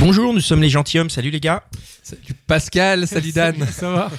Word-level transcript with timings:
Bonjour, 0.00 0.32
nous 0.32 0.40
sommes 0.40 0.62
les 0.62 0.70
gentilshommes. 0.70 1.10
Salut 1.10 1.28
les 1.28 1.40
gars. 1.40 1.62
Salut 2.10 2.34
Pascal, 2.46 3.06
salut 3.06 3.30
Dan. 3.32 3.54
Ça 3.70 3.90
va 3.90 4.10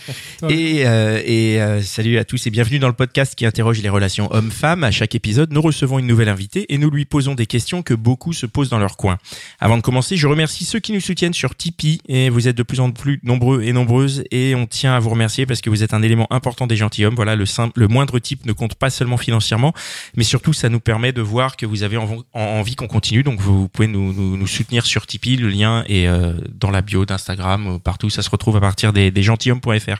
Et, 0.49 0.87
euh, 0.87 1.21
et 1.25 1.61
euh, 1.61 1.81
salut 1.81 2.17
à 2.19 2.23
tous 2.23 2.47
et 2.47 2.49
bienvenue 2.49 2.79
dans 2.79 2.87
le 2.87 2.93
podcast 2.93 3.35
qui 3.35 3.45
interroge 3.45 3.81
les 3.81 3.89
relations 3.89 4.31
hommes-femmes. 4.33 4.85
À 4.85 4.91
chaque 4.91 5.13
épisode, 5.13 5.51
nous 5.51 5.61
recevons 5.61 5.99
une 5.99 6.07
nouvelle 6.07 6.29
invitée 6.29 6.65
et 6.73 6.77
nous 6.77 6.89
lui 6.89 7.03
posons 7.03 7.35
des 7.35 7.45
questions 7.45 7.81
que 7.83 7.93
beaucoup 7.93 8.31
se 8.31 8.45
posent 8.45 8.69
dans 8.69 8.79
leur 8.79 8.95
coin. 8.95 9.17
Avant 9.59 9.75
de 9.75 9.81
commencer, 9.81 10.15
je 10.15 10.25
remercie 10.27 10.63
ceux 10.63 10.79
qui 10.79 10.93
nous 10.93 11.01
soutiennent 11.01 11.33
sur 11.33 11.53
Tipeee 11.55 11.99
et 12.07 12.29
vous 12.29 12.47
êtes 12.47 12.55
de 12.55 12.63
plus 12.63 12.79
en 12.79 12.91
plus 12.91 13.19
nombreux 13.23 13.61
et 13.63 13.73
nombreuses 13.73 14.23
et 14.31 14.55
on 14.55 14.67
tient 14.67 14.93
à 14.93 14.99
vous 14.99 15.09
remercier 15.09 15.45
parce 15.45 15.59
que 15.59 15.69
vous 15.69 15.83
êtes 15.83 15.93
un 15.93 16.01
élément 16.01 16.27
important 16.31 16.67
des 16.67 16.77
gentilshommes. 16.77 17.15
Voilà, 17.15 17.35
le 17.35 17.45
simple, 17.45 17.77
le 17.79 17.89
moindre 17.89 18.19
type 18.19 18.45
ne 18.45 18.53
compte 18.53 18.75
pas 18.75 18.89
seulement 18.89 19.17
financièrement, 19.17 19.73
mais 20.15 20.23
surtout 20.23 20.53
ça 20.53 20.69
nous 20.69 20.79
permet 20.79 21.11
de 21.11 21.21
voir 21.21 21.57
que 21.57 21.65
vous 21.65 21.83
avez 21.83 21.97
en- 21.97 22.23
en- 22.33 22.39
envie 22.39 22.75
qu'on 22.75 22.87
continue. 22.87 23.23
Donc 23.23 23.41
vous 23.41 23.67
pouvez 23.67 23.89
nous, 23.89 24.13
nous, 24.13 24.37
nous 24.37 24.47
soutenir 24.47 24.85
sur 24.85 25.05
Tipeee. 25.07 25.35
Le 25.35 25.49
lien 25.49 25.83
est 25.89 26.07
euh, 26.07 26.33
dans 26.57 26.71
la 26.71 26.81
bio 26.81 27.05
d'Instagram, 27.05 27.79
partout. 27.81 28.09
Ça 28.09 28.21
se 28.21 28.29
retrouve 28.29 28.57
à 28.57 28.61
partir 28.61 28.93
des, 28.93 29.11
des 29.11 29.23
gentilshommes.fr. 29.23 29.97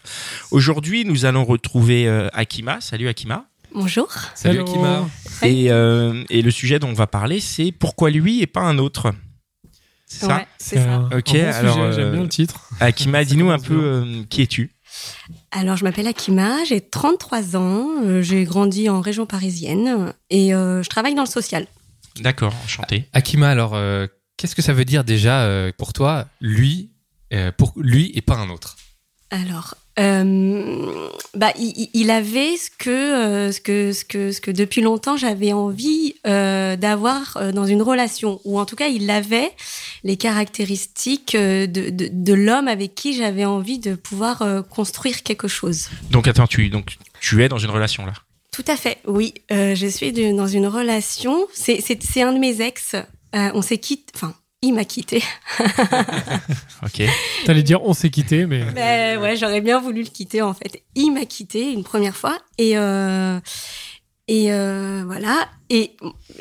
Aujourd'hui, 0.51 1.05
nous 1.05 1.25
allons 1.25 1.45
retrouver 1.45 2.07
euh, 2.07 2.29
Akima. 2.33 2.79
Salut 2.81 3.07
Akima. 3.07 3.45
Bonjour. 3.73 4.07
Salut 4.35 4.59
Hello. 4.59 4.69
Akima. 4.69 5.09
Et, 5.43 5.71
euh, 5.71 6.23
et 6.29 6.41
le 6.41 6.51
sujet 6.51 6.79
dont 6.79 6.89
on 6.89 6.93
va 6.93 7.07
parler, 7.07 7.39
c'est 7.39 7.71
pourquoi 7.71 8.09
lui 8.09 8.41
et 8.41 8.47
pas 8.47 8.61
un 8.61 8.77
autre. 8.77 9.13
C'est 10.05 10.25
ça 10.25 10.45
c'est 10.57 10.77
ça. 10.77 11.07
Ok, 11.15 11.31
bon 11.33 11.45
alors, 11.53 11.73
sujet, 11.73 11.85
euh, 11.85 11.91
j'aime 11.93 12.11
bien 12.11 12.23
le 12.23 12.29
titre. 12.29 12.69
Akima, 12.81 13.23
dis-nous 13.25 13.49
un 13.49 13.59
peu 13.59 13.79
euh, 13.81 14.23
qui 14.29 14.41
es-tu? 14.41 14.71
Alors, 15.51 15.77
je 15.77 15.85
m'appelle 15.85 16.07
Akima, 16.07 16.63
j'ai 16.65 16.81
33 16.81 17.55
ans, 17.55 17.87
euh, 18.03 18.21
j'ai 18.21 18.43
grandi 18.43 18.89
en 18.89 18.99
région 18.99 19.25
parisienne 19.25 20.13
et 20.29 20.53
euh, 20.53 20.83
je 20.83 20.89
travaille 20.89 21.15
dans 21.15 21.23
le 21.23 21.29
social. 21.29 21.65
D'accord, 22.19 22.53
enchanté. 22.65 23.05
Akima, 23.13 23.49
alors, 23.49 23.73
euh, 23.73 24.05
qu'est-ce 24.35 24.55
que 24.55 24.61
ça 24.61 24.73
veut 24.73 24.85
dire 24.85 25.05
déjà 25.05 25.43
euh, 25.43 25.71
pour 25.77 25.93
toi, 25.93 26.25
lui, 26.41 26.90
euh, 27.33 27.51
pour 27.51 27.73
lui 27.77 28.11
et 28.15 28.21
pas 28.21 28.35
un 28.35 28.49
autre 28.49 28.77
Alors, 29.29 29.75
euh, 29.99 31.09
bah, 31.35 31.53
il, 31.57 32.11
avait 32.11 32.55
ce 32.57 32.69
que, 32.69 32.89
euh, 32.89 33.51
ce 33.51 33.59
que, 33.61 33.91
ce 33.93 34.05
que, 34.05 34.31
ce 34.31 34.41
que 34.41 34.51
depuis 34.51 34.81
longtemps 34.81 35.17
j'avais 35.17 35.53
envie 35.53 36.15
euh, 36.25 36.75
d'avoir 36.75 37.51
dans 37.53 37.65
une 37.65 37.81
relation, 37.81 38.39
ou 38.45 38.59
en 38.59 38.65
tout 38.65 38.75
cas, 38.75 38.87
il 38.87 39.09
avait 39.09 39.51
les 40.03 40.17
caractéristiques 40.17 41.35
de, 41.35 41.65
de, 41.65 42.09
de 42.11 42.33
l'homme 42.33 42.67
avec 42.67 42.95
qui 42.95 43.13
j'avais 43.13 43.45
envie 43.45 43.79
de 43.79 43.95
pouvoir 43.95 44.41
euh, 44.41 44.61
construire 44.61 45.23
quelque 45.23 45.47
chose. 45.47 45.89
Donc 46.09 46.27
attends, 46.27 46.47
tu, 46.47 46.69
donc, 46.69 46.97
tu 47.19 47.43
es 47.43 47.49
dans 47.49 47.57
une 47.57 47.69
relation 47.71 48.05
là? 48.05 48.13
Tout 48.51 48.65
à 48.67 48.75
fait, 48.75 48.97
oui. 49.07 49.33
Je 49.49 49.87
suis 49.87 50.11
de- 50.11 50.35
dans 50.35 50.47
une 50.47 50.67
relation. 50.67 51.47
C'est, 51.53 51.77
un 52.21 52.33
de 52.33 52.37
mes 52.39 52.59
ex. 52.61 52.97
On 53.33 53.61
s'est 53.61 53.77
quitté. 53.77 54.11
Enfin, 54.13 54.35
il 54.61 54.73
m'a 54.73 54.85
quitté. 54.85 55.23
Ok. 56.83 57.03
T'allais 57.45 57.61
dire 57.61 57.83
on 57.83 57.93
s'est 57.93 58.09
quitté, 58.09 58.47
mais 58.47 58.65
Mais 58.73 59.15
ouais, 59.17 59.35
j'aurais 59.35 59.61
bien 59.61 59.79
voulu 59.79 60.01
le 60.01 60.09
quitter 60.09 60.41
en 60.41 60.55
fait. 60.55 60.81
Il 60.95 61.11
m'a 61.11 61.25
quitté 61.25 61.71
une 61.71 61.83
première 61.83 62.15
fois 62.15 62.39
et 62.57 62.75
euh, 62.75 63.39
et 64.27 64.51
euh, 64.51 65.03
voilà. 65.05 65.47
Et 65.69 65.95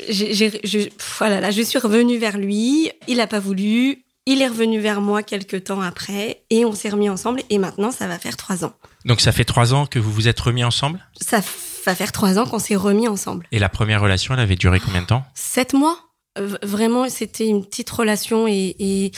j'ai, 0.09 0.33
je, 0.33 0.89
voilà, 1.19 1.41
là, 1.41 1.51
je 1.51 1.61
suis 1.61 1.77
revenue 1.77 2.17
vers 2.17 2.37
lui. 2.37 2.91
Il 3.07 3.19
a 3.19 3.27
pas 3.27 3.39
voulu. 3.39 4.03
Il 4.25 4.41
est 4.41 4.47
revenu 4.47 4.79
vers 4.79 5.01
moi 5.01 5.23
quelques 5.23 5.65
temps 5.65 5.81
après 5.81 6.43
et 6.49 6.63
on 6.63 6.73
s'est 6.73 6.89
remis 6.89 7.09
ensemble. 7.09 7.41
Et 7.49 7.57
maintenant, 7.57 7.91
ça 7.91 8.07
va 8.07 8.17
faire 8.17 8.37
trois 8.37 8.65
ans. 8.65 8.73
Donc 9.05 9.19
ça 9.19 9.31
fait 9.31 9.45
trois 9.45 9.73
ans 9.73 9.85
que 9.85 9.99
vous 9.99 10.11
vous 10.11 10.27
êtes 10.27 10.39
remis 10.39 10.63
ensemble? 10.63 11.05
Ça 11.19 11.41
va 11.85 11.95
faire 11.95 12.11
trois 12.11 12.39
ans 12.39 12.45
qu'on 12.45 12.59
s'est 12.59 12.75
remis 12.75 13.07
ensemble. 13.07 13.47
Et 13.51 13.59
la 13.59 13.69
première 13.69 14.01
relation, 14.01 14.33
elle 14.33 14.39
avait 14.39 14.55
duré 14.55 14.79
combien 14.79 15.01
de 15.01 15.07
temps? 15.07 15.23
Sept 15.33 15.73
mois. 15.73 16.10
Vraiment, 16.63 17.09
c'était 17.09 17.47
une 17.47 17.65
petite 17.65 17.89
relation 17.89 18.47
et, 18.47 18.75
et, 18.79 19.11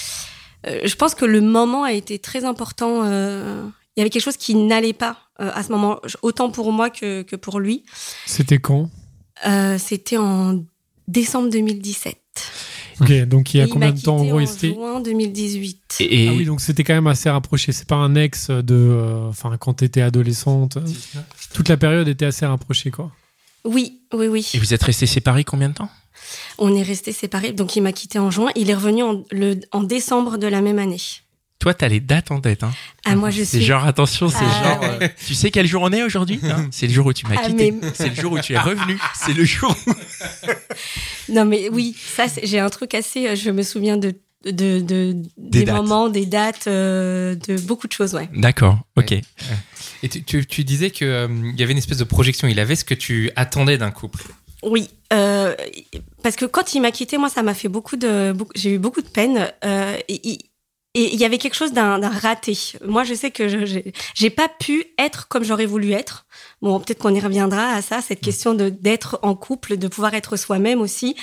euh, 0.67 0.81
je 0.85 0.95
pense 0.95 1.13
que 1.15 1.25
le 1.25 1.41
moment 1.41 1.83
a 1.83 1.91
été 1.93 2.17
très 2.19 2.43
important. 2.45 3.01
euh, 3.03 3.63
il 3.95 3.99
y 3.99 4.01
avait 4.01 4.09
quelque 4.09 4.23
chose 4.23 4.37
qui 4.37 4.55
n'allait 4.55 4.93
pas 4.93 5.17
euh, 5.39 5.51
à 5.53 5.61
ce 5.61 5.71
moment, 5.71 5.99
autant 6.23 6.49
pour 6.49 6.71
moi 6.71 6.89
que, 6.89 7.21
que 7.21 7.35
pour 7.35 7.59
lui. 7.59 7.83
c'était 8.25 8.57
quand? 8.57 8.89
Euh, 9.45 9.77
c'était 9.77 10.17
en 10.17 10.63
décembre 11.07 11.49
2017. 11.51 12.17
Ok, 13.01 13.11
donc 13.25 13.53
il 13.53 13.57
y 13.57 13.61
a 13.61 13.65
Et 13.65 13.69
combien 13.69 13.91
de 13.91 13.99
temps 13.99 14.17
en 14.17 14.23
gros 14.25 14.39
en 14.39 14.45
c'était 14.47 14.73
juin 14.73 14.99
2018. 14.99 15.97
et, 15.99 16.25
et- 16.25 16.29
Ah 16.29 16.33
oui, 16.33 16.45
donc 16.45 16.61
c'était 16.61 16.83
quand 16.83 16.93
même 16.93 17.07
assez 17.07 17.29
rapproché. 17.29 17.71
C'est 17.71 17.87
pas 17.87 17.95
un 17.95 18.15
ex 18.15 18.49
de, 18.49 18.63
euh, 18.73 19.27
enfin 19.29 19.57
quand 19.57 19.73
t'étais 19.75 20.01
adolescente. 20.01 20.77
Toute 21.53 21.69
la 21.69 21.77
période 21.77 22.07
était 22.07 22.25
assez 22.25 22.45
rapprochée 22.45 22.89
quoi. 22.91 23.11
Oui, 23.65 24.01
oui, 24.13 24.27
oui. 24.27 24.49
et 24.53 24.57
vous 24.59 24.73
êtes 24.73 24.83
restés 24.83 25.05
séparés 25.07 25.43
combien 25.43 25.69
de 25.69 25.73
temps? 25.75 25.89
On 26.57 26.75
est 26.75 26.83
restés 26.83 27.11
séparés. 27.11 27.51
Donc 27.51 27.75
il 27.75 27.81
m'a 27.81 27.91
quitté 27.91 28.19
en 28.19 28.31
juin. 28.31 28.49
Il 28.55 28.69
est 28.69 28.75
revenu 28.75 29.03
en, 29.03 29.23
le, 29.31 29.59
en 29.71 29.83
décembre 29.83 30.37
de 30.37 30.47
la 30.47 30.61
même 30.61 30.79
année. 30.79 31.01
Toi, 31.59 31.73
t'as 31.73 31.87
les 31.87 32.01
dates 32.01 32.29
en 32.31 32.41
tête. 32.41 32.63
Hein. 32.63 32.73
Ah, 33.05 33.15
moi, 33.15 33.29
je 33.29 33.37
C'est 33.43 33.57
suis. 33.57 33.61
genre, 33.65 33.85
attention, 33.85 34.27
c'est 34.27 34.35
Ah, 34.41 34.63
genre... 34.63 34.81
ouais. 34.81 35.03
euh, 35.03 35.07
tu 35.25 35.33
sais 35.33 35.49
quel 35.49 35.65
jour 35.65 35.81
on 35.83 35.91
est 35.93 36.03
aujourd'hui 36.03 36.39
hein? 36.43 36.67
C'est 36.71 36.87
le 36.87 36.93
jour 36.93 37.05
où 37.05 37.13
tu 37.13 37.25
m'as 37.25 37.35
Ah, 37.41 37.47
quitté. 37.47 37.71
mais- 37.71 37.89
C'est 37.93 38.09
le 38.09 38.15
jour 38.15 38.33
où 38.33 38.39
tu 38.39 38.51
es 38.53 38.59
revenu. 38.59 38.97
C'est 39.15 39.33
le 39.33 39.45
jour 39.45 39.73
où... 39.87 39.91
Non, 41.29 41.45
mais 41.45 41.69
oui, 41.69 41.95
ça, 42.15 42.27
c'est- 42.27 42.45
j'ai 42.45 42.59
un 42.59 42.69
truc 42.69 42.93
assez. 42.93 43.27
euh, 43.29 43.35
Je 43.35 43.49
me 43.49 43.63
souviens 43.63 43.95
de, 43.97 44.13
de, 44.45 44.81
de- 44.81 45.15
des, 45.37 45.65
moments, 45.65 46.09
des 46.09 46.25
dates, 46.25 46.67
euh, 46.67 47.35
de 47.35 47.57
beaucoup 47.61 47.87
de 47.87 47.93
choses, 47.93 48.13
ouais. 48.13 48.27
D'accord, 48.35 48.79
ok. 48.97 49.13
Et 50.03 50.09
tu, 50.09 50.21
tu, 50.23 50.45
tu 50.45 50.63
disais 50.65 50.91
qu'il 50.91 51.53
y 51.57 51.63
avait 51.63 51.71
une 51.71 51.77
espèce 51.77 51.97
de 51.99 52.03
projection. 52.03 52.49
Il 52.49 52.59
avait 52.59 52.75
ce 52.75 52.83
que 52.83 52.93
tu 52.93 53.31
attendais 53.37 53.77
d'un 53.77 53.91
couple. 53.91 54.23
Oui, 54.63 54.89
euh, 55.11 55.55
parce 56.23 56.35
que 56.35 56.45
quand 56.45 56.73
il 56.73 56.81
m'a 56.81 56.91
quitté, 56.91 57.17
moi, 57.17 57.29
ça 57.29 57.43
m'a 57.43 57.53
fait 57.53 57.67
beaucoup 57.67 57.95
de. 57.97 58.31
beaucoup- 58.31 58.51
J'ai 58.55 58.71
eu 58.73 58.79
beaucoup 58.79 59.01
de 59.01 59.07
peine. 59.09 59.51
Euh, 59.65 59.97
et, 60.07 60.37
il 60.95 61.15
y 61.19 61.25
avait 61.25 61.39
quelque 61.39 61.55
chose 61.55 61.73
d'un 61.73 61.97
raté. 62.07 62.55
Moi, 62.85 63.03
je 63.03 63.15
sais 63.15 63.31
que 63.31 63.47
je- 63.49 63.65
j'ai 63.65 63.93
j'ai 64.13 64.29
pas 64.29 64.47
pu 64.47 64.85
être 64.99 65.27
comme 65.27 65.43
j'aurais 65.43 65.65
voulu 65.65 65.91
être. 65.91 66.27
Bon, 66.61 66.79
peut-être 66.79 66.99
qu'on 66.99 67.15
y 67.15 67.19
reviendra 67.19 67.69
à 67.73 67.81
ça, 67.81 67.99
cette 68.01 68.21
question 68.21 68.53
de 68.53 68.69
d'être 68.69 69.17
en 69.23 69.33
couple, 69.33 69.77
de 69.77 69.87
pouvoir 69.87 70.13
être 70.13 70.37
soi-même 70.37 70.81
aussi. 70.81 71.15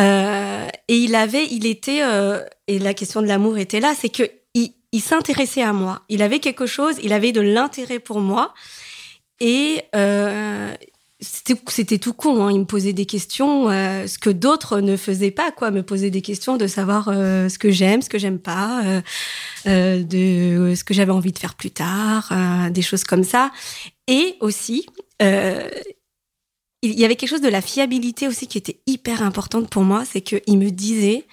Euh, 0.00 0.66
et 0.88 0.96
il 0.96 1.14
avait, 1.14 1.46
il 1.50 1.66
était, 1.66 2.02
euh, 2.02 2.42
et 2.66 2.78
la 2.80 2.92
question 2.94 3.22
de 3.22 3.26
l'amour 3.28 3.58
était 3.58 3.78
là, 3.80 3.94
c'est 3.98 4.08
que 4.08 4.28
il, 4.54 4.72
il 4.92 5.00
s'intéressait 5.00 5.62
à 5.62 5.72
moi. 5.72 6.02
Il 6.08 6.20
avait 6.20 6.40
quelque 6.40 6.66
chose, 6.66 6.96
il 7.02 7.12
avait 7.12 7.30
de 7.32 7.40
l'intérêt 7.40 8.00
pour 8.00 8.18
moi. 8.20 8.54
Et 9.40 9.82
euh, 9.94 10.74
c'était 11.20 11.98
tout 11.98 12.12
con. 12.12 12.44
Hein. 12.44 12.52
Il 12.52 12.60
me 12.60 12.64
posait 12.64 12.92
des 12.92 13.06
questions, 13.06 13.68
euh, 13.70 14.06
ce 14.06 14.18
que 14.18 14.30
d'autres 14.30 14.80
ne 14.80 14.96
faisaient 14.96 15.30
pas, 15.30 15.52
quoi. 15.52 15.70
Me 15.70 15.82
poser 15.82 16.10
des 16.10 16.22
questions 16.22 16.56
de 16.56 16.66
savoir 16.66 17.08
euh, 17.08 17.48
ce 17.48 17.58
que 17.58 17.70
j'aime, 17.70 18.02
ce 18.02 18.08
que 18.08 18.18
j'aime 18.18 18.38
pas, 18.38 18.82
euh, 19.66 20.02
de 20.02 20.74
ce 20.74 20.84
que 20.84 20.94
j'avais 20.94 21.12
envie 21.12 21.32
de 21.32 21.38
faire 21.38 21.54
plus 21.54 21.70
tard, 21.70 22.32
des 22.70 22.82
choses 22.82 23.04
comme 23.04 23.24
ça. 23.24 23.50
Et 24.06 24.36
aussi, 24.40 24.86
il 25.20 25.28
y 26.82 27.04
avait 27.04 27.16
quelque 27.16 27.28
chose 27.28 27.42
de 27.42 27.48
la 27.48 27.60
fiabilité 27.60 28.26
aussi 28.26 28.46
qui 28.46 28.58
était 28.58 28.80
hyper 28.86 29.22
importante 29.22 29.68
pour 29.68 29.82
moi, 29.82 30.04
c'est 30.04 30.22
qu'il 30.22 30.58
me 30.58 30.70
disait 30.70 31.26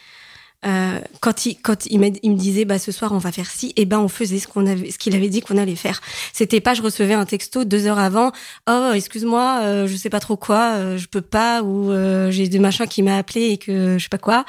euh, 0.66 1.00
quand 1.22 1.46
il 1.46 1.56
quand 1.62 1.86
il, 1.86 2.00
me 2.00 2.36
disait 2.36 2.66
bah 2.66 2.80
ce 2.80 2.92
soir 2.92 3.12
on 3.12 3.20
va 3.20 3.32
faire 3.32 3.46
ci. 3.50 3.74
Et 3.76 3.86
ben 3.86 4.00
on 4.00 4.08
faisait 4.08 4.40
ce 4.40 4.48
qu'on 4.48 4.66
avait 4.66 4.90
ce 4.92 4.98
qu'il 4.98 5.16
avait 5.16 5.30
dit 5.30 5.42
qu'on 5.42 5.58
allait 5.58 5.76
faire. 5.76 6.02
C'était 6.34 6.62
pas 6.62 6.74
je 6.74 6.82
recevais 6.82 7.14
un 7.14 7.26
texto 7.26 7.64
deux 7.64 7.86
heures 7.86 8.00
avant. 8.00 8.32
Oh 8.68 8.92
excuse-moi 8.94 9.60
euh, 9.62 9.88
je 9.88 9.96
sais 9.96 10.10
pas 10.10 10.20
trop 10.20 10.36
quoi 10.36 10.74
euh, 10.76 10.98
je 10.98 11.08
peux 11.08 11.22
pas 11.22 11.62
ou 11.62 11.92
euh, 11.92 12.32
j'ai 12.32 12.48
des 12.48 12.60
machins 12.60 12.88
qui 12.88 13.04
m'a 13.04 13.18
appelé 13.18 13.52
et 13.52 13.58
que 13.58 13.98
je 13.98 14.04
sais 14.04 14.10
pas 14.10 14.18
quoi. 14.18 14.46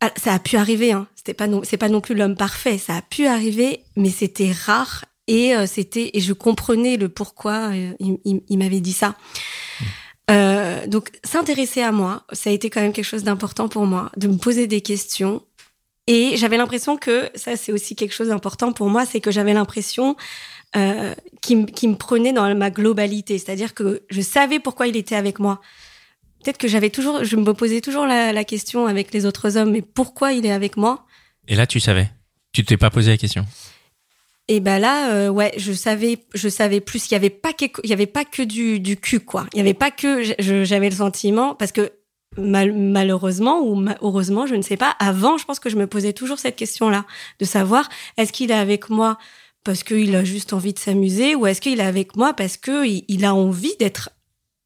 Ah, 0.00 0.10
ça 0.16 0.32
a 0.32 0.38
pu 0.38 0.56
arriver 0.56 0.92
hein. 0.92 1.06
C'était 1.16 1.34
pas 1.34 1.46
non 1.46 1.60
c'est 1.64 1.76
pas 1.76 1.88
non 1.90 2.00
plus 2.00 2.14
l'homme 2.14 2.36
parfait. 2.36 2.78
Ça 2.78 2.96
a 2.96 3.02
pu 3.02 3.26
arriver 3.26 3.84
mais 3.96 4.10
c'était 4.10 4.52
rare. 4.52 5.04
Et 5.28 5.54
euh, 5.54 5.66
c'était 5.66 6.10
et 6.14 6.20
je 6.20 6.32
comprenais 6.32 6.96
le 6.96 7.08
pourquoi 7.08 7.70
euh, 7.72 7.92
il, 8.00 8.18
il- 8.24 8.42
il 8.48 8.58
m'avait 8.58 8.80
dit 8.80 8.92
ça 8.92 9.14
Euh, 10.30 10.86
donc 10.86 11.10
s'intéresser 11.24 11.82
à 11.82 11.92
moi, 11.92 12.24
ça 12.32 12.50
a 12.50 12.52
été 12.52 12.70
quand 12.70 12.80
même 12.80 12.92
quelque 12.92 13.04
chose 13.04 13.24
d'important 13.24 13.68
pour 13.68 13.86
moi, 13.86 14.10
de 14.16 14.28
me 14.28 14.36
poser 14.36 14.66
des 14.66 14.80
questions. 14.80 15.42
Et 16.06 16.36
j'avais 16.36 16.56
l'impression 16.56 16.96
que 16.96 17.28
ça, 17.34 17.56
c'est 17.56 17.72
aussi 17.72 17.94
quelque 17.94 18.12
chose 18.12 18.28
d'important 18.28 18.72
pour 18.72 18.88
moi, 18.88 19.06
c'est 19.06 19.20
que 19.20 19.30
j'avais 19.30 19.52
l'impression 19.52 20.16
euh, 20.74 21.14
qu'il 21.42 21.58
me- 21.58 21.66
qu'il 21.66 21.90
me 21.90 21.96
prenait 21.96 22.32
dans 22.32 22.52
ma 22.56 22.70
globalité, 22.70 23.38
c'est-à-dire 23.38 23.74
que 23.74 24.02
je 24.10 24.20
savais 24.20 24.58
pourquoi 24.58 24.86
il 24.86 24.96
était 24.96 25.16
avec 25.16 25.38
moi. 25.38 25.60
peut-être 26.42 26.58
que 26.58 26.66
j'avais 26.66 26.90
toujours, 26.90 27.22
je 27.22 27.36
me 27.36 27.54
posais 27.54 27.80
toujours 27.80 28.04
la, 28.04 28.44
question 28.44 28.86
avec 28.86 29.14
les 29.14 29.26
autres 29.26 29.56
hommes, 29.56 29.70
mais 29.70 29.82
pourquoi 29.82 30.32
il 30.32 30.44
est 30.44 30.50
avec 30.50 30.76
moi? 30.76 31.04
Et 31.46 31.54
là, 31.54 31.66
tu 31.68 31.78
savais? 31.78 32.10
Tu 32.52 32.64
t'es 32.64 32.76
pas 32.76 32.90
posé 32.90 33.12
la 33.12 33.16
question? 33.16 33.46
Et 34.52 34.60
ben 34.60 34.78
là, 34.78 35.14
euh, 35.14 35.30
ouais, 35.30 35.50
je 35.56 35.72
savais, 35.72 36.18
je 36.34 36.46
savais 36.50 36.82
plus. 36.82 37.10
Il 37.10 37.12
y 37.12 37.14
avait 37.14 37.30
pas 37.30 37.54
que, 37.54 37.64
il 37.84 37.88
y 37.88 37.94
avait 37.94 38.04
pas 38.04 38.26
que 38.26 38.42
du, 38.42 38.80
du 38.80 38.98
cul, 38.98 39.20
quoi. 39.20 39.46
Il 39.54 39.56
y 39.56 39.60
avait 39.62 39.72
pas 39.72 39.90
que, 39.90 40.22
j'avais 40.38 40.90
le 40.90 40.94
sentiment 40.94 41.54
parce 41.54 41.72
que 41.72 41.90
mal- 42.36 42.74
malheureusement 42.74 43.62
ou 43.62 43.82
heureusement, 44.02 44.46
je 44.46 44.54
ne 44.54 44.60
sais 44.60 44.76
pas. 44.76 44.94
Avant, 44.98 45.38
je 45.38 45.46
pense 45.46 45.58
que 45.58 45.70
je 45.70 45.76
me 45.76 45.86
posais 45.86 46.12
toujours 46.12 46.38
cette 46.38 46.56
question-là, 46.56 47.06
de 47.40 47.46
savoir 47.46 47.88
est-ce 48.18 48.30
qu'il 48.30 48.50
est 48.50 48.54
avec 48.54 48.90
moi 48.90 49.16
parce 49.64 49.84
qu'il 49.84 50.14
a 50.14 50.22
juste 50.22 50.52
envie 50.52 50.74
de 50.74 50.78
s'amuser 50.78 51.34
ou 51.34 51.46
est-ce 51.46 51.62
qu'il 51.62 51.80
est 51.80 51.82
avec 51.82 52.14
moi 52.14 52.34
parce 52.34 52.58
que 52.58 52.86
il, 52.86 53.24
a 53.24 53.34
envie 53.34 53.74
d'être 53.80 54.10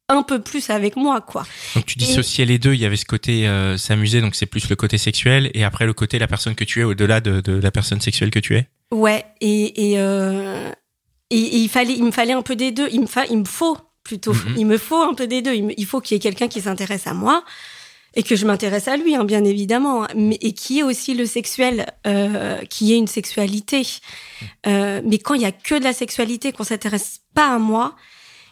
un 0.09 0.21
peu 0.21 0.41
plus 0.41 0.69
avec 0.69 0.97
moi, 0.97 1.21
quoi. 1.21 1.47
Donc 1.75 1.85
tu 1.85 1.97
dissociais 1.97 2.43
les 2.43 2.59
deux. 2.59 2.73
Il 2.73 2.81
y 2.81 2.85
avait 2.85 2.97
ce 2.97 3.05
côté 3.05 3.47
euh, 3.47 3.77
s'amuser, 3.77 4.19
donc 4.19 4.35
c'est 4.35 4.47
plus 4.47 4.69
le 4.69 4.75
côté 4.75 4.97
sexuel, 4.97 5.49
et 5.53 5.63
après 5.63 5.85
le 5.85 5.93
côté 5.93 6.19
la 6.19 6.27
personne 6.27 6.55
que 6.55 6.65
tu 6.65 6.81
es 6.81 6.83
au-delà 6.83 7.21
de, 7.21 7.39
de 7.39 7.53
la 7.53 7.71
personne 7.71 8.01
sexuelle 8.01 8.31
que 8.31 8.39
tu 8.39 8.57
es. 8.57 8.67
Ouais, 8.91 9.25
et, 9.41 9.91
et, 9.91 9.99
euh, 9.99 10.69
et, 11.29 11.37
et 11.39 11.57
il 11.57 11.69
fallait, 11.69 11.93
il 11.93 12.03
me 12.03 12.11
fallait 12.11 12.33
un 12.33 12.41
peu 12.41 12.55
des 12.55 12.71
deux. 12.71 12.87
Il 12.91 13.01
me, 13.01 13.05
fa, 13.07 13.25
il 13.25 13.39
me 13.39 13.45
faut 13.45 13.77
plutôt, 14.03 14.33
Mhm. 14.33 14.55
il 14.57 14.65
me 14.65 14.77
faut 14.77 15.01
un 15.01 15.13
peu 15.13 15.27
des 15.27 15.41
deux. 15.41 15.53
Il, 15.53 15.65
me- 15.65 15.73
il 15.79 15.85
faut 15.85 15.99
qu'il 15.99 16.15
y 16.15 16.17
ait 16.17 16.21
quelqu'un 16.21 16.47
qui 16.47 16.61
s'intéresse 16.61 17.07
à 17.07 17.13
moi 17.13 17.43
et 18.15 18.23
que 18.23 18.35
je 18.37 18.45
m'intéresse 18.47 18.87
à 18.87 18.95
lui, 18.97 19.15
hein, 19.15 19.25
bien 19.25 19.43
évidemment, 19.43 20.05
hein, 20.05 20.07
mais 20.15 20.37
et 20.41 20.53
qui 20.53 20.79
est 20.79 20.83
aussi 20.83 21.13
le 21.13 21.25
sexuel, 21.25 21.85
euh, 22.07 22.57
qui 22.69 22.93
est 22.93 22.97
une 22.97 23.07
sexualité. 23.07 23.85
Euh, 24.65 25.01
mais 25.05 25.17
quand 25.19 25.33
il 25.35 25.41
y 25.41 25.45
a 25.45 25.51
que 25.51 25.75
de 25.77 25.83
la 25.83 25.93
sexualité, 25.93 26.51
qu'on 26.53 26.63
s'intéresse 26.63 27.19
pas 27.35 27.53
à 27.53 27.59
moi, 27.59 27.95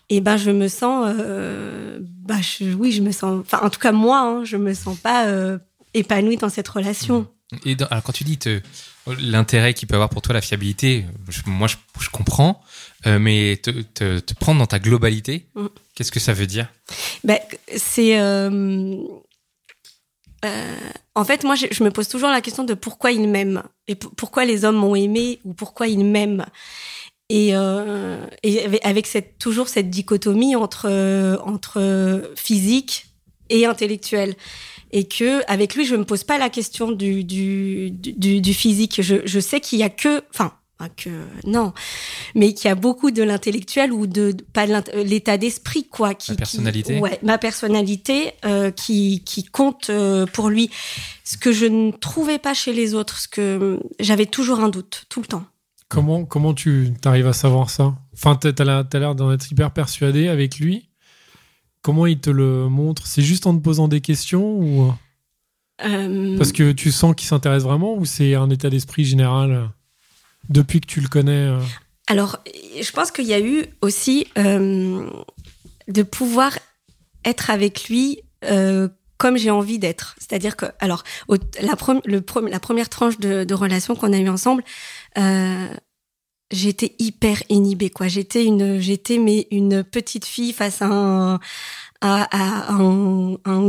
et 0.09 0.21
ben 0.21 0.37
je 0.37 0.51
me 0.51 0.67
sens, 0.67 1.07
euh, 1.17 1.97
bah 2.01 2.35
je, 2.41 2.65
oui, 2.75 2.91
je 2.91 3.01
me 3.01 3.11
sens, 3.11 3.39
enfin 3.41 3.59
en 3.63 3.69
tout 3.71 3.79
cas 3.79 3.91
moi, 3.93 4.19
hein, 4.19 4.43
je 4.43 4.57
me 4.57 4.73
sens 4.75 4.97
pas 4.97 5.25
euh, 5.27 5.57
épanouie 5.95 6.37
dans 6.37 6.49
cette 6.49 6.67
relation. 6.67 7.25
Et 7.63 7.75
dans- 7.75 7.85
alors 7.87 8.03
quand 8.03 8.11
tu 8.13 8.23
dis 8.23 8.37
l'intérêt 9.19 9.73
qu'il 9.73 9.87
peut 9.87 9.95
avoir 9.95 10.09
pour 10.09 10.21
toi 10.21 10.33
la 10.33 10.41
fiabilité, 10.41 11.05
je- 11.29 11.41
moi 11.45 11.67
je, 11.67 11.75
je 11.99 12.09
comprends, 12.09 12.61
euh, 13.05 13.19
mais 13.19 13.57
te, 13.61 13.69
te- 13.69 14.19
te 14.19 14.33
prendre 14.33 14.59
dans 14.59 14.65
ta 14.67 14.79
globalité, 14.79 15.45
Mm. 15.55 15.67
qu'est-ce 15.93 16.11
que 16.11 16.19
ça 16.19 16.33
veut 16.33 16.47
dire? 16.47 16.67
Ben, 17.23 17.37
c'est. 17.75 18.19
euh, 18.19 18.95
euh, 20.43 20.75
en 21.15 21.23
fait, 21.25 21.43
moi, 21.43 21.55
je, 21.55 21.65
je 21.71 21.83
me 21.83 21.91
pose 21.91 22.07
toujours 22.07 22.29
la 22.29 22.41
question 22.41 22.63
de 22.63 22.73
pourquoi 22.73 23.11
ils 23.11 23.27
m'aiment 23.27 23.63
et 23.87 23.95
pourquoi 23.95 24.45
les 24.45 24.65
hommes 24.65 24.75
m'ont 24.75 24.95
aimé 24.95 25.39
ou 25.43 25.53
pourquoi 25.53 25.87
ils 25.87 26.03
m'aiment. 26.05 26.45
Et, 27.29 27.53
et 28.43 28.79
avec- 28.83 29.07
cette, 29.07 29.39
toujours 29.39 29.67
cette 29.67 29.89
dichotomie 29.89 30.55
entre, 30.55 31.39
entre 31.43 32.31
physique 32.35 33.07
et 33.49 33.65
intellectuel. 33.65 34.35
Et 34.91 35.05
que 35.07 35.41
avec 35.51 35.75
lui, 35.75 35.85
je 35.85 35.95
me 35.95 36.05
pose 36.05 36.23
pas 36.23 36.37
la 36.37 36.49
question 36.49 36.91
du, 36.91 37.23
du, 37.23 37.91
du, 37.91 38.41
du 38.41 38.53
physique. 38.53 39.01
Je, 39.01 39.15
je 39.25 39.39
sais 39.39 39.59
qu'il 39.59 39.79
y 39.79 39.83
a 39.83 39.89
que, 39.89 40.23
enfin, 40.33 40.53
pas 40.77 40.89
que 40.89 41.09
non, 41.45 41.73
mais 42.35 42.53
qu'il 42.53 42.67
y 42.67 42.71
a 42.71 42.75
beaucoup 42.75 43.09
de 43.11 43.23
l'intellectuel 43.23 43.91
ou 43.93 44.07
de, 44.07 44.31
de- 44.33 44.43
pas 44.43 44.67
de 44.67 44.73
euh, 44.93 45.03
l'état 45.03 45.37
d'esprit 45.37 45.85
quoi. 45.85 46.13
Qui, 46.13 46.31
La 46.31 46.35
qui- 46.35 46.39
personnalité. 46.39 46.99
ouais, 46.99 47.17
ma 47.23 47.37
personnalité 47.37 48.33
euh, 48.45 48.71
qui 48.71 49.23
qui 49.25 49.43
compte 49.45 49.89
euh, 49.89 50.25
pour 50.25 50.49
lui. 50.49 50.69
Ce 51.23 51.37
que 51.37 51.51
je 51.51 51.65
ne 51.65 51.91
trouvais 51.91 52.39
pas 52.39 52.53
chez 52.53 52.73
les 52.73 52.93
autres, 52.93 53.19
ce 53.19 53.27
que 53.27 53.79
j'avais 53.99 54.25
toujours 54.25 54.59
un 54.59 54.69
doute 54.69 55.05
tout 55.09 55.21
le 55.21 55.27
temps. 55.27 55.45
Comment, 55.87 56.25
comment 56.25 56.53
tu 56.53 56.93
arrives 57.05 57.27
à 57.27 57.33
savoir 57.33 57.69
ça? 57.69 57.95
Enfin, 58.13 58.35
t'as 58.35 58.51
t'as 58.53 58.63
l'air 58.65 58.85
t'as 58.89 58.99
l'air 58.99 59.15
d'en 59.15 59.31
être 59.31 59.49
hyper 59.51 59.71
persuadé 59.71 60.27
avec 60.27 60.57
lui. 60.59 60.89
Comment 61.85 62.07
il 62.07 62.17
te 62.17 62.31
le 62.31 62.67
montre? 62.67 63.05
C'est 63.05 63.21
juste 63.21 63.45
en 63.45 63.55
te 63.55 63.61
posant 63.61 63.87
des 63.87 64.01
questions 64.01 64.57
ou? 64.57 64.91
Euh, 65.85 66.35
parce 66.35 66.51
que 66.51 66.71
tu 66.71 66.91
sens 66.91 67.13
qu'il 67.15 67.27
s'intéresse 67.27 67.61
vraiment 67.61 67.93
ou 67.95 68.05
c'est 68.05 68.33
un 68.33 68.49
état 68.49 68.71
d'esprit 68.71 69.05
général 69.05 69.51
euh, 69.51 69.65
depuis 70.49 70.81
que 70.81 70.87
tu 70.87 70.99
le 70.99 71.07
connais 71.07 71.45
euh? 71.45 71.59
Alors, 72.07 72.39
je 72.81 72.91
pense 72.91 73.11
qu'il 73.11 73.25
y 73.25 73.35
a 73.35 73.39
eu 73.39 73.65
aussi 73.83 74.25
euh, 74.39 75.07
de 75.87 76.01
pouvoir 76.01 76.57
être 77.23 77.51
avec 77.51 77.87
lui 77.87 78.21
comme 79.17 79.37
j'ai 79.37 79.51
envie 79.51 79.77
d'être. 79.79 80.15
C'est-à-dire 80.17 80.55
que, 80.55 80.65
alors, 80.79 81.03
au- 81.27 81.37
la, 81.61 81.75
le 82.05 82.21
première 82.21 82.89
tranche 82.89 83.19
de, 83.19 83.43
de 83.43 83.53
relation 83.53 83.95
qu'on 83.95 84.11
a 84.11 84.17
eue 84.17 84.29
ensemble, 84.29 84.63
euh, 85.17 85.67
j'étais 86.51 86.95
hyper 86.99 87.41
inhibée, 87.49 87.89
quoi. 87.89 88.07
J'étais 88.07 88.45
une, 88.45 88.79
j'étais 88.79 89.17
mais 89.17 89.47
une 89.51 89.83
petite 89.83 90.25
fille 90.25 90.53
face 90.53 90.81
à 90.81 90.85
un, 90.85 91.39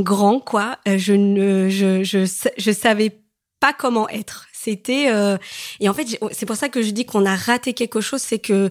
grand, 0.03 0.41
quoi. 0.41 0.79
Euh, 0.89 0.99
Je 0.99 1.13
ne, 1.13 1.69
je, 1.69 2.03
je, 2.05 2.27
je 2.59 2.71
savais 2.73 3.19
pas 3.61 3.73
comment 3.73 4.09
être. 4.09 4.47
C'était 4.53 5.07
euh, 5.11 5.39
et 5.81 5.89
en 5.89 5.95
fait 5.95 6.09
j'ai- 6.09 6.19
c'est 6.33 6.45
pour 6.45 6.57
ça 6.57 6.69
que 6.69 6.83
je 6.83 6.91
dis 6.91 7.07
qu'on 7.07 7.25
a 7.25 7.37
raté 7.37 7.73
quelque 7.73 8.01
chose, 8.01 8.21
c'est 8.21 8.41
que 8.41 8.69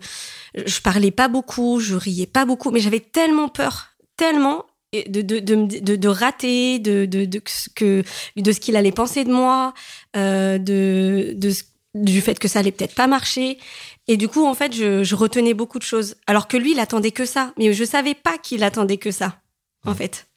je 0.53 0.81
parlais 0.81 1.11
pas 1.11 1.27
beaucoup, 1.29 1.79
je 1.79 1.95
riais 1.95 2.25
pas 2.27 2.45
beaucoup, 2.45 2.69
mais 2.69 2.79
j'avais 2.81 2.99
tellement 2.99 3.47
peur, 3.47 3.91
tellement 4.17 4.65
de 4.93 5.21
de 5.21 5.39
de, 5.39 5.95
de, 5.95 6.07
rater, 6.07 6.79
de 6.79 7.05
de 7.05 7.25
de 7.25 7.41
que 7.75 8.03
de 8.35 8.51
ce 8.51 8.59
qu'il 8.59 8.75
allait 8.75 8.91
penser 8.91 9.23
de 9.23 9.31
moi, 9.31 9.73
euh, 10.15 10.57
de 10.57 11.33
de 11.35 11.51
du 11.95 12.19
fait 12.21 12.37
que 12.37 12.47
ça 12.49 12.59
allait 12.59 12.71
peut-être 12.73 12.95
pas 12.95 13.07
marcher. 13.07 13.57
Et 14.07 14.17
du 14.17 14.27
coup, 14.27 14.45
en 14.45 14.53
fait, 14.53 14.73
je, 14.73 15.03
je 15.03 15.15
retenais 15.15 15.53
beaucoup 15.53 15.79
de 15.79 15.83
choses. 15.83 16.15
Alors 16.27 16.47
que 16.47 16.57
lui, 16.57 16.71
il 16.73 16.79
attendait 16.79 17.11
que 17.11 17.25
ça. 17.25 17.53
Mais 17.57 17.73
je 17.73 17.83
savais 17.83 18.13
pas 18.13 18.37
qu'il 18.37 18.63
attendait 18.63 18.97
que 18.97 19.11
ça, 19.11 19.39
en 19.85 19.95
fait. 19.95 20.27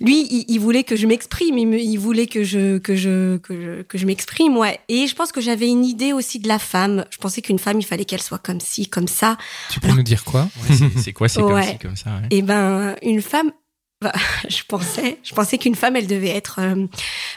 Lui, 0.00 0.26
il, 0.32 0.44
il 0.48 0.58
voulait 0.58 0.82
que 0.82 0.96
je 0.96 1.06
m'exprime. 1.06 1.58
Il, 1.58 1.66
me- 1.68 1.78
il 1.78 1.96
voulait 1.96 2.26
que 2.26 2.42
je 2.42 2.78
que 2.78 2.96
je 2.96 3.36
que 3.36 3.54
je, 3.54 3.82
que 3.82 3.96
je 3.98 4.04
m'exprime, 4.04 4.56
ouais. 4.56 4.80
Et 4.88 5.06
je 5.06 5.14
pense 5.14 5.30
que 5.30 5.40
j'avais 5.40 5.68
une 5.68 5.84
idée 5.84 6.12
aussi 6.12 6.40
de 6.40 6.48
la 6.48 6.58
femme. 6.58 7.04
Je 7.10 7.18
pensais 7.18 7.40
qu'une 7.40 7.60
femme, 7.60 7.78
il 7.78 7.84
fallait 7.84 8.04
qu'elle 8.04 8.20
soit 8.22 8.38
comme 8.40 8.58
ci, 8.58 8.88
comme 8.88 9.06
ça. 9.06 9.38
Tu 9.70 9.78
peux 9.78 9.92
nous 9.92 10.02
dire 10.02 10.24
quoi? 10.24 10.48
Ouais, 10.68 10.76
c'est- 10.76 10.98
c'est 10.98 11.12
quoi 11.12 11.28
C'est 11.28 11.40
comme 11.40 11.52
Ouais. 11.52 11.68
ci, 11.72 11.78
comme 11.78 11.96
ça. 11.96 12.10
ouais. 12.16 12.26
Et 12.30 12.42
ben, 12.42 12.96
une 13.02 13.22
femme, 13.22 13.52
bah, 14.00 14.12
je 14.48 14.62
pensais, 14.68 15.18
je 15.24 15.34
pensais 15.34 15.58
qu'une 15.58 15.74
femme, 15.74 15.96
elle 15.96 16.06
devait 16.06 16.28
être, 16.28 16.60
euh, 16.60 16.86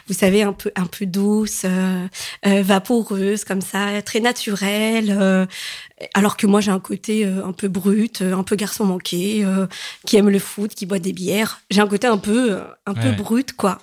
vous 0.06 0.14
savez, 0.14 0.42
un 0.42 0.52
peu, 0.52 0.70
un 0.76 0.86
peu 0.86 1.06
douce, 1.06 1.62
euh, 1.64 2.06
euh, 2.46 2.62
vaporeuse, 2.62 3.44
comme 3.44 3.60
ça, 3.60 4.00
très 4.02 4.20
naturelle. 4.20 5.48
alors 6.14 6.36
que 6.36 6.46
moi, 6.46 6.60
j'ai 6.60 6.70
un 6.70 6.80
côté 6.80 7.24
un 7.24 7.52
peu 7.52 7.68
brut, 7.68 8.22
un 8.22 8.42
peu 8.42 8.56
garçon 8.56 8.84
manqué, 8.84 9.44
qui 10.06 10.16
aime 10.16 10.28
le 10.28 10.38
foot, 10.38 10.74
qui 10.74 10.86
boit 10.86 10.98
des 10.98 11.12
bières. 11.12 11.60
J'ai 11.70 11.80
un 11.80 11.86
côté 11.86 12.06
un 12.06 12.18
peu, 12.18 12.60
un 12.86 12.94
peu 12.94 13.10
brut, 13.12 13.52
quoi. 13.52 13.78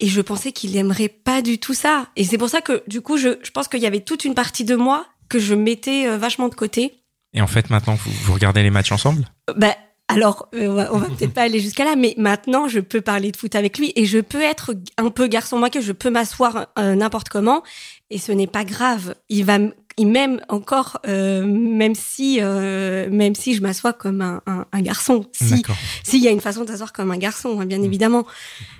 Et 0.00 0.08
je 0.08 0.20
pensais 0.20 0.52
qu'il 0.52 0.76
aimerait 0.76 1.08
pas 1.08 1.42
du 1.42 1.58
tout 1.58 1.74
ça. 1.74 2.08
Et 2.16 2.24
c'est 2.24 2.38
pour 2.38 2.48
ça 2.48 2.60
que, 2.60 2.82
du 2.86 3.00
coup, 3.00 3.16
je, 3.16 3.38
je 3.42 3.50
pense 3.50 3.68
qu'il 3.68 3.80
y 3.80 3.86
avait 3.86 4.00
toute 4.00 4.24
une 4.24 4.34
partie 4.34 4.64
de 4.64 4.76
moi 4.76 5.06
que 5.28 5.38
je 5.38 5.54
mettais 5.54 6.16
vachement 6.16 6.48
de 6.48 6.54
côté. 6.54 7.02
Et 7.34 7.40
en 7.40 7.46
fait, 7.46 7.70
maintenant, 7.70 7.94
vous, 7.94 8.10
vous 8.22 8.32
regardez 8.34 8.62
les 8.62 8.70
matchs 8.70 8.92
ensemble? 8.92 9.26
Bah, 9.56 9.76
alors, 10.08 10.48
euh, 10.54 10.86
on 10.92 10.98
va, 10.98 11.08
peut-être 11.08 11.32
pas 11.34 11.42
aller 11.42 11.58
jusqu'à 11.58 11.84
là, 11.84 11.96
mais 11.96 12.14
maintenant, 12.16 12.68
je 12.68 12.78
peux 12.78 13.00
parler 13.00 13.32
de 13.32 13.36
foot 13.36 13.54
avec 13.56 13.78
lui 13.78 13.92
et 13.96 14.04
je 14.04 14.18
peux 14.18 14.40
être 14.40 14.74
un 14.98 15.10
peu 15.10 15.26
garçon 15.26 15.58
manqué, 15.58 15.82
je 15.82 15.92
peux 15.92 16.10
m'asseoir 16.10 16.68
euh, 16.78 16.94
n'importe 16.94 17.28
comment 17.28 17.62
et 18.10 18.18
ce 18.18 18.30
n'est 18.30 18.46
pas 18.46 18.64
grave. 18.64 19.16
Il 19.28 19.44
va, 19.44 19.58
il 19.96 20.06
m'aime 20.06 20.40
encore, 20.48 21.00
euh, 21.08 21.44
même 21.44 21.96
si, 21.96 22.38
euh, 22.40 23.08
même 23.10 23.34
si 23.34 23.54
je 23.54 23.62
m'assois 23.62 23.92
comme 23.92 24.20
un, 24.20 24.42
un, 24.46 24.66
un 24.70 24.80
garçon. 24.80 25.26
Si, 25.32 25.62
s'il 26.04 26.22
y 26.22 26.28
a 26.28 26.30
une 26.30 26.40
façon 26.40 26.62
de 26.64 26.70
s'asseoir 26.70 26.92
comme 26.92 27.10
un 27.10 27.18
garçon, 27.18 27.60
hein, 27.60 27.66
bien 27.66 27.82
évidemment. 27.82 28.26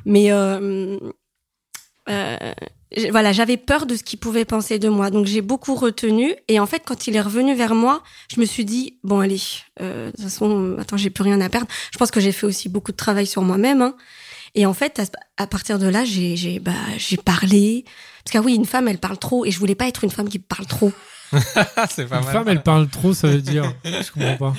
Mais 0.05 0.31
euh, 0.31 0.97
euh, 2.09 2.53
voilà, 3.11 3.33
j'avais 3.33 3.57
peur 3.57 3.87
de 3.87 3.97
ce 3.97 4.03
qu'il 4.03 4.19
pouvait 4.19 4.45
penser 4.45 4.79
de 4.79 4.89
moi, 4.89 5.11
donc 5.11 5.27
j'ai 5.27 5.43
beaucoup 5.43 5.75
retenu. 5.75 6.35
Et 6.49 6.61
en 6.61 6.67
fait, 6.67 6.83
quand 6.87 7.07
il 7.07 7.17
est 7.17 7.21
revenu 7.21 7.55
vers 7.55 7.75
moi, 7.75 8.03
je 8.33 8.41
me 8.41 8.47
suis 8.47 8.65
dit 8.65 8.99
bon 9.03 9.21
allez, 9.21 9.41
euh, 9.81 10.07
de 10.07 10.11
toute 10.13 10.23
façon, 10.23 10.77
attends, 10.79 10.97
j'ai 10.97 11.11
plus 11.11 11.25
rien 11.25 11.41
à 11.41 11.49
perdre. 11.49 11.67
Je 11.93 11.99
pense 11.99 12.11
que 12.11 12.21
j'ai 12.21 12.33
fait 12.33 12.47
aussi 12.47 12.69
beaucoup 12.69 12.93
de 12.93 12.97
travail 12.97 13.27
sur 13.27 13.43
moi-même. 13.43 13.83
hein. 13.83 13.97
Et 14.55 14.65
en 14.65 14.73
fait, 14.73 15.03
à, 15.37 15.47
partir 15.47 15.79
de 15.79 15.87
là, 15.87 16.05
j'ai 16.05 16.37
j'ai 16.37 16.61
bah, 16.61 16.73
j'ai 16.97 17.17
parlé. 17.19 17.85
Parce 18.25 18.33
que 18.33 18.39
oui, 18.39 18.55
une 18.55 18.65
femme, 18.65 18.89
elle 18.89 18.99
parle 18.99 19.19
trop, 19.19 19.45
et 19.45 19.51
je 19.51 19.59
voulais 19.59 19.75
pas 19.75 19.87
être 19.87 20.03
une 20.03 20.11
femme 20.11 20.29
qui 20.29 20.39
parle 20.39 20.67
trop. 20.67 20.93
C'est 21.91 22.07
pas 22.07 22.19
Une 22.19 22.25
mal. 22.25 22.33
femme, 22.33 22.49
elle 22.49 22.63
parle 22.63 22.89
trop, 22.89 23.13
ça 23.15 23.29
veut 23.29 23.41
dire. 23.43 23.73
Je 23.85 24.11
comprends 24.13 24.53
pas. 24.53 24.55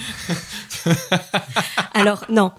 Alors 1.94 2.26
non, 2.30 2.52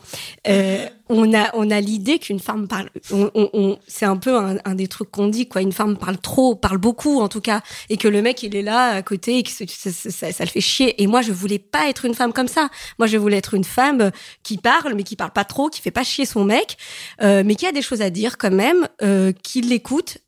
Euh, 0.48 0.86
on 1.08 1.32
a 1.34 1.50
on 1.54 1.70
a 1.70 1.80
l'idée 1.80 2.18
qu'une 2.18 2.40
femme 2.40 2.68
parle. 2.68 2.90
On, 3.10 3.30
on- 3.34 3.50
on- 3.52 3.78
c'est 3.86 4.04
un 4.06 4.16
peu 4.16 4.36
un, 4.36 4.56
un 4.64 4.74
des 4.74 4.88
trucs 4.88 5.10
qu'on 5.10 5.28
dit 5.28 5.48
quoi. 5.48 5.62
Une 5.62 5.72
femme 5.72 5.96
parle 5.96 6.18
trop, 6.18 6.54
parle 6.54 6.78
beaucoup 6.78 7.20
en 7.20 7.28
tout 7.28 7.40
cas, 7.40 7.60
et 7.88 7.96
que 7.96 8.08
le 8.08 8.20
mec 8.22 8.42
il 8.42 8.54
est 8.56 8.62
là 8.62 8.90
à 8.90 9.02
côté 9.02 9.38
et 9.38 9.42
que 9.42 9.50
ça, 9.50 9.64
ça- 9.68 10.10
ça- 10.10 10.32
ça 10.32 10.44
le 10.44 10.50
fait 10.50 10.60
chier. 10.60 11.02
Et 11.02 11.06
moi 11.06 11.22
je 11.22 11.32
voulais 11.32 11.58
pas 11.58 11.88
être 11.88 12.04
une 12.04 12.14
femme 12.14 12.32
comme 12.32 12.48
ça. 12.48 12.68
Moi 12.98 13.06
je 13.08 13.16
voulais 13.16 13.38
être 13.38 13.54
une 13.54 13.64
femme 13.64 14.10
qui 14.42 14.58
parle 14.58 14.94
mais 14.94 15.02
qui 15.04 15.16
parle 15.16 15.32
pas 15.32 15.44
trop, 15.44 15.68
qui 15.68 15.80
fait 15.80 15.90
pas 15.90 16.04
chier 16.04 16.26
son 16.26 16.44
mec, 16.44 16.76
euh, 17.22 17.42
mais 17.44 17.54
qui 17.54 17.66
a 17.66 17.72
des 17.72 17.82
choses 17.82 18.02
à 18.02 18.10
dire 18.10 18.36
quand 18.38 18.50
même, 18.50 18.88
euh, 19.02 19.32
qui 19.42 19.60
l'écoute. 19.60 20.18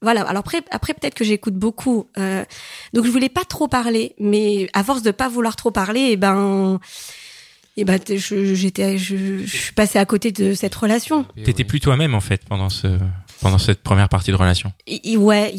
Voilà. 0.00 0.22
Alors 0.22 0.40
après, 0.40 0.62
après 0.70 0.94
peut-être 0.94 1.14
que 1.14 1.24
j'écoute 1.24 1.54
beaucoup. 1.54 2.06
Euh, 2.18 2.44
donc 2.92 3.04
je 3.04 3.10
voulais 3.10 3.28
pas 3.28 3.44
trop 3.44 3.68
parler, 3.68 4.14
mais 4.18 4.68
à 4.72 4.84
force 4.84 5.02
de 5.02 5.10
pas 5.10 5.28
vouloir 5.28 5.56
trop 5.56 5.70
parler, 5.70 6.10
eh 6.12 6.16
ben 6.16 6.78
et 7.76 7.84
t- 8.00 8.18
je, 8.18 8.54
j'étais, 8.54 8.98
je, 8.98 9.38
je 9.44 9.56
suis 9.56 9.72
passée 9.72 10.00
à 10.00 10.04
côté 10.04 10.32
de 10.32 10.52
cette 10.54 10.74
relation. 10.74 11.24
T'étais 11.44 11.62
plus 11.64 11.78
toi-même 11.80 12.14
en 12.14 12.20
fait 12.20 12.44
pendant 12.48 12.70
ce 12.70 12.98
pendant 13.40 13.58
cette 13.58 13.82
première 13.82 14.08
partie 14.08 14.30
de 14.30 14.36
relation. 14.36 14.72
Ouais, 15.16 15.52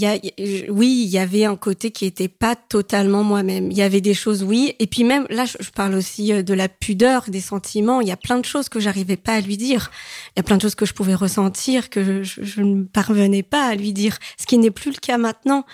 oui, 0.70 1.04
il 1.06 1.10
y 1.10 1.18
avait 1.18 1.46
un 1.46 1.56
côté 1.56 1.92
qui 1.92 2.06
était 2.06 2.28
pas 2.28 2.56
totalement 2.56 3.24
moi-même. 3.24 3.72
Il 3.72 3.78
y 3.78 3.82
avait 3.82 4.02
des 4.02 4.14
choses, 4.14 4.44
oui, 4.44 4.76
et 4.80 4.88
puis 4.88 5.04
même 5.04 5.26
là, 5.30 5.46
je, 5.46 5.70
parle 5.70 5.96
aussi 5.96 6.34
euh, 6.34 6.44
de 6.44 6.54
la 6.54 6.68
pudeur, 6.68 7.30
des 7.30 7.42
sentiments. 7.42 8.02
Il 8.02 8.08
y 8.08 8.12
a 8.12 8.18
plein 8.18 8.40
de 8.40 8.46
choses 8.46 8.70
que 8.70 8.80
j'arrivais 8.80 9.18
pas 9.18 9.34
à 9.34 9.42
lui 9.42 9.58
dire. 9.58 9.92
Il 10.36 10.40
y 10.40 10.42
a 10.42 10.44
plein 10.44 10.58
de 10.58 10.62
choses 10.62 10.76
que 10.76 10.86
je 10.86 10.94
pouvais 10.94 11.16
ressentir 11.16 11.90
que 11.90 12.24
je, 12.24 12.62
ne 12.62 12.84
parvenais 12.84 13.44
pas 13.44 13.66
à 13.66 13.76
lui 13.76 13.94
dire, 13.94 14.18
ce 14.38 14.46
qui 14.46 14.58
n'est 14.58 14.72
plus 14.72 14.92
le 14.92 14.98
cas 14.98 15.18
maintenant. 15.18 15.66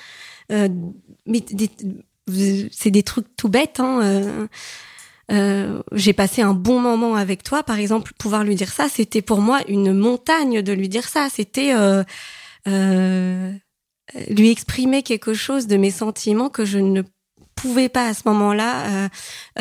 Euh, 0.52 0.70
mais 1.26 1.44
c'est 2.72 2.92
des 2.92 3.04
trucs 3.04 3.36
tout 3.36 3.50
bêtes. 3.50 3.80
Hein, 3.80 4.02
euh, 4.04 4.48
euh, 5.32 5.82
j'ai 5.92 6.14
passé 6.14 6.42
un 6.42 6.54
bon 6.54 6.80
moment 6.80 7.16
avec 7.16 7.44
toi, 7.44 7.64
par 7.64 7.80
exemple, 7.80 8.14
pouvoir 8.18 8.44
lui 8.44 8.56
dire 8.56 8.72
ça, 8.72 8.88
c'était 8.90 9.22
pour 9.22 9.42
moi 9.42 9.62
une 9.68 9.94
montagne 9.94 10.62
de 10.62 10.74
lui 10.74 10.90
dire 10.90 11.08
ça. 11.08 11.28
C'était 11.32 11.74
euh, 11.74 12.04
euh, 12.68 13.52
lui 14.30 14.52
exprimer 14.52 15.04
quelque 15.04 15.34
chose 15.34 15.68
de 15.68 15.78
mes 15.78 15.92
sentiments 15.92 16.50
que 16.50 16.66
je 16.66 16.78
ne 16.78 17.02
pouvais 17.56 17.90
pas 17.90 18.08
à 18.08 18.14
ce 18.14 18.24
moment-là 18.26 18.86
euh, 18.86 19.10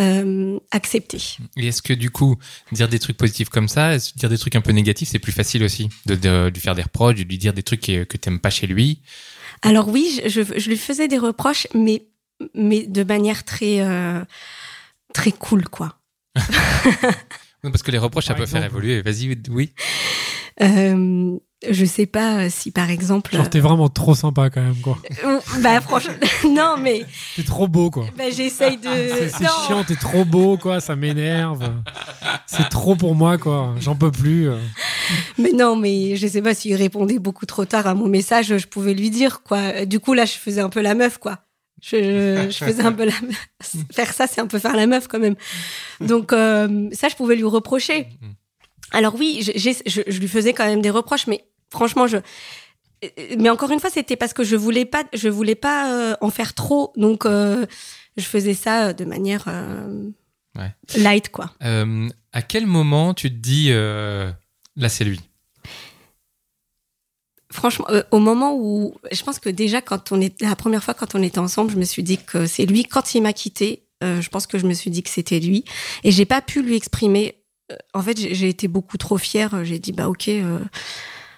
euh, 0.01 0.59
accepter. 0.73 1.23
Et 1.57 1.69
est-ce 1.69 1.81
que 1.81 1.93
du 1.93 2.11
coup, 2.11 2.37
dire 2.73 2.89
des 2.89 2.99
trucs 2.99 3.17
positifs 3.17 3.49
comme 3.49 3.69
ça, 3.69 3.97
dire 4.17 4.29
des 4.29 4.37
trucs 4.37 4.57
un 4.57 4.61
peu 4.61 4.73
négatifs, 4.73 5.09
c'est 5.09 5.21
plus 5.21 5.33
facile 5.33 5.63
aussi 5.63 5.89
de, 6.05 6.17
de 6.17 6.51
lui 6.53 6.61
faire 6.61 6.75
des 6.75 6.83
reproches, 6.83 7.15
de 7.15 7.23
lui 7.23 7.39
dire 7.39 7.55
des 7.55 7.63
trucs 7.63 7.83
que, 7.83 8.05
que 8.05 8.17
t'aimes 8.17 8.41
pas 8.41 8.51
chez 8.51 8.67
lui? 8.67 9.01
Alors 9.63 9.89
oui, 9.89 10.21
je, 10.27 10.43
je, 10.43 10.59
je 10.59 10.69
lui 10.69 10.77
faisais 10.77 11.09
des 11.09 11.19
reproches, 11.19 11.69
mais 11.73 12.09
mais 12.53 12.83
de 12.83 13.05
manière 13.05 13.45
très 13.45 13.81
euh, 13.81 14.23
très 15.15 15.33
cool, 15.33 15.67
quoi. 15.69 15.97
Non, 17.65 17.71
Parce 17.71 17.83
que 17.83 17.91
les 17.91 17.97
reproches, 17.99 18.27
ça 18.27 18.35
peut 18.35 18.45
faire 18.45 18.63
évoluer. 18.63 19.01
Vas-y, 19.01 19.39
oui. 19.49 19.73
Euh, 20.61 21.37
je 21.69 21.85
sais 21.87 22.05
pas 22.05 22.51
si 22.51 22.71
par 22.71 22.91
exemple. 22.91 23.35
Genre, 23.35 23.49
t'es 23.49 23.59
vraiment 23.59 23.89
trop 23.89 24.15
sympa 24.15 24.51
quand 24.51 24.61
même, 24.61 24.77
quoi. 24.77 24.99
Euh, 25.25 25.41
bah 25.61 25.81
franchement, 25.81 26.13
non 26.51 26.77
mais 26.79 27.07
T'es 27.37 27.43
trop 27.43 27.67
beau, 27.67 27.91
quoi. 27.91 28.05
bah, 28.19 28.25
j'essaye 28.31 28.77
de. 28.77 28.89
C'est 29.39 29.47
chiant, 29.67 29.83
t'es 29.83 29.97
trop 29.97 30.27
beau, 30.27 30.59
quoi. 30.59 30.81
Ça 30.81 30.95
m'énerve. 30.95 31.73
C'est 32.47 32.69
trop 32.69 32.95
pour 32.97 33.15
moi, 33.15 33.39
quoi. 33.39 33.75
J'en 33.81 33.97
peux 33.97 34.13
plus. 34.13 34.51
euh. 34.51 34.59
Mais 35.39 35.53
non, 35.53 35.75
mais 35.75 36.17
je 36.17 36.27
sais 36.27 36.43
pas 36.43 36.53
s'il 36.55 36.75
répondait 36.77 37.19
beaucoup 37.19 37.47
trop 37.47 37.65
tard 37.65 37.87
à 37.87 37.95
mon 37.95 38.09
message, 38.09 38.57
je 38.59 38.67
pouvais 38.67 38.93
lui 38.95 39.09
dire 39.11 39.43
quoi. 39.43 39.87
Du 39.87 40.01
coup 40.01 40.13
là, 40.13 40.27
je 40.27 40.33
faisais 40.35 40.61
un 40.61 40.69
peu 40.69 40.83
la 40.83 40.95
meuf 40.95 41.17
quoi. 41.19 41.39
Je, 41.87 42.47
je 42.51 42.65
faisais 42.65 42.83
un 42.83 42.93
peu 42.93 43.05
la 43.05 43.13
meuf. 43.21 43.49
Faire 43.93 44.13
ça, 44.15 44.27
c'est 44.27 44.41
un 44.41 44.47
peu 44.47 44.59
faire 44.59 44.75
la 44.75 44.87
meuf 44.87 45.07
quand 45.07 45.19
même. 45.19 45.37
Donc 46.01 46.33
euh, 46.33 46.89
ça, 46.93 47.09
je 47.09 47.15
pouvais 47.17 47.37
lui 47.37 47.45
reprocher. 47.45 48.09
Alors 48.93 49.15
oui, 49.17 49.43
je, 49.43 49.53
je 50.07 50.19
lui 50.19 50.29
faisais 50.29 50.55
quand 50.55 50.65
même 50.65 50.81
des 50.81 50.91
reproches, 50.91 51.27
mais 51.27 51.45
franchement, 51.71 52.07
je. 52.07 52.17
Mais 53.39 53.51
encore 53.51 53.71
une 53.71 53.81
fois, 53.81 53.91
c'était 53.91 54.17
parce 54.17 54.33
que 54.33 54.45
je 54.45 54.57
voulais 54.57 54.87
pas, 54.87 55.05
je 55.13 55.29
voulais 55.29 55.57
pas 55.57 55.93
euh, 55.93 56.17
en 56.23 56.31
faire 56.31 56.55
trop, 56.55 56.93
donc 56.97 57.27
euh, 57.27 57.67
je 58.17 58.23
faisais 58.25 58.55
ça 58.55 58.93
de 58.95 59.05
manière 59.05 59.45
Ouais. 60.57 60.73
light 60.97 61.29
quoi. 61.31 61.53
À 61.61 62.43
quel 62.43 62.67
moment 62.67 63.13
tu 63.13 63.29
te 63.29 63.37
dis, 63.37 63.69
là, 63.71 64.89
c'est 64.89 65.05
lui? 65.05 65.21
Franchement, 67.55 67.87
euh, 67.91 68.03
au 68.11 68.19
moment 68.19 68.57
où, 68.59 68.95
je 69.13 69.23
pense 69.23 69.39
que 69.39 69.49
déjà 69.49 69.81
quand 69.81 70.11
on 70.11 70.21
est 70.21 70.43
la 70.43 70.57
première 70.57 70.83
fois 70.83 70.93
quand 70.93 71.15
on 71.15 71.23
était 71.23 71.39
ensemble, 71.39 71.71
je 71.71 71.77
me 71.77 71.85
suis 71.85 72.03
dit 72.03 72.19
que 72.19 72.47
c'est 72.47 72.67
lui. 72.67 72.83
Quand 72.85 73.15
il 73.15 73.23
m'a 73.23 73.33
quitté, 73.33 73.85
euh, 74.03 74.21
je 74.21 74.29
pense 74.29 74.49
que 74.49 74.59
je 74.59 74.67
me 74.67 74.75
suis 74.75 74.91
dit 74.91 75.05
que 75.05 75.09
c'était 75.11 75.39
lui, 75.39 75.65
et 76.03 76.11
j'ai 76.11 76.25
pas 76.25 76.41
pu 76.43 76.63
lui 76.63 76.75
exprimer. 76.75 77.37
Euh, 77.71 77.77
en 77.95 78.03
fait, 78.03 78.19
j'ai 78.19 78.49
été 78.49 78.67
beaucoup 78.67 78.99
trop 78.99 79.19
fière. 79.19 79.65
J'ai 79.65 79.79
dit 79.79 79.93
bah 79.93 80.09
ok, 80.09 80.27
euh, 80.29 80.59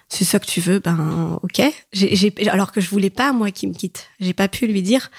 c'est 0.09 0.25
ça 0.25 0.39
que 0.39 0.47
tu 0.47 0.59
veux, 0.59 0.79
ben 0.79 1.39
ok. 1.43 1.61
J'ai- 1.93 2.33
alors 2.49 2.71
que 2.71 2.81
je 2.81 2.89
voulais 2.89 3.11
pas 3.11 3.31
moi 3.31 3.51
qu'il 3.51 3.69
me 3.69 3.75
quitte. 3.75 4.07
J'ai 4.19 4.33
pas 4.33 4.47
pu 4.47 4.65
lui 4.65 4.81
dire. 4.81 5.11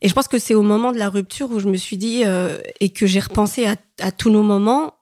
Et 0.00 0.08
je 0.08 0.14
pense 0.14 0.26
que 0.28 0.38
c'est 0.38 0.54
au 0.54 0.62
moment 0.62 0.92
de 0.92 0.98
la 0.98 1.10
rupture 1.10 1.50
où 1.50 1.60
je 1.60 1.68
me 1.68 1.76
suis 1.76 1.98
dit 1.98 2.22
euh, 2.24 2.56
et 2.80 2.88
que 2.88 3.06
j'ai 3.06 3.20
repensé 3.20 3.66
à, 3.66 3.76
à 4.00 4.10
tous 4.10 4.30
nos 4.30 4.42
moments. 4.42 4.94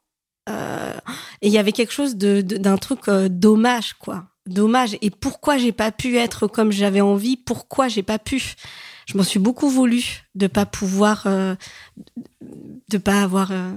euh, 0.48 0.94
et 1.42 1.46
il 1.46 1.52
y 1.52 1.58
avait 1.58 1.72
quelque 1.72 1.92
chose 1.92 2.16
de- 2.16 2.40
d'un 2.40 2.76
truc 2.78 3.00
euh, 3.08 3.28
dommage 3.28 3.94
quoi 3.94 4.24
dommage. 4.48 4.96
Et 5.02 5.10
pourquoi 5.10 5.58
j'ai 5.58 5.72
pas 5.72 5.92
pu 5.92 6.16
être 6.16 6.46
comme 6.46 6.72
j'avais 6.72 7.00
envie? 7.00 7.36
Pourquoi 7.36 7.88
j'ai 7.88 8.02
pas 8.02 8.18
pu? 8.18 8.54
Je 9.06 9.16
m'en 9.16 9.22
suis 9.22 9.38
beaucoup 9.38 9.70
voulu 9.70 10.04
de 10.34 10.46
pas 10.46 10.66
pouvoir, 10.66 11.24
euh, 11.26 11.54
de 12.88 12.98
pas 12.98 13.22
avoir 13.22 13.52
euh, 13.52 13.72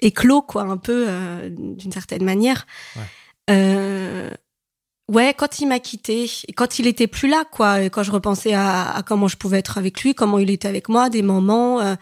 éclos 0.00 0.42
quoi, 0.42 0.62
un 0.62 0.76
peu 0.76 1.06
euh, 1.08 1.48
d'une 1.50 1.92
certaine 1.92 2.24
manière. 2.24 2.66
Ouais. 2.96 3.02
Euh, 3.50 4.30
ouais, 5.08 5.34
quand 5.36 5.60
il 5.60 5.68
m'a 5.68 5.78
quitté, 5.78 6.30
quand 6.56 6.78
il 6.78 6.86
était 6.86 7.06
plus 7.06 7.28
là 7.28 7.44
quoi, 7.50 7.82
et 7.82 7.90
quand 7.90 8.02
je 8.02 8.10
repensais 8.10 8.54
à, 8.54 8.90
à 8.90 9.02
comment 9.02 9.28
je 9.28 9.36
pouvais 9.36 9.58
être 9.58 9.78
avec 9.78 10.02
lui, 10.02 10.14
comment 10.14 10.38
il 10.38 10.50
était 10.50 10.68
avec 10.68 10.88
moi, 10.88 11.08
des 11.08 11.22
moments. 11.22 11.96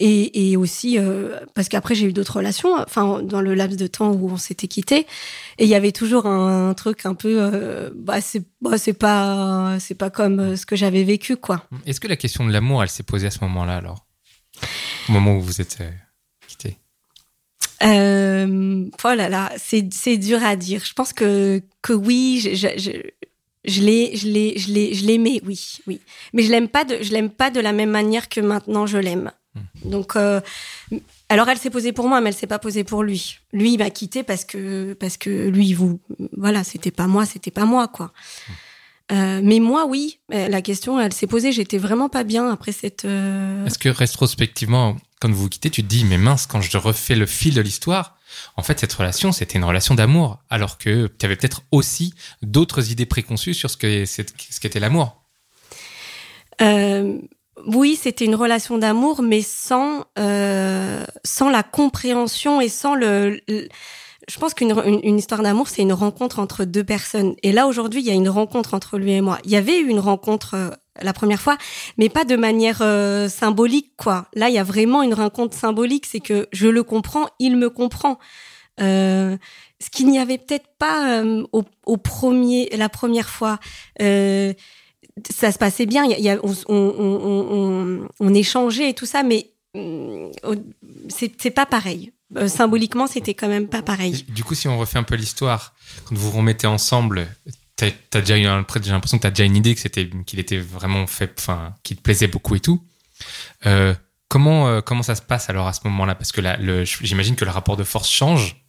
Et, 0.00 0.50
et 0.50 0.56
aussi 0.56 0.98
euh, 0.98 1.38
parce 1.54 1.68
qu'après 1.68 1.94
j'ai 1.94 2.06
eu 2.06 2.12
d'autres 2.12 2.36
relations 2.36 2.74
enfin 2.78 3.22
dans 3.22 3.40
le 3.40 3.54
laps 3.54 3.78
de 3.78 3.86
temps 3.86 4.12
où 4.12 4.30
on 4.30 4.36
s'était 4.36 4.66
quitté 4.66 5.06
et 5.58 5.64
il 5.64 5.68
y 5.68 5.74
avait 5.74 5.92
toujours 5.92 6.26
un, 6.26 6.74
truc 6.74 7.06
un 7.06 7.14
peu 7.14 7.36
euh, 7.40 7.90
bah 7.94 8.20
c'est 8.20 8.42
bah, 8.60 8.76
pas 8.98 9.76
c'est 9.78 9.94
pas 9.94 10.10
comme 10.10 10.40
euh, 10.40 10.56
ce 10.56 10.66
que 10.66 10.76
j'avais 10.76 11.04
vécu 11.04 11.36
quoi. 11.36 11.64
Est-ce 11.86 12.00
que 12.00 12.08
la 12.08 12.16
question 12.16 12.46
de 12.46 12.52
l'amour, 12.52 12.82
elle 12.82 12.88
s'est 12.88 13.02
posée 13.02 13.26
à 13.26 13.30
ce 13.30 13.40
moment-là, 13.42 13.76
alors? 13.76 14.06
Au 15.08 15.12
moment 15.12 15.36
où 15.36 15.40
vous 15.40 15.60
êtes 15.60 15.78
euh, 15.80 15.90
quittés? 16.46 16.78
Euh, 17.82 18.86
oh 19.04 19.14
là 19.14 19.28
là 19.28 19.52
c'est 19.56 19.92
c'est 19.92 20.16
dur 20.16 20.42
à 20.44 20.56
dire. 20.56 20.84
Je 20.84 20.92
pense 20.92 21.12
que 21.12 21.62
que 21.82 21.92
oui 21.92 22.40
je 22.42 22.54
je, 22.54 22.68
je 22.78 22.90
je 23.66 23.80
l'ai, 23.80 24.14
je 24.14 24.28
l'ai, 24.28 24.58
je 24.58 24.70
l'ai, 24.70 24.92
je 24.92 25.06
l'aimais, 25.06 25.40
oui, 25.46 25.78
oui. 25.86 25.98
Mais 26.34 26.42
je 26.42 26.50
l'aime 26.50 26.68
pas 26.68 26.84
de, 26.84 26.98
je 27.00 27.12
l'aime 27.12 27.30
pas 27.30 27.50
de 27.50 27.60
la 27.60 27.72
même 27.72 27.90
manière 27.90 28.28
que 28.28 28.42
maintenant 28.42 28.86
je 28.86 28.98
l'aime. 28.98 29.32
Donc, 29.84 30.16
euh, 30.16 30.40
alors 31.28 31.48
elle 31.48 31.58
s'est 31.58 31.70
posée 31.70 31.92
pour 31.92 32.08
moi, 32.08 32.20
mais 32.20 32.30
elle 32.30 32.34
s'est 32.34 32.46
pas 32.46 32.58
posée 32.58 32.84
pour 32.84 33.02
lui. 33.02 33.38
Lui, 33.52 33.74
il 33.74 33.78
m'a 33.78 33.90
quitté 33.90 34.22
parce 34.22 34.44
que, 34.44 34.94
parce 34.94 35.16
que 35.16 35.48
lui, 35.48 35.74
vous, 35.74 36.00
voilà, 36.36 36.64
c'était 36.64 36.90
pas 36.90 37.06
moi, 37.06 37.26
c'était 37.26 37.50
pas 37.50 37.64
moi, 37.64 37.88
quoi. 37.88 38.12
Euh, 39.12 39.40
mais 39.42 39.60
moi, 39.60 39.86
oui, 39.86 40.18
la 40.30 40.62
question, 40.62 40.98
elle 40.98 41.12
s'est 41.12 41.26
posée. 41.26 41.52
J'étais 41.52 41.78
vraiment 41.78 42.08
pas 42.08 42.24
bien 42.24 42.50
après 42.50 42.72
cette. 42.72 43.04
euh, 43.04 43.66
Est-ce 43.66 43.78
que 43.78 43.90
rétrospectivement, 43.90 44.96
quand 45.20 45.30
vous 45.30 45.42
vous 45.42 45.48
quittez, 45.48 45.70
tu 45.70 45.82
te 45.82 45.88
dis, 45.88 46.04
mais 46.04 46.18
mince, 46.18 46.46
quand 46.46 46.62
je 46.62 46.78
refais 46.78 47.14
le 47.14 47.26
fil 47.26 47.54
de 47.54 47.60
l'histoire, 47.60 48.16
en 48.56 48.62
fait, 48.62 48.80
cette 48.80 48.92
relation, 48.92 49.30
c'était 49.30 49.58
une 49.58 49.64
relation 49.64 49.94
d'amour, 49.94 50.38
alors 50.50 50.78
que 50.78 51.08
tu 51.18 51.26
avais 51.26 51.36
peut-être 51.36 51.62
aussi 51.70 52.14
d'autres 52.42 52.90
idées 52.90 53.06
préconçues 53.06 53.54
sur 53.54 53.70
ce 53.70 53.76
que 53.76 54.06
ce 54.06 54.60
qu'était 54.60 54.80
l'amour? 54.80 55.20
Euh, 56.62 57.18
oui, 57.66 57.98
c'était 58.00 58.24
une 58.24 58.34
relation 58.34 58.78
d'amour, 58.78 59.22
mais 59.22 59.42
sans 59.42 60.04
euh, 60.18 61.04
sans 61.24 61.50
la 61.50 61.62
compréhension 61.62 62.60
et 62.60 62.68
sans 62.68 62.94
le. 62.94 63.40
je 63.48 64.38
pense 64.38 64.54
qu'une 64.54 64.72
une, 64.84 65.00
une 65.02 65.18
histoire 65.18 65.42
d'amour, 65.42 65.68
c'est 65.68 65.82
une 65.82 65.92
rencontre 65.92 66.38
entre 66.38 66.64
deux 66.64 66.84
personnes. 66.84 67.34
Et 67.42 67.52
là, 67.52 67.66
aujourd'hui, 67.66 68.00
il 68.00 68.06
y 68.06 68.10
a 68.10 68.14
une 68.14 68.28
rencontre 68.28 68.74
entre 68.74 68.98
lui 68.98 69.12
et 69.12 69.20
moi. 69.20 69.38
Il 69.44 69.50
y 69.50 69.56
avait 69.56 69.78
eu 69.78 69.88
une 69.88 70.00
rencontre 70.00 70.54
euh, 70.54 70.70
la 71.00 71.12
première 71.12 71.40
fois, 71.40 71.56
mais 71.98 72.08
pas 72.08 72.24
de 72.24 72.36
manière 72.36 72.78
euh, 72.80 73.28
symbolique, 73.28 73.92
quoi. 73.96 74.26
Là, 74.34 74.48
il 74.48 74.54
y 74.54 74.58
a 74.58 74.64
vraiment 74.64 75.02
une 75.02 75.14
rencontre 75.14 75.56
symbolique, 75.56 76.06
c'est 76.06 76.20
que 76.20 76.48
je 76.52 76.68
le 76.68 76.82
comprends, 76.82 77.26
il 77.38 77.56
me 77.56 77.70
comprend. 77.70 78.18
Euh, 78.80 79.36
ce 79.80 79.90
qu'il 79.90 80.08
n'y 80.08 80.18
avait 80.18 80.38
peut-être 80.38 80.66
pas 80.78 81.20
euh, 81.20 81.44
au, 81.52 81.62
au 81.86 81.96
premier, 81.96 82.68
la 82.76 82.88
première 82.88 83.28
fois. 83.28 83.58
Euh, 84.00 84.52
ça 85.30 85.52
se 85.52 85.58
passait 85.58 85.86
bien, 85.86 86.04
on, 86.68 88.34
échangeait 88.34 88.90
et 88.90 88.94
tout 88.94 89.06
ça, 89.06 89.22
mais 89.22 89.50
au- 89.74 90.54
c'est 91.08 91.50
pas 91.50 91.66
pareil. 91.66 92.12
Euh, 92.36 92.48
symboliquement, 92.48 93.06
c'était 93.06 93.34
quand 93.34 93.48
même 93.48 93.68
pas 93.68 93.82
pareil. 93.82 94.24
Du 94.28 94.42
coup, 94.42 94.54
si 94.54 94.66
on 94.66 94.78
refait 94.78 94.98
un 94.98 95.04
peu 95.04 95.14
l'histoire, 95.14 95.74
quand 96.04 96.16
vous 96.16 96.30
vous 96.30 96.38
remettez 96.38 96.66
ensemble, 96.66 97.28
t'as 97.76 97.90
as 98.14 98.20
déjà 98.20 98.36
eu 98.38 98.42
j'ai 98.42 98.90
l'impression 98.90 99.18
que 99.18 99.22
t'as 99.22 99.30
déjà 99.30 99.44
une 99.44 99.56
idée 99.56 99.74
que 99.74 99.80
c'était, 99.80 100.08
qu'il 100.26 100.40
était 100.40 100.58
vraiment 100.58 101.06
fait, 101.06 101.34
enfin, 101.38 101.74
qu'il 101.82 101.96
te 101.96 102.02
plaisait 102.02 102.26
beaucoup 102.26 102.56
et 102.56 102.60
tout. 102.60 102.82
Euh, 103.66 103.94
comment, 104.28 104.68
euh, 104.68 104.80
comment 104.80 105.02
ça 105.02 105.14
se 105.14 105.22
passe 105.22 105.48
alors 105.48 105.68
à 105.68 105.72
ce 105.72 105.80
moment-là? 105.84 106.14
Parce 106.16 106.32
que 106.32 106.40
j'imagine 107.02 107.36
que 107.36 107.44
le 107.44 107.50
rapport 107.50 107.76
de 107.76 107.84
force 107.84 108.10
change 108.10 108.64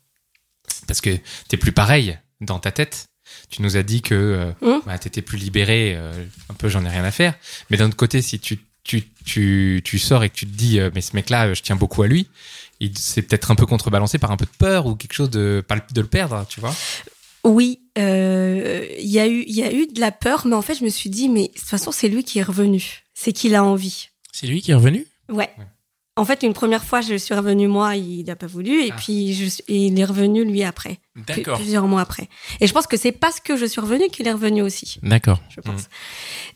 parce 0.88 1.02
que 1.02 1.18
t'es 1.48 1.58
plus 1.58 1.72
pareil 1.72 2.20
dans 2.42 2.60
ta 2.60 2.72
tête. 2.72 3.06
Tu 3.50 3.62
nous 3.62 3.77
as 3.77 3.84
dit 3.84 4.01
que 4.01 4.13
euh, 4.15 4.51
Hum. 4.62 4.82
bah, 4.86 4.98
t'étais 5.00 5.22
plus 5.22 5.38
libéré, 5.38 5.96
euh, 5.96 6.12
un 6.50 6.53
peu 6.53 6.70
j'en 6.70 6.84
ai 6.86 6.89
rien 6.89 7.03
à 7.03 7.12
faire. 7.12 7.34
Mais 7.70 7.77
d'un 7.77 7.88
autre 7.88 7.96
côté, 7.96 8.22
si 8.22 8.39
tu, 8.39 8.60
tu, 8.84 9.03
tu, 9.25 9.82
tu 9.84 10.00
sors 10.00 10.24
et 10.24 10.29
que 10.29 10.36
tu 10.36 10.46
te 10.46 10.55
dis, 10.55 10.79
euh, 10.79 10.89
mais 10.94 11.01
ce 11.01 11.15
mec-là, 11.15 11.48
euh, 11.48 11.53
je 11.55 11.62
tiens 11.63 11.75
beaucoup 11.75 12.03
à 12.03 12.08
lui, 12.08 12.27
il 12.79 12.98
c'est 12.98 13.22
peut-être 13.22 13.51
un 13.51 13.55
peu 13.55 13.65
contrebalancé 13.65 14.17
par 14.20 14.32
un 14.32 14.38
peu 14.38 14.46
de 14.46 14.51
peur 14.58 14.86
ou 14.86 14.96
quelque 14.96 15.13
chose 15.13 15.29
de 15.29 15.63
de 15.94 16.01
le 16.01 16.08
perdre, 16.08 16.46
tu 16.50 16.60
vois. 16.60 16.75
Oui, 17.44 17.79
euh, 17.98 18.86
il 19.00 19.10
y 19.10 19.20
a 19.20 19.27
eu, 19.27 19.44
il 19.48 19.55
y 19.55 19.63
a 19.63 19.72
eu 19.72 19.86
de 19.88 20.00
la 20.00 20.12
peur, 20.12 20.48
mais 20.48 20.55
en 20.55 20.62
fait, 20.63 20.75
je 20.75 20.84
me 20.84 20.89
suis 20.89 21.10
dit, 21.12 21.29
mais 21.29 21.44
de 21.44 21.53
toute 21.53 21.60
façon, 21.67 21.91
c'est 21.91 22.08
lui 22.10 22.24
qui 22.24 22.39
est 22.39 22.44
revenu, 22.44 23.03
c'est 23.13 23.34
qu'il 23.34 23.53
a 23.55 23.63
envie. 23.63 24.10
C'est 24.32 24.48
lui 24.48 24.62
qui 24.62 24.72
est 24.72 24.75
revenu? 24.75 25.05
Ouais. 25.29 25.50
En 26.17 26.24
fait, 26.25 26.43
une 26.43 26.53
première 26.53 26.84
fois, 26.84 27.01
je 27.01 27.15
suis 27.15 27.34
revenue 27.34 27.67
moi, 27.67 27.95
il 27.98 28.24
n'a 28.25 28.36
pas 28.36 28.48
voulu, 28.48 28.84
et 28.86 28.91
Ah. 28.91 28.95
puis 28.98 29.34
je, 29.34 29.62
et 29.67 29.88
il 29.88 30.00
est 30.00 30.05
revenu 30.05 30.45
lui 30.45 30.63
après, 30.63 31.00
D'accord. 31.15 31.57
plusieurs 31.57 31.88
mois 31.88 32.01
après. 32.01 32.29
Et 32.62 32.67
je 32.67 32.74
pense 32.74 32.88
que 32.88 32.95
c'est 32.98 33.12
parce 33.12 33.39
que 33.41 33.57
je 33.57 33.65
suis 33.65 33.81
revenue 33.81 34.07
qu'il 34.10 34.25
est 34.27 34.31
revenu 34.31 34.62
aussi, 34.62 34.98
D'accord. 35.03 35.39
je 35.50 35.60
pense. 35.62 35.89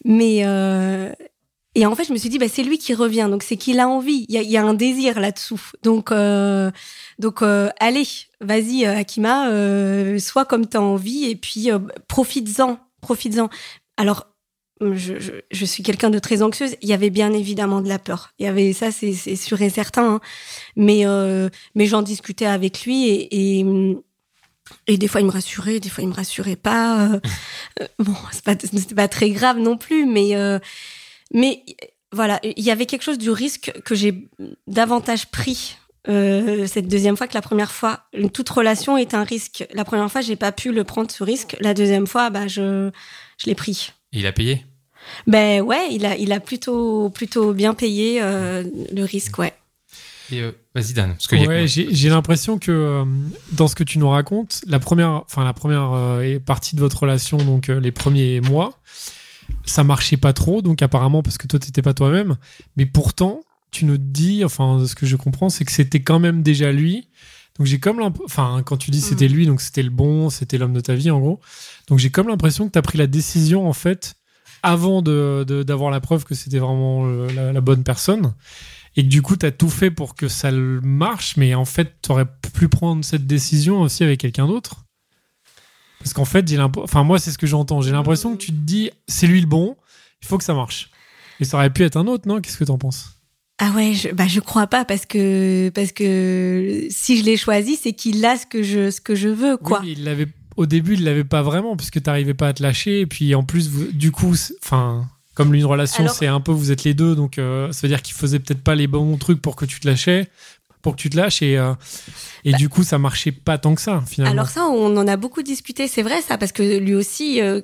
Mais 0.05 0.41
euh, 0.45 1.11
et 1.75 1.85
en 1.85 1.93
fait, 1.95 2.05
je 2.05 2.13
me 2.13 2.17
suis 2.17 2.29
dit, 2.29 2.39
bah, 2.39 2.47
c'est 2.47 2.63
lui 2.63 2.77
qui 2.77 2.93
revient, 2.93 3.27
donc 3.29 3.43
c'est 3.43 3.57
qu'il 3.57 3.79
a 3.79 3.87
envie. 3.87 4.25
Il 4.29 4.35
y 4.35 4.37
a, 4.37 4.41
il 4.41 4.49
y 4.49 4.57
a 4.57 4.63
un 4.65 4.73
désir 4.73 5.19
là-dessous. 5.19 5.61
Donc, 5.83 6.11
euh, 6.11 6.71
donc, 7.19 7.41
euh, 7.41 7.69
allez, 7.79 8.07
vas-y, 8.41 8.85
euh, 8.85 8.95
Akima, 8.97 9.49
euh, 9.49 10.17
sois 10.19 10.45
comme 10.45 10.65
t'as 10.67 10.79
envie, 10.79 11.25
et 11.29 11.35
puis 11.35 11.69
euh, 11.71 11.79
profites-en, 12.07 12.79
profites-en. 13.01 13.49
Alors. 13.97 14.25
Je, 14.81 15.19
je, 15.19 15.31
je 15.51 15.65
suis 15.65 15.83
quelqu'un 15.83 16.09
de 16.09 16.19
très 16.19 16.41
anxieuse. 16.41 16.75
Il 16.81 16.87
y 16.89 16.93
avait 16.93 17.09
bien 17.09 17.33
évidemment 17.33 17.81
de 17.81 17.89
la 17.89 17.99
peur. 17.99 18.31
Il 18.39 18.45
y 18.45 18.47
avait 18.47 18.71
ça, 18.73 18.91
c'est 18.91 19.13
c'est 19.13 19.35
sûr 19.35 19.61
et 19.61 19.69
certain. 19.69 20.15
hein. 20.15 20.19
Mais 20.75 21.05
euh, 21.05 21.49
mais 21.75 21.85
j'en 21.85 22.01
discutais 22.01 22.45
avec 22.45 22.83
lui 22.85 23.07
et, 23.09 23.59
et 23.59 23.65
et 24.87 24.97
des 24.97 25.07
fois 25.07 25.21
il 25.21 25.27
me 25.27 25.31
rassurait, 25.31 25.79
des 25.79 25.89
fois 25.89 26.03
il 26.03 26.07
me 26.07 26.13
rassurait 26.13 26.55
pas. 26.55 27.07
Euh, 27.07 27.19
euh, 27.81 27.87
bon, 27.99 28.15
c'est 28.31 28.43
pas 28.43 28.55
c'est 28.59 28.95
pas 28.95 29.07
très 29.07 29.31
grave 29.31 29.57
non 29.59 29.77
plus, 29.77 30.05
mais 30.05 30.35
euh, 30.35 30.59
mais 31.33 31.63
voilà, 32.11 32.39
il 32.43 32.63
y 32.63 32.71
avait 32.71 32.85
quelque 32.85 33.03
chose 33.03 33.17
du 33.17 33.29
risque 33.31 33.71
que 33.85 33.95
j'ai 33.95 34.29
davantage 34.67 35.27
pris 35.27 35.77
euh, 36.07 36.65
cette 36.67 36.87
deuxième 36.87 37.17
fois 37.17 37.27
que 37.27 37.33
la 37.35 37.41
première 37.41 37.71
fois. 37.71 38.05
Toute 38.33 38.49
relation 38.49 38.97
est 38.97 39.13
un 39.13 39.23
risque. 39.23 39.67
La 39.73 39.83
première 39.85 40.09
fois, 40.11 40.21
j'ai 40.21 40.35
pas 40.37 40.51
pu 40.51 40.71
le 40.71 40.83
prendre 40.83 41.11
ce 41.11 41.23
risque. 41.23 41.55
La 41.59 41.73
deuxième 41.73 42.07
fois, 42.07 42.29
bah 42.29 42.47
je 42.47 42.89
je 43.37 43.45
l'ai 43.45 43.55
pris. 43.55 43.91
Et 44.13 44.19
il 44.19 44.27
a 44.27 44.31
payé? 44.31 44.65
Ben 45.27 45.61
ouais, 45.61 45.89
il 45.91 46.05
a 46.05 46.17
il 46.17 46.31
a 46.31 46.39
plutôt 46.39 47.09
plutôt 47.09 47.53
bien 47.53 47.73
payé 47.73 48.21
euh, 48.21 48.63
le 48.93 49.03
risque, 49.03 49.37
ouais. 49.39 49.53
Et 50.31 50.41
euh, 50.41 50.51
vas-y 50.75 50.93
Dan, 50.93 51.13
parce 51.13 51.31
a 51.33 51.45
quoi? 51.45 51.65
j'ai 51.65 51.87
j'ai 51.93 52.09
l'impression 52.09 52.59
que 52.59 52.71
euh, 52.71 53.05
dans 53.53 53.67
ce 53.67 53.75
que 53.75 53.83
tu 53.83 53.97
nous 53.97 54.09
racontes, 54.09 54.61
la 54.67 54.79
première, 54.79 55.23
enfin 55.25 55.43
la 55.43 55.53
première 55.53 55.91
euh, 55.93 56.39
partie 56.39 56.75
de 56.75 56.81
votre 56.81 56.99
relation, 57.01 57.37
donc 57.37 57.69
euh, 57.69 57.79
les 57.79 57.91
premiers 57.91 58.41
mois, 58.41 58.79
ça 59.65 59.83
marchait 59.83 60.17
pas 60.17 60.33
trop, 60.33 60.61
donc 60.61 60.81
apparemment 60.81 61.23
parce 61.23 61.37
que 61.37 61.47
toi 61.47 61.59
t'étais 61.59 61.81
pas 61.81 61.93
toi-même, 61.93 62.37
mais 62.77 62.85
pourtant 62.85 63.41
tu 63.71 63.85
nous 63.85 63.97
dis, 63.97 64.43
enfin 64.43 64.83
ce 64.85 64.95
que 64.95 65.05
je 65.05 65.15
comprends, 65.15 65.49
c'est 65.49 65.65
que 65.65 65.71
c'était 65.71 66.01
quand 66.01 66.19
même 66.19 66.43
déjà 66.43 66.71
lui. 66.71 67.07
Donc 67.59 67.67
j'ai 67.67 67.79
comme 67.79 67.99
l'imp- 67.99 68.21
enfin 68.25 68.63
quand 68.65 68.77
tu 68.77 68.89
dis 68.89 69.01
c'était 69.01 69.27
lui, 69.27 69.45
donc 69.45 69.59
c'était 69.61 69.83
le 69.83 69.89
bon, 69.89 70.29
c'était 70.29 70.57
l'homme 70.57 70.73
de 70.73 70.79
ta 70.79 70.95
vie 70.95 71.11
en 71.11 71.19
gros. 71.19 71.39
Donc 71.89 71.99
j'ai 71.99 72.09
comme 72.09 72.29
l'impression 72.29 72.65
que 72.67 72.71
tu 72.71 72.79
as 72.79 72.81
pris 72.81 72.97
la 72.97 73.05
décision 73.05 73.67
en 73.67 73.73
fait 73.73 74.15
avant 74.63 75.01
de 75.01 75.43
de- 75.45 75.63
d'avoir 75.63 75.91
la 75.91 75.99
preuve 75.99 76.23
que 76.23 76.35
c'était 76.35 76.59
vraiment 76.59 77.05
euh, 77.05 77.29
la, 77.33 77.51
la 77.51 77.61
bonne 77.61 77.83
personne 77.83 78.33
et 78.95 79.03
que 79.03 79.09
du 79.09 79.21
coup 79.21 79.35
tu 79.35 79.45
as 79.45 79.51
tout 79.51 79.69
fait 79.69 79.91
pour 79.91 80.15
que 80.15 80.27
ça 80.29 80.51
marche, 80.51 81.35
mais 81.37 81.53
en 81.53 81.65
fait 81.65 81.95
tu 82.01 82.11
aurais 82.11 82.25
pu 82.53 82.69
prendre 82.69 83.03
cette 83.03 83.27
décision 83.27 83.81
aussi 83.81 84.03
avec 84.03 84.21
quelqu'un 84.21 84.47
d'autre. 84.47 84.85
Parce 85.99 86.13
qu'en 86.13 86.25
fait, 86.25 86.45
enfin 86.77 87.03
moi 87.03 87.19
c'est 87.19 87.31
ce 87.31 87.37
que 87.37 87.45
j'entends, 87.45 87.81
j'ai 87.81 87.91
l'impression 87.91 88.31
que 88.37 88.41
tu 88.41 88.51
te 88.51 88.57
dis 88.57 88.89
c'est 89.07 89.27
lui 89.27 89.41
le 89.41 89.47
bon, 89.47 89.75
il 90.21 90.27
faut 90.27 90.37
que 90.37 90.45
ça 90.45 90.53
marche. 90.53 90.91
Et 91.41 91.45
ça 91.45 91.57
aurait 91.57 91.69
pu 91.71 91.83
être 91.83 91.97
un 91.97 92.07
autre, 92.07 92.25
non? 92.27 92.39
Qu'est-ce 92.39 92.57
que 92.57 92.63
t'en 92.63 92.77
penses? 92.77 93.18
Ah 93.61 93.71
ouais, 93.75 93.93
je, 93.93 94.09
bah 94.09 94.27
je 94.27 94.39
crois 94.39 94.67
pas 94.67 94.85
parce 94.85 95.05
que 95.05 95.69
parce 95.69 95.91
que 95.91 96.87
si 96.89 97.17
je 97.17 97.23
l'ai 97.25 97.35
choisi, 97.37 97.75
c'est 97.75 97.91
qu'il 97.93 98.23
a 98.25 98.37
ce 98.37 98.45
que 98.45 98.63
je 98.63 98.89
ce 98.89 99.01
que 99.01 99.15
je 99.15 99.27
veux 99.29 99.57
quoi. 99.57 99.81
Oui, 99.83 99.95
il 99.97 100.03
l'avait 100.05 100.27
au 100.55 100.65
début, 100.65 100.93
il 100.95 101.03
l'avait 101.03 101.23
pas 101.25 101.41
vraiment 101.41 101.75
puisque 101.75 102.01
t'arrivais 102.01 102.33
pas 102.33 102.47
à 102.49 102.53
te 102.53 102.63
lâcher 102.63 103.01
et 103.01 103.05
puis 103.05 103.35
en 103.35 103.43
plus 103.43 103.69
vous- 103.69 103.91
du 103.91 104.11
coup 104.11 104.33
enfin 104.63 105.07
comme 105.35 105.53
une 105.53 105.65
relation 105.65 106.03
Alors- 106.03 106.15
c'est 106.15 106.27
un 106.27 106.39
peu 106.41 106.51
vous 106.51 106.71
êtes 106.71 106.83
les 106.83 106.93
deux 106.93 107.15
donc 107.15 107.37
euh, 107.37 107.71
ça 107.71 107.81
veut 107.83 107.87
dire 107.89 108.01
qu'il 108.01 108.15
faisait 108.15 108.39
peut-être 108.39 108.61
pas 108.63 108.75
les 108.75 108.87
bons 108.87 109.15
trucs 109.17 109.41
pour 109.41 109.55
que 109.55 109.65
tu 109.65 109.79
te 109.79 109.87
lâchais 109.87 110.27
pour 110.81 110.95
que 110.95 111.01
tu 111.01 111.09
te 111.09 111.17
lâches 111.17 111.41
et 111.41 111.57
euh, 111.57 111.73
et 112.45 112.53
du 112.53 112.69
coup 112.69 112.83
ça 112.83 112.97
marchait 112.97 113.33
pas 113.33 113.57
tant 113.57 113.75
que 113.75 113.81
ça 113.81 114.01
finalement. 114.07 114.31
Alors 114.33 114.47
ça, 114.49 114.65
on 114.67 114.95
en 114.95 115.07
a 115.09 115.17
beaucoup 115.17 115.43
discuté, 115.43 115.89
c'est 115.89 116.03
vrai 116.03 116.21
ça, 116.21 116.37
parce 116.37 116.53
que 116.53 116.77
lui 116.79 116.95
aussi, 116.95 117.41
euh, 117.41 117.59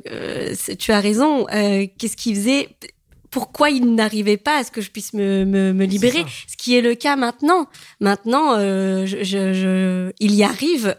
tu 0.77 0.91
as 0.91 0.99
raison. 0.99 1.47
euh, 1.53 1.85
Qu'est-ce 1.97 2.17
qu'il 2.17 2.35
faisait 2.35 2.67
Pourquoi 3.31 3.69
il 3.69 3.95
n'arrivait 3.95 4.37
pas 4.37 4.57
à 4.59 4.63
ce 4.63 4.71
que 4.71 4.81
je 4.81 4.91
puisse 4.91 5.13
me, 5.13 5.45
me, 5.45 5.73
me 5.73 5.85
libérer. 5.85 6.23
Ce 6.47 6.55
qui 6.57 6.75
est 6.75 6.81
le 6.81 6.95
cas 6.95 7.15
maintenant. 7.15 7.67
Maintenant, 7.99 8.55
euh, 8.57 9.05
je, 9.05 9.17
je, 9.23 9.53
je- 9.53 10.11
il 10.19 10.33
y 10.35 10.43
arrive. 10.43 10.95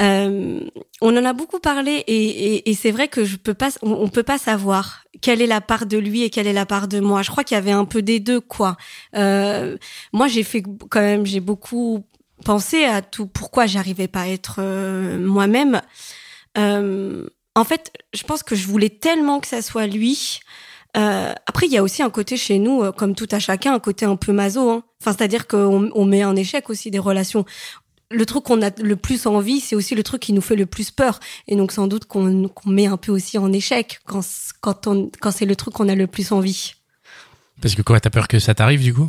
Euh, 0.00 0.60
on 1.02 1.16
en 1.18 1.24
a 1.24 1.32
beaucoup 1.34 1.60
parlé 1.60 1.92
et, 2.06 2.54
et, 2.54 2.70
et 2.70 2.74
c'est 2.74 2.90
vrai 2.90 3.08
que 3.08 3.24
je 3.26 3.36
peux 3.36 3.52
pas, 3.52 3.68
on, 3.82 3.92
on 3.92 4.08
peut 4.08 4.22
pas 4.22 4.38
savoir 4.38 5.04
quelle 5.20 5.42
est 5.42 5.46
la 5.46 5.60
part 5.60 5.84
de 5.84 5.98
lui 5.98 6.22
et 6.22 6.30
quelle 6.30 6.46
est 6.46 6.54
la 6.54 6.64
part 6.64 6.88
de 6.88 6.98
moi. 6.98 7.20
Je 7.22 7.30
crois 7.30 7.44
qu'il 7.44 7.56
y 7.56 7.58
avait 7.58 7.72
un 7.72 7.84
peu 7.84 8.00
des 8.00 8.18
deux, 8.18 8.40
quoi. 8.40 8.76
Euh, 9.14 9.76
moi, 10.14 10.28
j'ai 10.28 10.44
fait 10.44 10.62
quand 10.88 11.00
même, 11.02 11.26
j'ai 11.26 11.40
beaucoup 11.40 12.04
pensé 12.44 12.84
à 12.84 13.02
tout 13.02 13.26
pourquoi 13.26 13.66
j'arrivais 13.66 14.08
pas 14.08 14.22
à 14.22 14.28
être 14.28 14.56
euh, 14.60 15.18
moi-même. 15.18 15.82
Euh, 16.56 17.26
en 17.54 17.64
fait, 17.64 17.92
je 18.14 18.22
pense 18.22 18.42
que 18.42 18.56
je 18.56 18.66
voulais 18.66 18.88
tellement 18.88 19.40
que 19.40 19.46
ça 19.46 19.60
soit 19.60 19.86
lui. 19.86 20.40
Euh, 20.96 21.32
après, 21.46 21.66
il 21.66 21.72
y 21.72 21.78
a 21.78 21.82
aussi 21.82 22.02
un 22.02 22.10
côté 22.10 22.36
chez 22.36 22.58
nous, 22.58 22.82
euh, 22.82 22.92
comme 22.92 23.14
tout 23.14 23.28
à 23.30 23.38
chacun, 23.38 23.74
un 23.74 23.78
côté 23.78 24.04
un 24.04 24.16
peu 24.16 24.32
maso. 24.32 24.70
Hein. 24.70 24.82
Enfin, 25.00 25.14
c'est-à-dire 25.16 25.46
qu'on 25.46 25.90
on 25.94 26.04
met 26.04 26.24
en 26.24 26.36
échec 26.36 26.68
aussi 26.70 26.90
des 26.90 26.98
relations. 26.98 27.44
Le 28.10 28.26
truc 28.26 28.44
qu'on 28.44 28.60
a 28.60 28.70
le 28.78 28.96
plus 28.96 29.26
envie, 29.26 29.60
c'est 29.60 29.74
aussi 29.74 29.94
le 29.94 30.02
truc 30.02 30.20
qui 30.20 30.34
nous 30.34 30.42
fait 30.42 30.56
le 30.56 30.66
plus 30.66 30.90
peur. 30.90 31.18
Et 31.48 31.56
donc, 31.56 31.72
sans 31.72 31.86
doute 31.86 32.04
qu'on 32.04 32.50
met 32.66 32.86
un 32.86 32.98
peu 32.98 33.10
aussi 33.10 33.38
en 33.38 33.50
échec 33.52 34.00
quand, 34.04 34.22
quand, 34.60 34.86
quand 35.18 35.30
c'est 35.30 35.46
le 35.46 35.56
truc 35.56 35.72
qu'on 35.74 35.88
a 35.88 35.94
le 35.94 36.06
plus 36.06 36.30
envie. 36.32 36.74
Parce 37.62 37.74
que 37.74 37.82
quoi, 37.82 38.00
t'as 38.00 38.10
peur 38.10 38.28
que 38.28 38.38
ça 38.38 38.54
t'arrive 38.54 38.82
du 38.82 38.92
coup? 38.92 39.08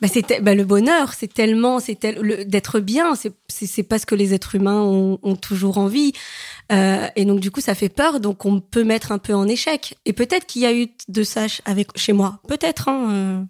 Bah, 0.00 0.06
c'est 0.12 0.40
bah, 0.42 0.54
le 0.54 0.64
bonheur, 0.64 1.12
c'est 1.12 1.32
tellement, 1.32 1.80
c'est 1.80 1.96
tel- 1.96 2.44
d'être 2.48 2.78
bien, 2.80 3.14
c'est 3.48 3.82
pas 3.82 3.98
ce 3.98 4.06
que 4.06 4.14
les 4.14 4.32
êtres 4.32 4.54
humains 4.54 4.80
ont, 4.80 5.18
ont 5.22 5.34
toujours 5.36 5.78
envie. 5.78 6.12
Euh, 6.70 7.06
et 7.16 7.24
donc 7.24 7.40
du 7.40 7.50
coup, 7.50 7.60
ça 7.60 7.74
fait 7.74 7.88
peur, 7.88 8.20
donc 8.20 8.44
on 8.44 8.60
peut 8.60 8.84
mettre 8.84 9.10
un 9.10 9.18
peu 9.18 9.34
en 9.34 9.48
échec. 9.48 9.96
Et 10.04 10.12
peut-être 10.12 10.46
qu'il 10.46 10.62
y 10.62 10.66
a 10.66 10.72
eu 10.74 10.88
de 11.08 11.22
ça 11.24 11.46
avec 11.64 11.88
chez 11.96 12.12
moi, 12.12 12.40
peut-être, 12.46 12.88
hein, 12.88 13.08
euh, 13.10 13.42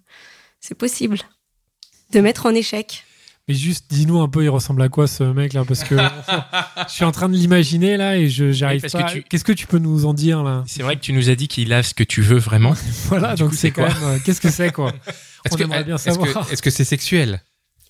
c'est 0.59 0.75
possible 0.75 1.19
de 2.13 2.19
mettre 2.21 2.47
en 2.47 2.55
échec. 2.55 3.03
Mais 3.47 3.55
juste 3.55 3.85
dis-nous 3.89 4.19
un 4.19 4.27
peu 4.29 4.43
il 4.43 4.49
ressemble 4.49 4.81
à 4.83 4.89
quoi 4.89 5.07
ce 5.07 5.23
mec 5.23 5.53
là 5.53 5.65
parce 5.65 5.83
que 5.83 5.95
je 6.87 6.93
suis 6.93 7.03
en 7.03 7.11
train 7.11 7.27
de 7.29 7.33
l'imaginer 7.33 7.97
là 7.97 8.15
et 8.15 8.29
je 8.29 8.51
j'arrive 8.51 8.81
pas. 8.91 9.03
tu- 9.03 9.23
Qu'est-ce 9.23 9.43
que 9.43 9.51
tu 9.51 9.65
peux 9.65 9.79
nous 9.79 10.05
en 10.05 10.13
dire 10.13 10.43
là? 10.43 10.63
C'est 10.67 10.83
vrai 10.83 10.95
que 10.95 11.01
tu 11.01 11.13
nous 11.13 11.29
as 11.31 11.35
dit 11.35 11.47
qu'il 11.47 11.73
a 11.73 11.81
ce 11.81 11.93
que 11.95 12.03
tu 12.03 12.21
veux 12.21 12.37
vraiment. 12.37 12.73
Voilà, 13.07 13.33
Du 13.35 13.41
donc 13.43 13.53
c'est 13.55 13.71
quoi 13.71 13.89
euh, 14.03 14.17
qu'est-ce 14.23 14.41
que 14.41 14.51
c'est 14.51 14.71
quoi? 14.71 14.91
Est-ce 15.45 15.53
On 15.55 15.57
que 15.57 15.63
aimerait 15.63 15.83
bien 15.83 15.95
est-ce 15.95 16.05
que- 16.17 16.25
savoir. 16.25 16.51
est-ce 16.51 16.61
que 16.61 16.69
c'est 16.69 16.83
sexuel? 16.83 17.41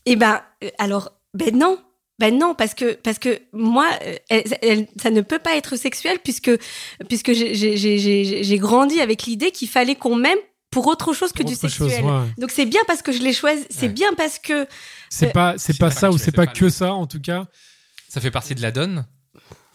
Eh 0.06 0.16
ben, 0.16 0.42
euh, 0.64 0.70
alors, 0.78 1.12
ben 1.34 1.56
non. 1.58 1.78
Ben 2.20 2.38
non, 2.38 2.54
parce 2.54 2.74
que 2.74 2.96
parce 2.96 3.18
que 3.18 3.40
moi, 3.54 3.88
euh, 4.06 4.16
elle- 4.30 4.44
elle- 4.62 4.88
ça 5.02 5.10
ne 5.10 5.22
peut 5.22 5.40
pas 5.40 5.56
être 5.56 5.78
sexuel 5.78 6.18
puisque 6.22 6.52
puisque 7.08 7.32
j'ai 7.32 7.56
j'ai 7.56 7.78
j'ai- 7.78 7.98
j'ai 7.98 8.44
j'ai 8.44 8.58
grandi 8.58 9.00
avec 9.00 9.24
l'idée 9.24 9.52
qu'il 9.52 9.70
fallait 9.70 9.96
qu'on 9.96 10.16
m'aime 10.16 10.38
pour 10.70 10.88
autre 10.88 11.14
chose 11.14 11.32
que 11.32 11.44
du 11.44 11.54
chose, 11.54 11.72
sexuel. 11.72 12.04
ouais. 12.04 12.28
Donc 12.38 12.52
c'est 12.52 12.66
bien 12.66 12.82
parce 12.88 13.02
que 13.02 13.14
je 13.14 13.20
l'ai 13.20 13.32
choisi, 13.32 13.64
c'est 13.70 13.84
Ouais. 13.84 13.94
bien 13.94 14.14
parce 14.18 14.38
que 14.38 14.68
C'est 15.10 15.28
Euh, 15.28 15.32
pas 15.32 15.54
c'est 15.58 15.78
pas 15.80 15.88
pas 15.90 15.96
ça 15.96 16.12
ou 16.12 16.18
c'est 16.18 16.34
pas 16.34 16.46
que 16.46 16.70
ça 16.70 16.94
en 16.94 17.08
tout 17.08 17.22
cas. 17.22 17.48
Ça 18.10 18.20
fait 18.20 18.32
partie 18.32 18.54
de 18.54 18.62
la 18.62 18.72
donne, 18.72 19.06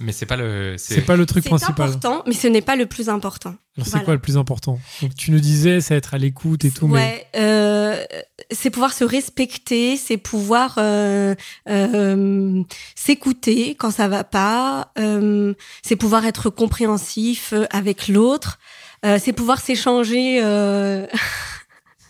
mais 0.01 0.13
c'est 0.13 0.27
pas 0.27 0.37
le. 0.37 0.75
C'est 0.79 1.03
pas 1.03 1.17
le 1.17 1.25
truc 1.27 1.45
c'est 1.45 1.51
principal. 1.51 1.89
important, 1.89 2.23
mais 2.27 2.33
ce 2.35 2.47
n'est 2.49 2.63
pas 2.63 2.77
le 2.77 2.87
plus 2.87 3.09
important. 3.09 3.55
Alors 3.77 3.87
c'est 3.87 3.91
Voilà. 3.91 4.05
quoi 4.05 4.15
le 4.15 4.21
plus 4.21 4.37
important? 4.37 4.79
Donc 5.03 5.15
tu 5.17 5.31
nous 5.33 5.41
disais 5.41 5.81
c'est 5.81 5.95
être 5.97 6.15
à 6.15 6.19
l'écoute 6.19 6.65
et 6.65 6.71
tout 6.71 6.87
mais 6.87 6.95
Ouais, 6.95 7.27
euh, 7.37 8.05
c'est 8.53 8.71
pouvoir 8.71 8.93
se 8.93 9.03
respecter, 9.05 9.97
c'est 9.97 10.17
pouvoir 10.17 10.77
euh, 10.79 11.35
euh, 11.69 12.63
s'écouter 12.95 13.75
quand 13.75 13.91
ça 13.91 14.07
va 14.09 14.23
pas, 14.25 14.93
euh, 14.99 15.55
c'est 15.83 15.97
pouvoir 15.97 16.25
être 16.27 16.51
compréhensif 16.51 17.53
avec 17.71 18.07
l'autre, 18.09 18.59
euh, 19.05 19.19
c'est 19.23 19.33
pouvoir 19.33 19.61
s'échanger. 19.61 20.41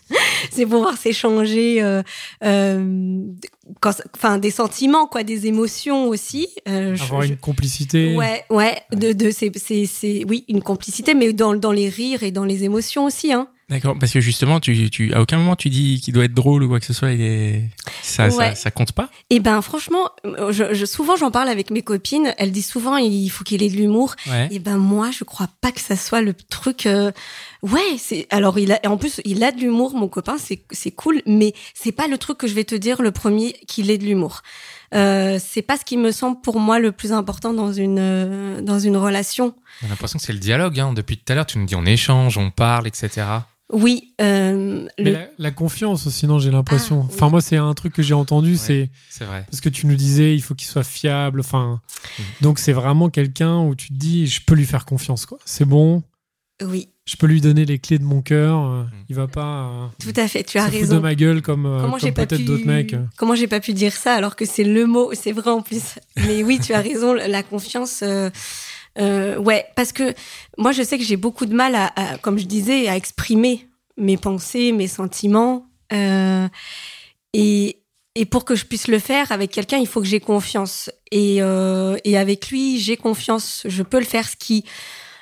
C'est 0.51 0.65
pouvoir 0.65 0.97
s'échanger 0.97 1.81
euh, 1.81 2.01
euh, 2.43 3.19
quand- 3.81 4.01
enfin 4.15 4.37
des 4.37 4.51
sentiments 4.51 5.07
quoi 5.07 5.23
des 5.23 5.47
émotions 5.47 6.07
aussi 6.07 6.47
euh, 6.67 6.95
avoir 6.99 7.23
je- 7.23 7.29
une 7.29 7.37
complicité. 7.37 8.15
Ouais, 8.15 8.43
ouais, 8.49 8.77
de, 8.91 9.13
de 9.13 9.31
c'est, 9.31 9.51
c'est, 9.57 9.85
c'est, 9.85 10.23
oui, 10.29 10.45
une 10.47 10.61
complicité, 10.61 11.13
mais 11.15 11.33
dans, 11.33 11.55
dans 11.55 11.71
les 11.71 11.89
rires 11.89 12.23
et 12.23 12.31
dans 12.31 12.45
les 12.45 12.63
émotions 12.63 13.05
aussi, 13.05 13.33
hein. 13.33 13.47
D'accord, 13.67 13.95
parce 13.99 14.11
que 14.13 14.19
justement, 14.21 14.59
tu, 14.59 14.91
tu, 14.91 15.11
à 15.15 15.21
aucun 15.21 15.37
moment 15.37 15.55
tu 15.55 15.69
dis 15.71 15.99
qu'il 15.99 16.13
doit 16.13 16.25
être 16.25 16.35
drôle 16.35 16.61
ou 16.63 16.67
quoi 16.67 16.79
que 16.79 16.85
ce 16.85 16.93
soit. 16.93 17.11
Il 17.13 17.21
est... 17.21 17.63
ça, 18.03 18.29
ça, 18.29 18.37
Ouais. 18.37 18.53
ça 18.53 18.69
compte 18.69 18.91
pas? 18.91 19.09
Et 19.31 19.39
ben, 19.39 19.59
franchement, 19.63 20.11
je, 20.23 20.73
je- 20.75 20.85
souvent 20.85 21.15
j'en 21.15 21.31
parle 21.31 21.49
avec 21.49 21.71
mes 21.71 21.81
copines, 21.81 22.31
elles 22.37 22.51
disent 22.51 22.67
souvent 22.67 22.97
il 22.97 23.27
faut 23.29 23.43
qu'il 23.43 23.63
ait 23.63 23.69
de 23.69 23.75
l'humour. 23.75 24.13
Ouais. 24.27 24.47
Et 24.51 24.59
ben 24.59 24.77
moi, 24.77 25.09
je 25.09 25.23
crois 25.23 25.47
pas 25.61 25.71
que 25.71 25.81
ça 25.81 25.95
soit 25.95 26.21
le 26.21 26.33
truc. 26.35 26.85
euh, 26.85 27.11
Ouais, 27.63 27.95
c'est 27.97 28.27
alors 28.29 28.59
il 28.59 28.71
a 28.71 28.79
en 28.85 28.97
plus 28.97 29.19
il 29.25 29.43
a 29.43 29.51
de 29.51 29.59
l'humour, 29.59 29.95
mon 29.95 30.07
copain, 30.09 30.35
c'est 30.37 30.61
c'est 30.69 30.91
cool, 30.91 31.23
mais 31.25 31.53
c'est 31.73 31.91
pas 31.91 32.07
le 32.07 32.19
truc 32.19 32.37
que 32.37 32.45
je 32.47 32.53
vais 32.53 32.65
te 32.65 32.75
dire 32.75 33.01
le 33.01 33.11
premier 33.11 33.53
qu'il 33.67 33.89
ait 33.89 33.97
de 33.97 34.03
l'humour. 34.05 34.43
Euh, 34.93 35.39
c'est 35.43 35.63
pas 35.63 35.77
ce 35.77 35.83
qui 35.85 35.97
me 35.97 36.11
semble 36.11 36.39
pour 36.41 36.59
moi 36.59 36.77
le 36.77 36.91
plus 36.91 37.11
important 37.11 37.51
dans 37.53 37.73
une 37.73 37.97
euh, 37.99 38.61
dans 38.61 38.77
une 38.77 38.95
relation. 38.97 39.55
J'ai 39.81 39.87
l'impression 39.87 40.19
que 40.19 40.23
c'est 40.25 40.33
le 40.33 40.39
dialogue. 40.39 40.79
Hein. 40.79 40.93
Depuis 40.93 41.17
tout 41.17 41.33
à 41.33 41.35
l'heure, 41.35 41.47
tu 41.47 41.57
nous 41.57 41.65
dis 41.65 41.75
on 41.75 41.85
échange, 41.87 42.37
on 42.37 42.51
parle, 42.51 42.85
etc. 42.85 43.25
Oui. 43.73 44.13
euh, 44.21 44.87
Mais 44.99 45.03
le- 45.05 45.11
la, 45.13 45.27
la 45.39 45.51
confiance 45.51 46.05
aussi, 46.07 46.27
non, 46.27 46.37
j'ai 46.39 46.51
l'impression. 46.51 47.01
Ah, 47.03 47.11
enfin, 47.11 47.25
oui. 47.25 47.31
moi, 47.31 47.41
c'est 47.41 47.57
un 47.57 47.73
truc 47.73 47.93
que 47.93 48.03
j'ai 48.03 48.13
entendu, 48.13 48.51
Ouais. 48.51 48.57
c'est 48.57 48.89
C'est 49.09 49.25
vrai. 49.25 49.45
parce 49.49 49.59
que 49.61 49.69
tu 49.69 49.87
nous 49.87 49.95
disais, 49.95 50.35
il 50.35 50.41
faut 50.41 50.53
qu'il 50.55 50.67
soit 50.67 50.83
fiable. 50.83 51.39
Enfin, 51.39 51.81
Mm. 52.19 52.21
donc 52.41 52.59
c'est 52.59 52.73
vraiment 52.73 53.09
quelqu'un 53.09 53.59
où 53.61 53.73
tu 53.75 53.87
te 53.89 53.93
dis, 53.95 54.27
je 54.27 54.41
peux 54.45 54.53
lui 54.55 54.65
faire 54.65 54.85
confiance, 54.85 55.25
quoi. 55.25 55.39
C'est 55.45 55.65
bon, 55.65 56.03
Oui, 56.63 56.87
je 57.05 57.17
peux 57.17 57.27
lui 57.27 57.41
donner 57.41 57.65
les 57.65 57.79
clés 57.79 57.99
de 57.99 58.03
mon 58.05 58.21
cœur. 58.21 58.59
euh, 58.65 58.83
Mm. 58.83 58.89
Il 59.09 59.15
va 59.15 59.27
pas 59.27 59.67
euh, 59.67 59.87
tout 59.99 60.13
à 60.15 60.27
fait. 60.27 60.43
Tu 60.43 60.57
as 60.57 60.67
raison. 60.67 60.95
de 60.95 60.99
ma 61.01 61.13
gueule 61.15 61.41
comme, 61.41 61.63
Comment 61.63 61.97
comme 61.97 62.13
peut-être 62.13 62.37
pu 62.37 62.43
d'autres 62.45 62.65
mecs. 62.67 62.95
Comment 63.17 63.35
j'ai 63.35 63.47
pas 63.47 63.59
pu 63.59 63.73
dire 63.73 63.93
ça 63.93 64.13
alors 64.13 64.35
que 64.37 64.45
c'est 64.45 64.63
le 64.63 64.85
mot, 64.85 65.11
c'est 65.13 65.33
vrai 65.33 65.51
en 65.51 65.61
plus. 65.61 65.95
Mais 66.17 66.43
oui, 66.43 66.59
tu 66.63 66.73
as 66.73 66.79
raison, 66.81 67.13
la 67.13 67.43
confiance. 67.43 68.01
euh, 68.03 68.29
euh, 68.97 69.37
ouais, 69.37 69.65
parce 69.75 69.91
que 69.91 70.13
moi 70.57 70.71
je 70.71 70.83
sais 70.83 70.97
que 70.97 71.03
j'ai 71.03 71.17
beaucoup 71.17 71.45
de 71.45 71.53
mal 71.55 71.75
à, 71.75 71.91
à- 71.95 72.17
comme 72.17 72.37
je 72.39 72.45
disais, 72.45 72.87
à 72.87 72.95
exprimer 72.95 73.67
mes 73.97 74.17
pensées, 74.17 74.71
mes 74.71 74.87
sentiments. 74.87 75.67
euh, 75.93 76.47
et 77.33 77.81
et 78.17 78.25
pour 78.25 78.45
que 78.45 78.55
je 78.55 78.63
puisse 78.65 78.87
le 78.87 78.99
faire 78.99 79.33
avec 79.33 79.51
quelqu'un, 79.51 79.77
il 79.77 79.87
faut 79.87 79.99
que 79.99 80.07
j'ai 80.07 80.21
confiance. 80.21 80.89
Et, 81.11 81.41
euh, 81.41 81.97
et 82.05 82.17
avec 82.17 82.47
lui, 82.49 82.79
j'ai 82.79 82.95
confiance. 82.95 83.63
Je 83.65 83.83
peux 83.83 83.99
le 83.99 84.05
faire. 84.05 84.29
Ce 84.29 84.37
qui, 84.37 84.63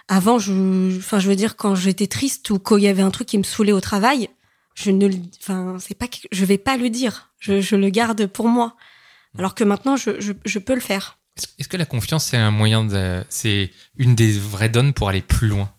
avant, 0.07 0.37
je, 0.37 0.95
enfin, 0.99 1.17
je 1.17 1.27
veux 1.27 1.35
dire, 1.35 1.55
quand 1.55 1.73
j'étais 1.73 2.05
triste 2.05 2.51
ou 2.51 2.59
quand 2.59 2.77
il 2.77 2.83
y 2.83 2.87
avait 2.87 3.01
un 3.01 3.09
truc 3.09 3.27
qui 3.27 3.39
me 3.39 3.43
saoulait 3.43 3.71
au 3.71 3.81
travail, 3.81 4.29
je 4.75 4.91
ne, 4.91 5.09
enfin, 5.41 5.77
c'est 5.79 5.95
pas, 5.97 6.05
je 6.31 6.45
vais 6.45 6.59
pas 6.59 6.77
le 6.77 6.91
dire. 6.91 7.31
Je, 7.39 7.61
je 7.61 7.75
le 7.75 7.89
garde 7.89 8.27
pour 8.27 8.47
moi. 8.47 8.75
Alors 9.39 9.55
que 9.55 9.63
maintenant, 9.63 9.95
je, 9.97 10.21
je, 10.21 10.33
je 10.45 10.59
peux 10.59 10.75
le 10.75 10.79
faire. 10.79 11.17
Est-ce 11.57 11.67
que 11.67 11.77
la 11.77 11.85
confiance, 11.85 12.25
c'est 12.25 12.37
un 12.37 12.51
moyen 12.51 12.83
de. 12.83 13.23
C'est 13.29 13.71
une 13.97 14.15
des 14.15 14.37
vraies 14.37 14.69
donnes 14.69 14.93
pour 14.93 15.09
aller 15.09 15.21
plus 15.21 15.47
loin? 15.47 15.73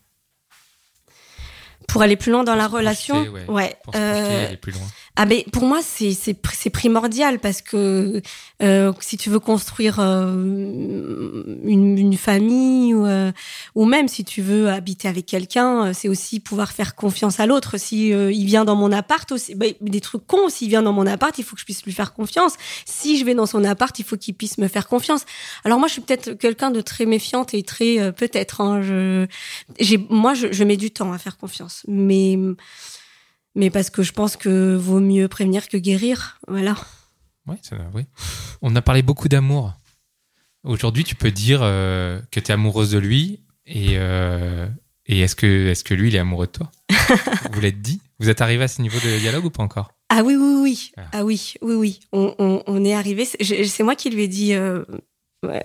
Pour 1.87 2.01
aller 2.01 2.17
plus 2.17 2.31
loin 2.31 2.43
dans 2.43 2.53
Pour 2.53 2.61
la 2.61 2.67
relation, 2.67 3.23
projeter, 3.23 3.51
ouais. 3.51 3.77
Pour 3.83 3.93
projeter, 3.93 4.09
euh, 4.09 4.47
aller 4.47 4.57
plus 4.57 4.71
loin. 4.73 4.87
Ah 5.17 5.25
ben 5.25 5.43
pour 5.53 5.63
moi 5.63 5.79
c'est 5.81 6.11
c'est 6.11 6.33
pr- 6.33 6.53
c'est 6.53 6.69
primordial 6.69 7.39
parce 7.39 7.61
que 7.61 8.21
euh, 8.61 8.91
si 8.99 9.15
tu 9.15 9.29
veux 9.29 9.39
construire 9.39 9.99
euh, 10.01 10.33
une, 11.63 11.97
une 11.97 12.17
famille 12.17 12.93
ou, 12.93 13.05
euh, 13.05 13.31
ou 13.75 13.85
même 13.85 14.09
si 14.09 14.25
tu 14.25 14.41
veux 14.41 14.67
habiter 14.69 15.07
avec 15.07 15.25
quelqu'un, 15.25 15.85
euh, 15.87 15.93
c'est 15.93 16.09
aussi 16.09 16.41
pouvoir 16.41 16.73
faire 16.73 16.95
confiance 16.95 17.39
à 17.39 17.45
l'autre. 17.45 17.77
Si 17.77 18.11
euh, 18.11 18.29
il 18.33 18.45
vient 18.45 18.65
dans 18.65 18.75
mon 18.75 18.91
appart 18.91 19.31
aussi, 19.31 19.55
ben, 19.55 19.73
des 19.79 20.01
trucs 20.01 20.27
cons. 20.27 20.49
S'il 20.49 20.67
vient 20.67 20.83
dans 20.83 20.91
mon 20.91 21.07
appart, 21.07 21.37
il 21.37 21.45
faut 21.45 21.55
que 21.55 21.61
je 21.61 21.65
puisse 21.65 21.85
lui 21.85 21.93
faire 21.93 22.13
confiance. 22.13 22.55
Si 22.85 23.17
je 23.17 23.23
vais 23.23 23.35
dans 23.35 23.45
son 23.45 23.63
appart, 23.63 23.97
il 23.97 24.03
faut 24.03 24.17
qu'il 24.17 24.33
puisse 24.33 24.57
me 24.57 24.67
faire 24.67 24.87
confiance. 24.87 25.21
Alors 25.63 25.79
moi 25.79 25.87
je 25.87 25.93
suis 25.93 26.01
peut-être 26.01 26.33
quelqu'un 26.33 26.71
de 26.71 26.81
très 26.81 27.05
méfiante 27.05 27.53
et 27.53 27.63
très 27.63 27.99
euh, 27.99 28.11
peut-être. 28.11 28.59
Hein, 28.59 28.81
je 28.81 29.27
j'ai 29.79 29.97
moi 30.09 30.33
je, 30.33 30.51
je 30.51 30.63
mets 30.65 30.77
du 30.77 30.91
temps 30.91 31.13
à 31.13 31.17
faire 31.17 31.37
confiance, 31.37 31.83
mais 31.87 32.37
mais 33.55 33.69
parce 33.69 33.89
que 33.89 34.03
je 34.03 34.11
pense 34.11 34.37
que 34.37 34.75
vaut 34.75 34.99
mieux 34.99 35.27
prévenir 35.27 35.67
que 35.67 35.77
guérir. 35.77 36.39
Voilà. 36.47 36.75
Oui, 37.47 37.57
ça, 37.61 37.77
oui. 37.93 38.03
On 38.61 38.75
a 38.75 38.81
parlé 38.81 39.01
beaucoup 39.01 39.27
d'amour. 39.27 39.73
Aujourd'hui, 40.63 41.03
tu 41.03 41.15
peux 41.15 41.31
dire 41.31 41.59
euh, 41.61 42.19
que 42.31 42.39
tu 42.39 42.47
es 42.47 42.51
amoureuse 42.53 42.91
de 42.91 42.97
lui 42.97 43.41
et, 43.67 43.97
euh, 43.97 44.67
et 45.05 45.19
est-ce 45.19 45.35
que, 45.35 45.67
est 45.69 45.83
que 45.83 45.93
lui, 45.93 46.07
il 46.09 46.15
est 46.15 46.19
amoureux 46.19 46.47
de 46.47 46.51
toi? 46.51 46.71
Vous 47.51 47.61
l'êtes 47.61 47.81
dit? 47.81 48.01
Vous 48.19 48.29
êtes 48.29 48.41
arrivé 48.41 48.63
à 48.63 48.67
ce 48.67 48.81
niveau 48.81 48.97
de 48.97 49.19
dialogue 49.19 49.45
ou 49.45 49.49
pas 49.51 49.61
encore? 49.63 49.91
Ah 50.09 50.23
oui, 50.23 50.35
oui, 50.35 50.55
oui. 50.61 50.91
Ah. 50.97 51.01
Ah 51.13 51.23
oui, 51.25 51.53
oui, 51.61 51.75
oui. 51.75 51.99
On, 52.11 52.33
on, 52.39 52.63
on 52.65 52.83
est 52.85 52.93
arrivé. 52.95 53.25
C'est 53.25 53.83
moi 53.83 53.95
qui 53.95 54.09
lui 54.09 54.23
ai 54.23 54.27
dit. 54.27 54.53
euh, 54.53 54.83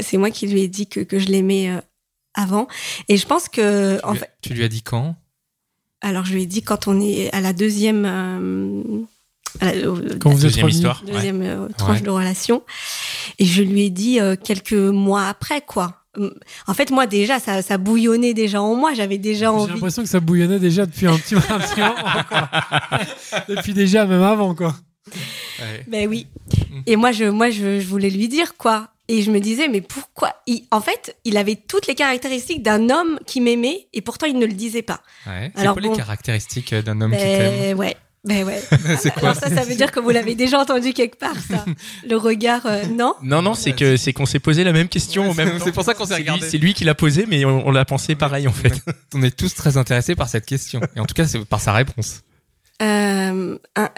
c'est 0.00 0.18
moi 0.18 0.30
qui 0.30 0.46
lui 0.46 0.60
ai 0.60 0.68
dit 0.68 0.86
que, 0.86 1.00
que 1.00 1.18
je 1.18 1.28
l'aimais 1.28 1.70
avant. 2.34 2.68
Et 3.08 3.16
je 3.16 3.26
pense 3.26 3.48
que, 3.48 3.98
tu, 3.98 4.04
en 4.04 4.12
lui, 4.12 4.18
fait, 4.18 4.30
tu 4.42 4.52
lui 4.54 4.64
as 4.64 4.68
dit 4.68 4.82
quand? 4.82 5.16
Alors 6.00 6.24
je 6.24 6.34
lui 6.34 6.42
ai 6.42 6.46
dit 6.46 6.62
quand 6.62 6.88
on 6.88 7.00
est 7.00 7.32
à 7.34 7.40
la 7.40 7.52
deuxième. 7.52 8.04
euh, 8.06 8.82
à 9.60 9.74
la- 9.74 9.90
au- 9.90 9.98
Quand 10.20 10.30
vous 10.30 10.46
êtes 10.46 10.52
Deuxième 10.52 10.68
histoire. 10.68 11.02
deuxième 11.04 11.42
euh, 11.42 11.68
tranche 11.76 11.98
Ouais. 11.98 12.04
de 12.04 12.10
relation. 12.10 12.62
Et 13.38 13.44
je 13.44 13.62
lui 13.62 13.82
ai 13.86 13.90
dit 13.90 14.20
euh, 14.20 14.36
quelques 14.36 14.72
mois 14.72 15.26
après, 15.26 15.60
quoi. 15.60 15.96
En 16.66 16.74
fait, 16.74 16.90
moi 16.90 17.06
déjà, 17.06 17.38
ça, 17.38 17.62
ça 17.62 17.78
bouillonnait 17.78 18.34
déjà 18.34 18.60
en 18.62 18.74
moi. 18.74 18.94
J'avais 18.94 19.18
déjà 19.18 19.46
J'ai 19.46 19.46
envie. 19.46 19.72
l'impression 19.72 20.02
que 20.02 20.08
ça 20.08 20.20
bouillonnait 20.20 20.58
déjà 20.58 20.84
depuis 20.86 21.06
un 21.06 21.16
petit, 21.16 21.34
un 21.36 21.40
petit 21.58 21.80
moment. 21.80 21.94
quoi. 22.28 22.48
depuis 23.48 23.74
déjà, 23.74 24.06
même 24.06 24.22
avant, 24.22 24.54
quoi. 24.54 24.74
Ben 25.88 26.08
oui. 26.08 26.26
Mm. 26.70 26.80
Et 26.86 26.96
moi, 26.96 27.12
je, 27.12 27.24
moi, 27.24 27.50
je, 27.50 27.80
je 27.80 27.86
voulais 27.86 28.10
lui 28.10 28.28
dire 28.28 28.56
quoi. 28.56 28.88
Et 29.12 29.22
je 29.22 29.30
me 29.32 29.40
disais, 29.40 29.66
mais 29.66 29.80
pourquoi 29.80 30.34
il, 30.46 30.66
En 30.70 30.80
fait, 30.80 31.16
il 31.24 31.36
avait 31.36 31.56
toutes 31.56 31.88
les 31.88 31.96
caractéristiques 31.96 32.62
d'un 32.62 32.90
homme 32.90 33.18
qui 33.26 33.40
m'aimait, 33.40 33.88
et 33.92 34.02
pourtant 34.02 34.26
il 34.26 34.38
ne 34.38 34.46
le 34.46 34.52
disait 34.52 34.82
pas. 34.82 35.00
Ouais. 35.26 35.50
C'est 35.56 35.62
Alors 35.62 35.74
quoi 35.74 35.82
bon. 35.82 35.90
les 35.90 35.96
caractéristiques 35.96 36.74
d'un 36.74 37.00
homme 37.00 37.10
qui 37.10 37.18
t'aime 37.18 37.60
Ben 37.60 37.74
ouais. 37.76 37.96
Ben 38.22 38.44
ouais. 38.44 38.62
C'est 39.00 39.10
quoi 39.14 39.30
Alors 39.30 39.34
ça, 39.34 39.48
ça 39.48 39.62
veut 39.62 39.74
dire 39.74 39.90
que 39.90 39.98
vous 39.98 40.10
l'avez 40.10 40.34
déjà 40.34 40.60
entendu 40.60 40.92
quelque 40.92 41.16
part, 41.18 41.34
ça. 41.50 41.64
Le 42.08 42.16
regard, 42.16 42.66
euh, 42.66 42.84
non? 42.84 43.14
Non, 43.22 43.40
non, 43.42 43.54
c'est 43.54 43.72
que 43.72 43.96
c'est 43.96 44.12
qu'on 44.12 44.26
s'est 44.26 44.38
posé 44.40 44.62
la 44.62 44.72
même 44.72 44.88
question 44.88 45.22
Ouais, 45.24 45.30
au 45.30 45.34
même 45.34 45.58
c'est- 45.64 45.72
pour 45.72 45.82
ça 45.84 45.94
qu'on 45.94 46.04
s'est 46.04 46.10
C'est 46.16 46.20
lui- 46.20 46.28
regardé. 46.30 46.48
C'est 46.50 46.58
lui 46.58 46.74
qui 46.74 46.84
l'a 46.84 46.94
posé, 46.94 47.24
mais 47.26 47.44
on, 47.46 47.66
on 47.66 47.70
l'a 47.70 47.84
pensé 47.86 48.14
pareil 48.14 48.46
en 48.46 48.52
fait. 48.52 48.74
On 49.14 49.22
est 49.22 49.34
tous 49.36 49.54
très 49.54 49.76
intéressés 49.78 50.14
par 50.14 50.28
cette 50.28 50.44
question. 50.46 50.80
Et 50.94 51.00
en 51.00 51.06
tout 51.06 51.14
cas, 51.14 51.26
c'est 51.26 51.44
par 51.46 51.60
sa 51.62 51.72
réponse. 51.72 52.20
Euh, 52.82 53.58
un- 53.76 53.90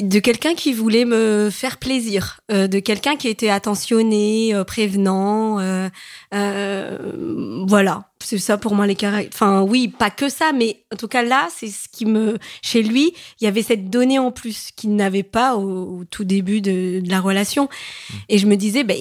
de 0.00 0.18
quelqu'un 0.18 0.54
qui 0.54 0.72
voulait 0.72 1.04
me 1.04 1.50
faire 1.50 1.76
plaisir, 1.76 2.40
euh, 2.50 2.68
de 2.68 2.78
quelqu'un 2.78 3.16
qui 3.16 3.28
était 3.28 3.50
attentionné, 3.50 4.54
euh, 4.54 4.64
prévenant, 4.64 5.58
euh, 5.60 6.98
voilà. 7.68 8.04
C'est 8.24 8.38
ça 8.38 8.56
pour 8.56 8.74
moi 8.74 8.86
les 8.86 8.94
caractères. 8.94 9.30
Enfin 9.32 9.62
oui, 9.62 9.88
pas 9.88 10.10
que 10.10 10.28
ça, 10.30 10.52
mais 10.52 10.82
en 10.92 10.96
tout 10.96 11.06
cas 11.06 11.22
là, 11.22 11.48
c'est 11.54 11.68
ce 11.68 11.86
qui 11.92 12.06
me, 12.06 12.38
chez 12.62 12.82
lui, 12.82 13.12
il 13.40 13.44
y 13.44 13.46
avait 13.46 13.62
cette 13.62 13.90
donnée 13.90 14.18
en 14.18 14.32
plus 14.32 14.70
qu'il 14.74 14.96
n'avait 14.96 15.22
pas 15.22 15.56
au, 15.56 16.00
au 16.00 16.04
tout 16.10 16.24
début 16.24 16.60
de, 16.62 17.00
de 17.00 17.10
la 17.10 17.20
relation. 17.20 17.68
Et 18.30 18.38
je 18.38 18.46
me 18.46 18.56
disais, 18.56 18.84
ben 18.84 18.96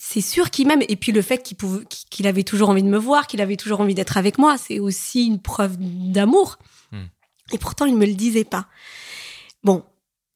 c'est 0.00 0.20
sûr 0.22 0.50
qu'il 0.50 0.66
m'aime. 0.66 0.82
Et 0.88 0.96
puis 0.96 1.12
le 1.12 1.20
fait 1.22 1.42
qu'il 1.42 1.56
pouvait, 1.58 1.84
qu'il 2.08 2.26
avait 2.26 2.44
toujours 2.44 2.70
envie 2.70 2.82
de 2.82 2.88
me 2.88 2.98
voir, 2.98 3.26
qu'il 3.26 3.40
avait 3.42 3.56
toujours 3.56 3.80
envie 3.82 3.94
d'être 3.94 4.16
avec 4.16 4.38
moi, 4.38 4.56
c'est 4.58 4.78
aussi 4.78 5.26
une 5.26 5.38
preuve 5.38 5.76
d'amour. 5.78 6.58
Et 7.52 7.58
pourtant, 7.58 7.86
il 7.86 7.96
me 7.96 8.06
le 8.06 8.14
disait 8.14 8.44
pas. 8.44 8.66
Bon, 9.64 9.82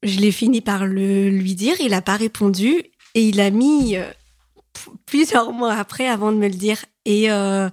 je 0.02 0.20
l'ai 0.20 0.32
fini 0.32 0.60
par 0.60 0.86
le 0.86 1.28
lui 1.30 1.54
dire. 1.54 1.74
Il 1.80 1.94
a 1.94 2.02
pas 2.02 2.16
répondu 2.16 2.68
et 3.14 3.22
il 3.28 3.40
a 3.40 3.50
mis 3.50 3.96
euh, 3.96 4.04
plusieurs 5.06 5.52
mois 5.52 5.74
après 5.74 6.06
avant 6.08 6.32
de 6.32 6.36
me 6.36 6.48
le 6.48 6.54
dire. 6.54 6.84
Et 7.04 7.30
euh, 7.30 7.68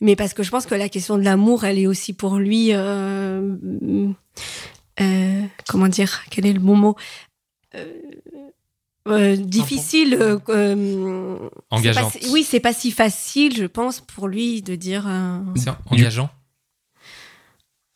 mais 0.00 0.16
parce 0.16 0.34
que 0.34 0.42
je 0.42 0.50
pense 0.50 0.66
que 0.66 0.74
la 0.74 0.88
question 0.88 1.16
de 1.16 1.22
l'amour, 1.22 1.64
elle 1.64 1.78
est 1.78 1.86
aussi 1.86 2.12
pour 2.12 2.36
lui. 2.38 2.68
euh, 2.72 3.54
euh, 5.00 5.42
comment 5.68 5.88
dire 5.88 6.22
Quel 6.30 6.46
est 6.46 6.52
le 6.52 6.60
bon 6.60 6.76
mot 6.76 6.96
Euh, 7.74 7.86
euh, 9.08 9.34
difficile. 9.36 10.14
euh, 10.20 10.38
euh, 10.50 11.48
Engageante. 11.70 12.12
si- 12.20 12.30
oui, 12.30 12.44
c'est 12.44 12.60
pas 12.60 12.72
si 12.74 12.90
facile, 12.90 13.56
je 13.56 13.64
pense, 13.64 14.00
pour 14.00 14.28
lui 14.28 14.60
de 14.62 14.74
dire. 14.76 15.06
euh, 15.08 15.38
C'est 15.56 15.70
engageant. 15.86 16.28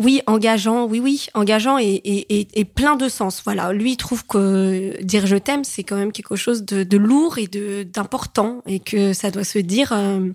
Oui, 0.02 0.20
engageant, 0.26 0.84
oui, 0.86 1.00
oui, 1.00 1.26
engageant 1.34 1.78
et, 1.78 1.84
et, 1.84 2.40
et, 2.40 2.48
et 2.54 2.64
plein 2.64 2.96
de 2.96 3.08
sens. 3.08 3.42
Voilà, 3.44 3.72
lui 3.72 3.92
il 3.92 3.96
trouve 3.96 4.26
que 4.26 5.02
dire 5.02 5.26
je 5.26 5.36
t'aime, 5.36 5.64
c'est 5.64 5.84
quand 5.84 5.96
même 5.96 6.12
quelque 6.12 6.36
chose 6.36 6.64
de, 6.64 6.82
de 6.84 6.96
lourd 6.96 7.38
et 7.38 7.46
de 7.46 7.82
d'important 7.82 8.62
et 8.66 8.78
que 8.80 9.12
ça 9.12 9.30
doit 9.30 9.44
se 9.44 9.58
dire 9.58 9.92
euh, 9.92 10.28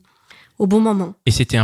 au 0.58 0.68
bon 0.68 0.80
moment. 0.80 1.14
Et 1.26 1.32
c'était 1.32 1.58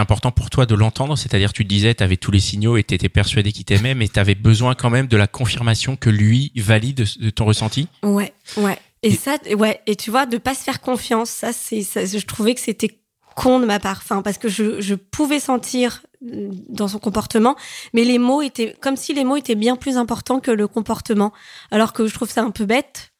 important 0.00 0.30
pour 0.32 0.50
toi 0.50 0.66
de 0.66 0.74
l'entendre, 0.74 1.16
c'est-à-dire 1.16 1.52
tu 1.52 1.64
disais, 1.64 1.94
tu 1.94 2.02
avais 2.02 2.16
tous 2.16 2.30
les 2.30 2.40
signaux 2.40 2.76
et 2.76 2.84
tu 2.84 2.94
étais 2.94 3.08
persuadé 3.08 3.52
qu'il 3.52 3.64
t'aimait, 3.64 3.94
mais 3.94 4.08
tu 4.08 4.18
avais 4.18 4.34
besoin 4.34 4.74
quand 4.74 4.90
même 4.90 5.06
de 5.06 5.16
la 5.16 5.26
confirmation 5.26 5.96
que 5.96 6.10
lui 6.10 6.52
valide 6.56 7.04
de 7.20 7.30
ton 7.30 7.44
ressenti? 7.44 7.88
Ouais, 8.02 8.32
ouais. 8.56 8.78
Et, 9.02 9.08
Et- 9.08 9.16
ça, 9.16 9.36
ouais. 9.56 9.80
Et 9.86 9.96
tu 9.96 10.10
vois, 10.10 10.26
de 10.26 10.38
pas 10.38 10.54
se 10.54 10.62
faire 10.62 10.80
confiance, 10.80 11.30
ça, 11.30 11.52
c'est, 11.52 11.82
je 11.82 12.26
trouvais 12.26 12.54
que 12.54 12.60
c'était 12.60 12.98
con 13.34 13.60
de 13.60 13.66
ma 13.66 13.80
part, 13.80 14.00
enfin, 14.02 14.22
parce 14.22 14.38
que 14.38 14.48
je, 14.48 14.94
pouvais 14.94 15.40
sentir 15.40 16.02
euh, 16.24 16.48
dans 16.68 16.88
son 16.88 16.98
comportement, 16.98 17.56
mais 17.92 18.04
les 18.04 18.18
mots 18.18 18.42
étaient 18.42 18.76
comme 18.80 18.96
si 18.96 19.14
les 19.14 19.24
mots 19.24 19.36
étaient 19.36 19.54
bien 19.54 19.76
plus 19.76 19.96
importants 19.96 20.40
que 20.40 20.50
le 20.50 20.68
comportement. 20.68 21.32
Alors 21.70 21.92
que 21.92 22.06
je 22.06 22.14
trouve 22.14 22.30
ça 22.30 22.42
un 22.42 22.50
peu 22.50 22.64
bête. 22.64 23.12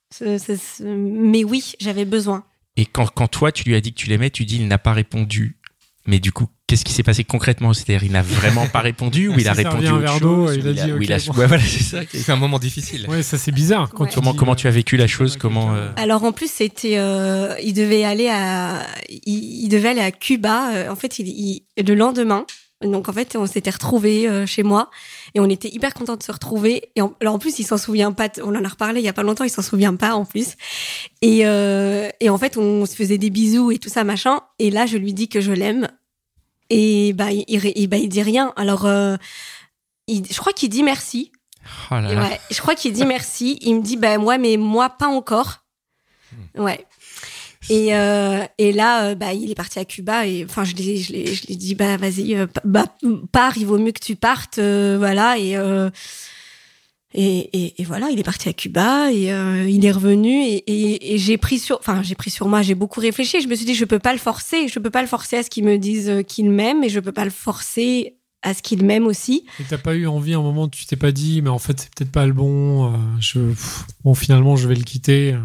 mais 0.81 1.44
oui, 1.44 1.72
j'avais 1.81 2.05
besoin. 2.05 2.44
Et 2.77 2.87
quand, 2.87 3.07
quand 3.07 3.29
toi, 3.29 3.53
tu 3.53 3.64
lui 3.64 3.74
as 3.74 3.81
dit 3.81 3.92
que 3.92 3.98
tu 3.98 4.09
l'aimais, 4.09 4.31
tu 4.31 4.44
dis 4.44 4.57
il 4.57 4.68
n'a 4.68 4.79
pas 4.79 4.92
répondu. 4.92 5.59
Mais 6.07 6.18
du 6.18 6.33
coup, 6.33 6.48
qu'est-ce 6.75 6.85
qui 6.85 6.93
s'est 6.93 7.03
passé 7.03 7.25
concrètement 7.25 7.73
C'est-à-dire, 7.73 8.05
il 8.05 8.13
n'a 8.13 8.23
vraiment 8.23 8.67
pas 8.67 8.81
répondu 8.81 9.29
ou 9.29 9.35
il 9.39 9.49
a 9.49 9.53
répondu 9.53 9.87
un 9.87 9.95
autre 10.03 10.19
chose 10.19 10.57
il 10.57 10.69
a 10.69 10.73
dit, 10.73 10.93
ou 10.93 10.97
ok, 10.97 11.11
a- 11.11 11.19
bon. 11.33 11.39
Ouais, 11.39 11.47
voilà, 11.47 11.63
c'est 11.63 11.83
ça. 11.83 12.01
C'est 12.13 12.31
un 12.33 12.37
moment 12.37 12.59
difficile. 12.59 13.07
Ouais, 13.09 13.23
ça 13.23 13.39
c'est 13.39 13.53
bizarre. 13.53 13.91
Quand 13.91 14.05
Ouais. 14.05 14.11
tu 14.11 14.17
Comment, 14.17 14.33
dis, 14.33 14.37
comment 14.39 14.55
tu 14.57 14.67
as 14.67 14.71
vécu 14.71 14.97
la 14.97 15.07
chose? 15.07 15.35
À 15.37 15.39
Comment 15.39 15.75
euh, 15.75 15.89
Alors 15.97 16.25
en 16.25 16.33
plus, 16.33 16.51
c'était, 16.51 16.99
euh, 16.99 17.55
il 17.63 17.73
devait 17.75 18.05
aller 18.05 18.29
à, 18.29 18.87
il, 19.27 19.65
il 19.65 19.69
devait 19.69 19.91
aller 19.91 20.01
à 20.01 20.11
Cuba. 20.11 20.71
euh, 20.75 20.91
en 20.91 20.97
fait, 20.97 21.19
il, 21.19 21.29
il- 21.29 21.63
le 21.87 21.95
lendemain. 21.95 22.45
Donc 22.83 23.09
en 23.09 23.13
fait, 23.15 23.35
on 23.37 23.47
s'était 23.47 23.71
retrouvés 23.71 24.29
euh, 24.29 24.45
chez 24.45 24.63
moi 24.63 24.91
et 25.35 25.41
on 25.41 25.49
était 25.49 25.69
hyper 25.69 25.95
contents 25.95 26.17
de 26.17 26.23
se 26.23 26.31
retrouver. 26.33 26.91
Et 26.97 27.01
en, 27.01 27.15
alors 27.23 27.35
en 27.35 27.39
plus, 27.39 27.59
il 27.59 27.65
s'en 27.65 27.79
souvient 27.79 28.13
pas. 28.13 28.29
On 28.43 28.55
en 28.55 28.63
a 28.65 28.69
reparlé 28.69 29.01
il 29.01 29.05
y 29.05 29.09
a 29.09 29.13
pas 29.15 29.23
longtemps. 29.23 29.45
Il 29.45 29.51
s'en 29.51 29.63
souvient 29.63 29.95
pas 29.95 30.15
en 30.15 30.27
plus. 30.27 30.49
Et, 31.23 31.47
euh, 31.47 32.11
et 32.21 32.29
en 32.29 32.37
fait, 32.37 32.59
on 32.59 32.85
se 32.85 32.95
faisait 32.95 33.17
des 33.17 33.31
bisous 33.31 33.71
et 33.71 33.79
tout 33.79 33.89
ça 33.89 34.05
machin. 34.05 34.41
Et 34.59 34.71
là, 34.71 34.85
je 34.85 34.99
lui 34.99 35.15
dis 35.15 35.29
que 35.29 35.41
je 35.41 35.53
l'aime. 35.53 35.89
Et 36.70 37.12
bah 37.12 37.31
il, 37.33 37.44
il, 37.48 37.87
bah, 37.88 37.96
il 37.98 38.09
dit 38.09 38.22
rien. 38.22 38.53
Alors 38.57 38.87
euh, 38.87 39.16
il- 40.07 40.27
je 40.31 40.38
crois 40.38 40.53
qu'il 40.53 40.68
dit 40.70 40.83
merci. 40.83 41.31
Oh 41.90 41.94
là 41.94 42.12
là. 42.12 42.22
ouais, 42.22 42.40
je 42.50 42.61
crois 42.61 42.74
qu'il 42.74 42.92
dit 42.92 43.07
merci. 43.07 43.59
Il 43.62 43.77
me 43.77 43.83
dit, 43.83 43.96
bah, 43.96 44.18
moi, 44.18 44.37
mais 44.37 44.59
moi, 44.59 44.90
pas 44.90 45.07
encore. 45.07 45.64
Hmm. 46.55 46.61
Ouais. 46.62 46.85
Et, 47.70 47.94
euh, 47.96 48.44
et 48.59 48.72
là, 48.72 49.07
euh, 49.07 49.14
bah, 49.14 49.33
il 49.33 49.50
est 49.50 49.55
parti 49.55 49.79
à 49.79 49.87
Cuba 49.87 50.27
et 50.27 50.44
enfin, 50.44 50.64
je 50.64 50.74
l'ai, 50.74 50.98
je 50.98 51.12
l'ai, 51.14 51.35
je 51.35 51.46
l'ai 51.46 51.57
dit, 51.57 51.74
bah, 51.74 51.96
vas-y, 51.96 52.35
euh, 52.37 52.46
bah, 52.64 52.85
pars, 53.33 53.57
il 53.57 53.64
vaut 53.64 53.79
mieux 53.79 53.92
que 53.92 54.05
tu 54.05 54.14
partes, 54.16 54.59
euh, 54.59 54.96
voilà. 54.98 55.38
Et, 55.38 55.57
euh, 55.57 55.88
et, 57.14 57.38
et, 57.53 57.81
et 57.81 57.85
voilà, 57.85 58.11
il 58.11 58.18
est 58.18 58.24
parti 58.24 58.48
à 58.48 58.53
Cuba 58.53 59.12
et 59.12 59.33
euh, 59.33 59.68
il 59.68 59.85
est 59.87 59.92
revenu 59.92 60.31
et, 60.42 60.57
et, 60.66 61.14
et 61.14 61.18
j'ai 61.18 61.38
pris 61.38 61.61
sur, 61.61 61.79
enfin, 61.79 62.03
j'ai 62.03 62.16
pris 62.16 62.31
sur 62.31 62.48
moi, 62.48 62.62
j'ai 62.62 62.74
beaucoup 62.74 63.00
réfléchi. 63.00 63.40
Je 63.40 63.46
me 63.46 63.55
suis 63.55 63.64
dit, 63.64 63.74
je 63.74 63.85
peux 63.85 64.00
pas 64.00 64.12
le 64.12 64.18
forcer, 64.18 64.66
je 64.66 64.79
peux 64.81 64.90
pas 64.90 65.00
le 65.00 65.07
forcer 65.07 65.37
à 65.37 65.42
ce 65.44 65.50
qu'il 65.50 65.64
me 65.64 65.79
dise 65.79 66.09
euh, 66.11 66.22
qu'il 66.22 66.50
m'aime 66.50 66.83
et 66.83 66.88
je 66.88 66.98
peux 66.98 67.12
pas 67.12 67.24
le 67.24 67.31
forcer 67.31 68.16
à 68.42 68.53
ce 68.53 68.62
qu'il 68.62 68.83
m'aime 68.85 69.07
aussi. 69.07 69.46
Et 69.61 69.64
t'as 69.68 69.79
pas 69.79 69.94
eu 69.94 70.07
envie 70.09 70.35
à 70.35 70.38
un 70.38 70.42
moment, 70.42 70.68
tu 70.68 70.87
t'es 70.87 70.96
pas 70.96 71.12
dit, 71.12 71.40
mais 71.40 71.50
en 71.50 71.61
fait, 71.61 71.81
c'est 71.81 71.94
peut-être 71.94 72.12
pas 72.12 72.27
le 72.27 72.33
bon. 72.33 72.92
euh, 72.92 72.96
je, 73.20 73.38
pff, 73.38 73.85
bon, 74.03 74.14
finalement, 74.14 74.57
je 74.57 74.66
vais 74.66 74.74
le 74.74 74.83
quitter. 74.83 75.37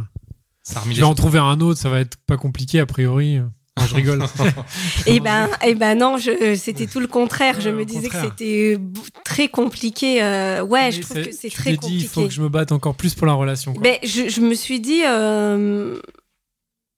Ça 0.64 0.82
Je 0.90 0.96
vais 0.96 1.04
en 1.04 1.14
trouver 1.16 1.40
un 1.40 1.62
autre, 1.62 1.80
ça 1.80 1.90
va 1.90 2.00
être 2.00 2.18
pas 2.28 2.38
compliqué 2.38 2.80
a 2.80 2.86
priori. 2.86 3.40
Enfin, 3.80 3.88
je 3.88 3.96
rigole. 3.96 4.24
Et 5.06 5.20
ben, 5.20 5.50
et 5.66 5.76
ben 5.76 5.98
non, 5.98 6.18
je, 6.18 6.56
c'était 6.56 6.88
tout 6.88 7.00
le 7.00 7.08
contraire. 7.08 7.60
je 7.62 7.70
me 7.70 7.86
disais 7.86 8.10
contraire. 8.10 8.24
que 8.24 8.30
c'était 8.30 8.78
b- 8.78 8.98
très 9.24 9.48
compliqué. 9.48 10.22
euh, 10.24 10.62
ouais, 10.64 10.92
je 10.92 10.98
Mais 10.98 11.04
trouve 11.04 11.24
que 11.24 11.32
c'est 11.32 11.50
tu 11.50 11.56
très 11.58 11.72
t'es 11.72 11.78
dit, 11.78 11.96
il 11.96 12.08
faut 12.08 12.22
compliqué. 12.22 12.28
que 12.28 12.34
je 12.36 12.42
me 12.42 12.50
batte 12.50 12.72
encore 12.72 12.96
plus 12.96 13.16
pour 13.16 13.28
la 13.28 13.34
relation. 13.34 13.74
quoi. 13.74 13.82
Ben, 13.82 13.98
je, 14.04 14.30
je 14.30 14.42
me 14.42 14.54
suis 14.54 14.80
dit, 14.80 15.02
euh, 15.06 16.00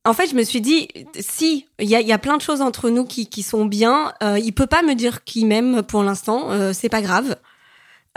en 0.06 0.14
fait, 0.14 0.28
je 0.30 0.36
me 0.36 0.44
suis 0.44 0.62
dit, 0.62 0.88
si 1.20 1.68
il 1.80 1.88
y 1.90 1.96
a, 1.96 2.02
il 2.02 2.08
y 2.08 2.12
a 2.12 2.18
plein 2.18 2.38
de 2.38 2.42
choses 2.42 2.62
entre 2.62 2.90
nous 2.90 3.06
qui, 3.06 3.28
qui 3.28 3.44
sont 3.44 3.66
bien, 3.66 4.14
euh, 4.24 4.40
il 4.40 4.52
peut 4.54 4.68
pas 4.68 4.82
me 4.82 4.96
dire 4.96 5.24
qu'il 5.24 5.46
m'aime 5.48 5.84
pour 5.84 6.04
l'instant, 6.04 6.52
euh, 6.52 6.74
c'est 6.74 6.90
pas 6.90 7.02
grave. 7.02 7.36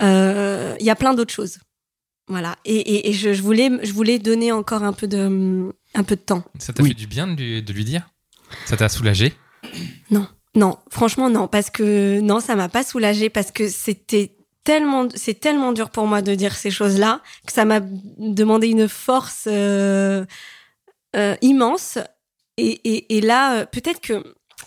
Euh, 0.00 0.74
Il 0.81 0.87
y 0.87 0.90
a 0.90 0.96
plein 0.96 1.14
d'autres 1.14 1.33
choses, 1.33 1.59
voilà. 2.27 2.57
Et, 2.64 2.74
et, 2.77 3.11
et 3.11 3.12
je, 3.12 3.33
je 3.33 3.42
voulais, 3.42 3.70
je 3.83 3.92
voulais 3.92 4.18
donner 4.18 4.50
encore 4.50 4.83
un 4.83 4.92
peu 4.92 5.07
de, 5.07 5.72
un 5.94 6.03
peu 6.03 6.16
de 6.16 6.20
temps. 6.20 6.42
Ça 6.59 6.72
t'a 6.72 6.83
Oui. 6.83 6.88
fait 6.90 6.94
du 6.94 7.07
bien 7.07 7.27
de 7.27 7.35
lui, 7.35 7.62
de 7.62 7.72
lui 7.72 7.85
dire? 7.85 8.09
Ça 8.66 8.76
t'a 8.76 8.88
soulagé? 8.88 9.35
Non, 10.57 10.78
franchement 10.88 11.30
non, 11.30 11.48
parce 11.48 11.70
que 11.70 12.20
non, 12.20 12.38
ça 12.40 12.54
m'a 12.54 12.68
pas 12.68 12.85
soulagée 12.85 13.28
parce 13.28 13.50
que 13.50 13.68
c'était 13.68 14.37
tellement, 14.62 15.09
c'est 15.14 15.35
tellement 15.35 15.72
dur 15.72 15.90
pour 15.90 16.07
moi 16.07 16.22
de 16.22 16.35
dire 16.35 16.54
ces 16.54 16.70
choses-là 16.70 17.22
que 17.46 17.52
ça 17.52 17.64
m'a 17.64 17.80
demandé 17.80 18.68
une 18.68 18.88
force 18.88 19.48
euh, 19.48 20.24
euh, 21.16 21.35
immense. 21.42 21.98
Et, 22.57 22.80
et, 22.85 23.16
et 23.16 23.20
là, 23.20 23.57
euh, 23.57 23.66
peut-être 23.66 24.00
que 24.00 24.22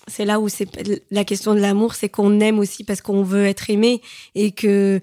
c'est 0.08 0.26
là 0.26 0.42
où 0.42 0.50
c'est 0.50 0.68
la 1.10 1.24
question 1.24 1.56
de 1.56 1.60
l'amour, 1.60 1.96
c'est 1.96 2.10
qu'on 2.10 2.40
aime 2.42 2.60
aussi 2.60 2.84
parce 2.84 3.02
qu'on 3.02 3.24
veut 3.24 3.46
être 3.46 3.70
aimé 3.70 4.02
et 4.36 4.52
que 4.52 5.00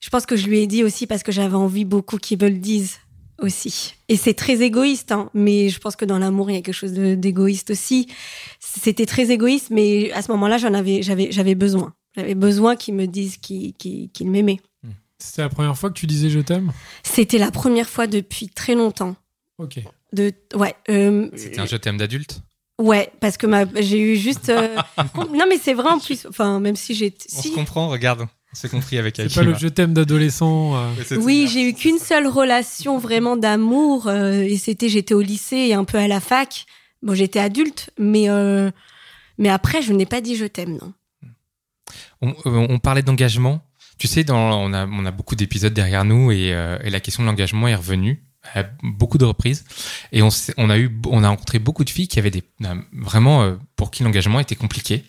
je 0.00 0.10
pense 0.10 0.26
que 0.26 0.36
je 0.36 0.46
lui 0.46 0.60
ai 0.60 0.66
dit 0.66 0.84
aussi 0.84 1.06
parce 1.06 1.22
que 1.22 1.32
j'avais 1.32 1.56
envie 1.56 1.86
beaucoup 1.86 2.18
qu'il 2.18 2.38
me 2.40 2.48
le 2.48 2.58
dise 2.58 2.98
aussi. 3.38 3.94
Et 4.08 4.16
c'est 4.16 4.34
très 4.34 4.62
égoïste, 4.62 5.12
hein, 5.12 5.30
mais 5.34 5.68
je 5.68 5.78
pense 5.78 5.96
que 5.96 6.04
dans 6.04 6.18
l'amour, 6.18 6.50
il 6.50 6.54
y 6.54 6.58
a 6.58 6.62
quelque 6.62 6.74
chose 6.74 6.92
d'égoïste 6.92 7.70
aussi. 7.70 8.08
C'était 8.60 9.06
très 9.06 9.30
égoïste, 9.30 9.68
mais 9.70 10.10
à 10.12 10.22
ce 10.22 10.30
moment-là, 10.32 10.58
j'en 10.58 10.74
avais, 10.74 11.02
j'avais, 11.02 11.30
j'avais 11.30 11.54
besoin. 11.54 11.94
J'avais 12.16 12.34
besoin 12.34 12.74
qu'il 12.76 12.94
me 12.94 13.06
dise 13.06 13.36
qu'il, 13.36 13.74
qu'il, 13.74 14.10
qu'il 14.10 14.30
m'aimait. 14.30 14.60
C'était 15.18 15.42
la 15.42 15.48
première 15.48 15.76
fois 15.76 15.90
que 15.90 15.98
tu 15.98 16.06
disais 16.06 16.30
je 16.30 16.38
t'aime? 16.38 16.72
C'était 17.02 17.38
la 17.38 17.50
première 17.50 17.88
fois 17.88 18.06
depuis 18.06 18.48
très 18.48 18.74
longtemps. 18.74 19.16
Ok. 19.58 19.80
De, 20.12 20.32
ouais, 20.54 20.74
euh, 20.90 21.28
C'était 21.36 21.60
un 21.60 21.66
je 21.66 21.76
t'aime 21.76 21.96
d'adulte? 21.98 22.40
Ouais, 22.80 23.10
parce 23.20 23.36
que 23.36 23.48
ma, 23.48 23.64
j'ai 23.80 23.98
eu 23.98 24.16
juste. 24.16 24.48
euh, 24.48 24.76
non, 25.16 25.46
mais 25.48 25.58
c'est 25.58 25.74
vrai 25.74 25.90
en 25.90 25.98
plus. 25.98 26.26
Enfin, 26.26 26.60
même 26.60 26.76
si 26.76 26.94
j'ai, 26.94 27.12
On 27.36 27.42
si, 27.42 27.48
se 27.48 27.54
comprend, 27.54 27.88
regarde. 27.88 28.28
On 28.58 28.60
s'est 28.62 28.68
compris 28.70 28.98
avec 28.98 29.14
C'est 29.16 29.22
Hakim. 29.22 29.34
pas 29.36 29.42
le 29.50 29.54
je 29.56 29.68
t'aime 29.68 29.92
d'adolescent. 29.94 30.74
euh. 30.74 30.88
C'est- 31.06 31.16
Oui, 31.16 31.48
j'ai 31.52 31.68
eu 31.68 31.74
qu'une 31.74 31.98
seule 31.98 32.26
relation 32.26 32.98
vraiment 32.98 33.36
d'amour 33.36 34.08
euh, 34.08 34.42
et 34.42 34.56
c'était 34.56 34.88
j'étais 34.88 35.14
au 35.14 35.20
lycée 35.20 35.56
et 35.68 35.74
un 35.74 35.84
peu 35.84 35.96
à 35.96 36.08
la 36.08 36.18
fac. 36.18 36.66
Bon, 37.00 37.14
j'étais 37.14 37.38
adulte, 37.38 37.90
mais 38.00 38.28
euh, 38.28 38.72
mais 39.38 39.48
après 39.48 39.80
je 39.80 39.92
n'ai 39.92 40.06
pas 40.06 40.20
dit 40.20 40.34
je 40.34 40.44
t'aime 40.44 40.76
non. 40.80 40.92
On, 42.20 42.30
euh, 42.30 42.66
on 42.68 42.80
parlait 42.80 43.02
d'engagement. 43.02 43.62
Tu 43.96 44.08
sais, 44.08 44.24
dans, 44.24 44.36
on, 44.60 44.72
a, 44.72 44.86
on 44.88 45.06
a 45.06 45.10
beaucoup 45.12 45.36
d'épisodes 45.36 45.72
derrière 45.72 46.04
nous 46.04 46.32
et, 46.32 46.52
euh, 46.52 46.78
et 46.82 46.90
la 46.90 46.98
question 46.98 47.22
de 47.22 47.28
l'engagement 47.28 47.68
est 47.68 47.76
revenue 47.76 48.24
à 48.54 48.64
beaucoup 48.82 49.18
de 49.18 49.24
reprises. 49.24 49.64
Et 50.10 50.20
on, 50.22 50.28
on, 50.56 50.68
a, 50.70 50.78
eu, 50.78 50.90
on 51.06 51.22
a 51.22 51.28
rencontré 51.28 51.60
beaucoup 51.60 51.84
de 51.84 51.90
filles 51.90 52.08
qui 52.08 52.18
avaient 52.18 52.30
des, 52.32 52.42
vraiment 52.92 53.42
euh, 53.42 53.54
pour 53.76 53.92
qui 53.92 54.02
l'engagement 54.02 54.40
était 54.40 54.56
compliqué. 54.56 55.04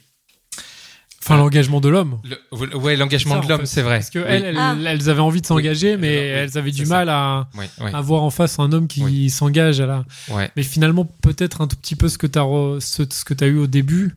Enfin, 1.29 1.37
l'engagement 1.37 1.79
de 1.81 1.89
l'homme. 1.89 2.19
Le- 2.23 2.75
ouais, 2.77 2.95
l'engagement 2.95 3.39
de 3.39 3.45
en 3.45 3.49
l'homme, 3.49 3.59
fait. 3.61 3.65
c'est 3.65 3.81
vrai. 3.81 3.97
Parce 3.99 4.09
que 4.09 4.19
Oui. 4.19 4.25
elles, 4.27 4.45
elles, 4.45 4.57
Ah. 4.57 4.75
elles 4.85 5.09
avaient 5.09 5.19
envie 5.21 5.41
de 5.41 5.45
s'engager, 5.45 5.91
Oui. 5.95 5.97
mais 6.01 6.07
Alors, 6.17 6.23
oui, 6.23 6.29
elles 6.51 6.57
avaient 6.57 6.71
du 6.71 6.85
mal 6.85 7.09
à, 7.09 7.47
à 7.93 8.01
voir 8.01 8.23
en 8.23 8.29
face 8.29 8.57
un 8.59 8.71
homme 8.71 8.87
qui 8.87 9.03
Oui. 9.03 9.29
s'engage 9.29 9.79
à 9.79 9.85
la. 9.85 10.05
ouais. 10.29 10.49
Mais 10.55 10.63
finalement, 10.63 11.05
peut-être 11.21 11.61
un 11.61 11.67
tout 11.67 11.75
petit 11.75 11.95
peu 11.95 12.09
ce 12.09 12.17
que 12.17 12.27
tu 12.27 12.39
as, 12.39 12.45
ce, 12.79 13.03
ce 13.09 13.23
que 13.23 13.33
as 13.43 13.47
eu 13.47 13.57
au 13.57 13.67
début. 13.67 14.15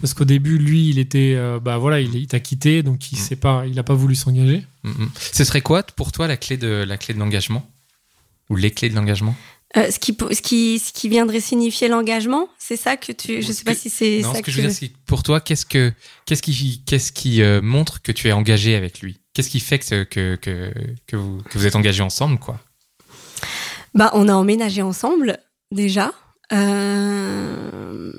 Parce 0.00 0.14
qu'au 0.14 0.24
début, 0.24 0.58
lui, 0.58 0.88
il 0.88 0.98
était. 0.98 1.34
euh, 1.36 1.60
bah 1.60 1.78
voilà, 1.78 2.00
il, 2.00 2.14
il 2.16 2.26
t'a 2.26 2.40
quitté, 2.40 2.82
donc 2.82 3.12
il 3.12 3.18
Mm. 3.18 3.20
sait 3.22 3.36
pas, 3.36 3.64
il 3.68 3.78
a 3.78 3.82
pas 3.84 3.94
voulu 3.94 4.14
s'engager. 4.16 4.64
Mm, 4.82 4.90
mm. 4.90 5.10
Ce 5.32 5.44
serait 5.44 5.60
quoi 5.60 5.82
pour 5.84 6.10
toi 6.10 6.26
la 6.26 6.36
clé 6.36 6.56
de 6.56 6.84
la 6.86 6.96
clé 6.96 7.14
de 7.14 7.18
l'engagement? 7.20 7.64
Ou 8.50 8.56
les 8.56 8.70
clés 8.72 8.88
de 8.88 8.96
l'engagement? 8.96 9.36
Euh, 9.76 9.90
ce 9.90 9.98
qui 9.98 10.16
ce 10.32 10.42
qui 10.42 10.78
ce 10.78 10.92
qui 10.92 11.08
viendrait 11.08 11.40
signifier 11.40 11.88
l'engagement, 11.88 12.48
c'est 12.58 12.76
ça 12.76 12.96
que 12.98 13.10
tu. 13.12 13.40
Je 13.40 13.46
Ce 13.46 13.52
sais 13.54 13.64
pas 13.64 13.74
si 13.74 13.88
c'est 13.88 14.20
Non, 14.22 14.32
ça 14.32 14.38
ce 14.38 14.42
que 14.42 14.50
je 14.50 14.56
veux 14.60 14.68
dire, 14.68 14.76
c'est 14.76 14.92
pour 15.06 15.22
toi, 15.22 15.40
qu'est-ce 15.40 15.64
que 15.64 15.92
qu'est-ce 16.26 16.42
qui 16.42 16.82
qu'est-ce 16.84 17.10
qui 17.10 17.40
euh, 17.42 17.62
montre 17.62 18.02
que 18.02 18.12
tu 18.12 18.28
es 18.28 18.32
engagé 18.32 18.74
avec 18.76 19.00
lui? 19.00 19.18
Qu'est-ce 19.32 19.48
qui 19.48 19.60
fait 19.60 19.78
que 19.78 20.04
que 20.04 20.38
que 21.06 21.16
vous 21.16 21.38
que 21.48 21.56
vous 21.58 21.66
êtes 21.66 21.76
engagés 21.76 22.02
ensemble, 22.02 22.38
quoi? 22.38 22.60
Bah, 23.94 24.10
on 24.12 24.28
a 24.28 24.34
emménagé 24.34 24.82
ensemble 24.82 25.38
déjà. 25.70 26.12
Euh, 26.52 28.12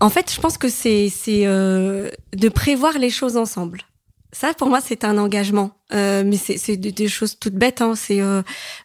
En 0.00 0.10
fait, 0.10 0.32
je 0.32 0.40
pense 0.40 0.58
que 0.58 0.68
c'est 0.68 1.08
c'est 1.08 1.44
de 1.46 2.48
prévoir 2.50 2.98
les 2.98 3.10
choses 3.10 3.38
ensemble. 3.38 3.82
Ça, 4.30 4.52
pour 4.52 4.68
moi, 4.68 4.80
c'est 4.80 5.04
un 5.04 5.16
engagement. 5.16 5.70
Euh, 5.94 6.22
mais 6.24 6.36
c'est 6.36 6.58
c'est 6.58 6.76
des, 6.76 6.92
des 6.92 7.08
choses 7.08 7.38
toutes 7.38 7.54
bêtes. 7.54 7.80
Hein. 7.80 7.94
C'est 7.94 8.20
euh, 8.20 8.42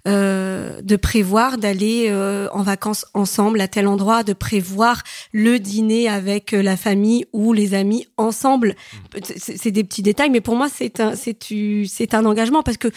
euh, 0.07 0.81
de 0.81 0.95
prévoir 0.95 1.57
d'aller 1.57 2.07
euh, 2.09 2.47
en 2.53 2.63
vacances 2.63 3.05
ensemble 3.13 3.59
à 3.59 3.67
tel 3.67 3.87
endroit, 3.87 4.23
de 4.23 4.31
prévoir 4.31 5.03
le 5.33 5.59
dîner 5.59 6.07
avec 6.07 6.53
euh, 6.53 6.61
la 6.61 6.77
famille 6.77 7.25
ou 7.33 7.51
les 7.51 7.73
amis 7.73 8.07
ensemble. 8.15 8.75
C'est 9.23 9.57
c'est 9.57 9.71
des 9.71 9.83
petits 9.83 10.01
détails, 10.01 10.29
mais 10.29 10.41
pour 10.41 10.55
moi, 10.55 10.69
c'est 10.73 11.01
un 11.01 11.15
c'est 11.15 11.37
tu 11.37 11.87
c'est 11.87 12.13
un 12.13 12.25
engagement 12.25 12.63
parce 12.63 12.77
que 12.77 12.89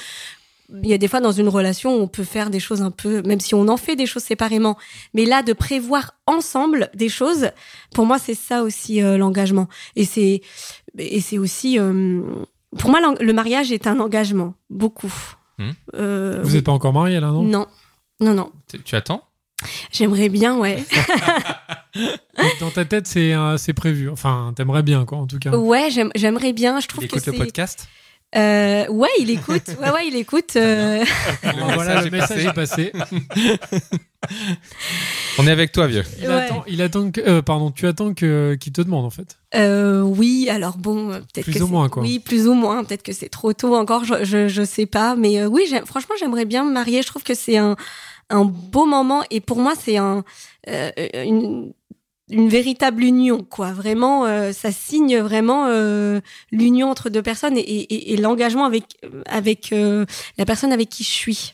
il 0.82 0.88
y 0.88 0.94
a 0.94 0.98
des 0.98 1.08
fois 1.08 1.20
dans 1.20 1.32
une 1.32 1.48
relation, 1.48 1.94
on 1.94 2.08
peut 2.08 2.24
faire 2.24 2.50
des 2.50 2.60
choses 2.60 2.82
un 2.82 2.90
peu, 2.90 3.22
même 3.22 3.40
si 3.40 3.54
on 3.54 3.68
en 3.68 3.76
fait 3.76 3.96
des 3.96 4.06
choses 4.06 4.24
séparément. 4.24 4.76
Mais 5.14 5.24
là, 5.24 5.42
de 5.42 5.52
prévoir 5.52 6.14
ensemble 6.26 6.90
des 6.94 7.08
choses, 7.08 7.50
pour 7.94 8.04
moi, 8.04 8.18
c'est 8.18 8.34
ça 8.34 8.62
aussi 8.62 9.02
euh, 9.02 9.16
l'engagement. 9.16 9.68
Et 9.94 10.04
c'est 10.04 10.42
et 10.98 11.20
c'est 11.20 11.38
aussi, 11.38 11.78
euh, 11.78 12.20
pour 12.78 12.90
moi, 12.90 13.00
le 13.20 13.32
mariage 13.32 13.72
est 13.72 13.86
un 13.86 13.98
engagement, 14.00 14.54
beaucoup. 14.70 15.12
Hmm. 15.58 15.70
Euh, 15.94 16.40
Vous 16.42 16.52
n'êtes 16.54 16.64
pas 16.64 16.72
encore 16.72 16.92
mariés 16.92 17.20
là, 17.20 17.28
non? 17.28 17.42
Non, 17.42 17.66
non, 18.20 18.34
non. 18.34 18.50
Tu- 18.70 18.82
Tu 18.82 18.94
attends? 18.96 19.22
J'aimerais 19.90 20.28
bien, 20.28 20.56
ouais. 20.58 20.84
Dans 22.60 22.70
ta 22.70 22.84
tête, 22.84 23.06
c'est 23.06 23.32
euh, 23.34 23.56
c'est 23.56 23.72
prévu. 23.72 24.10
Enfin, 24.10 24.52
t'aimerais 24.54 24.82
bien, 24.82 25.06
quoi, 25.06 25.16
en 25.18 25.26
tout 25.26 25.38
cas. 25.38 25.56
Ouais, 25.56 25.88
j'aime- 25.90 26.10
j'aimerais 26.14 26.52
bien. 26.52 26.78
Je 26.80 26.88
trouve 26.88 27.04
Il 27.04 27.08
que 27.08 27.16
écoute 27.16 27.26
le 27.26 27.32
c'est. 27.32 27.38
podcast? 27.38 27.88
Euh, 28.36 28.86
ouais, 28.88 29.08
il 29.18 29.30
écoute. 29.30 29.62
Ouais, 29.80 29.90
ouais, 29.90 30.08
il 30.08 30.16
écoute. 30.16 30.56
euh, 30.56 31.02
Bon, 31.42 31.50
voilà, 31.74 32.02
le 32.02 32.10
message 32.10 32.44
est 32.44 32.52
passé. 32.52 32.92
On 35.38 35.46
est 35.46 35.50
avec 35.50 35.72
toi, 35.72 35.86
vieux. 35.86 36.02
Il 36.20 36.26
Ouais. 36.28 36.34
attend, 36.34 36.64
il 36.66 36.82
attend 36.82 37.10
que, 37.10 37.20
euh, 37.20 37.42
pardon, 37.42 37.70
tu 37.70 37.86
attends 37.86 38.14
que 38.14 38.56
qu'il 38.58 38.72
te 38.72 38.80
demande 38.80 39.04
en 39.04 39.10
fait. 39.10 39.38
Euh, 39.54 40.00
oui, 40.02 40.48
alors 40.50 40.76
bon, 40.78 41.10
euh, 41.10 41.18
peut-être 41.20 41.44
Plus 41.44 41.52
que 41.54 41.62
ou 41.62 41.66
c'est- 41.66 41.72
moins, 41.72 41.88
quoi. 41.88 42.02
Oui, 42.02 42.18
plus 42.18 42.48
ou 42.48 42.54
moins. 42.54 42.84
Peut-être 42.84 43.02
que 43.02 43.12
c'est 43.12 43.28
trop 43.28 43.52
tôt 43.52 43.74
encore. 43.76 44.04
Je 44.04 44.24
je, 44.24 44.48
je 44.48 44.64
sais 44.64 44.86
pas, 44.86 45.14
mais 45.16 45.40
euh, 45.40 45.46
oui, 45.46 45.66
j'aime- 45.68 45.86
franchement, 45.86 46.14
j'aimerais 46.18 46.44
bien 46.46 46.64
me 46.64 46.72
marier. 46.72 47.02
Je 47.02 47.06
trouve 47.08 47.22
que 47.22 47.34
c'est 47.34 47.56
un 47.58 47.76
un 48.30 48.44
beau 48.44 48.86
moment 48.86 49.22
et 49.30 49.40
pour 49.40 49.58
moi, 49.58 49.74
c'est 49.80 49.96
un 49.98 50.24
euh, 50.68 50.90
une 51.24 51.72
une 52.28 52.48
véritable 52.48 53.04
union, 53.04 53.46
quoi. 53.48 53.72
Vraiment, 53.72 54.26
euh, 54.26 54.50
ça 54.52 54.72
signe 54.72 55.18
vraiment 55.18 55.66
euh, 55.68 56.20
l'union 56.50 56.90
entre 56.90 57.08
deux 57.08 57.22
personnes 57.22 57.56
et, 57.56 57.60
et, 57.60 58.12
et 58.12 58.16
l'engagement 58.16 58.64
avec 58.64 58.84
avec 59.26 59.72
euh, 59.72 60.04
la 60.38 60.44
personne 60.44 60.72
avec 60.72 60.88
qui 60.88 61.04
je 61.04 61.08
suis. 61.10 61.52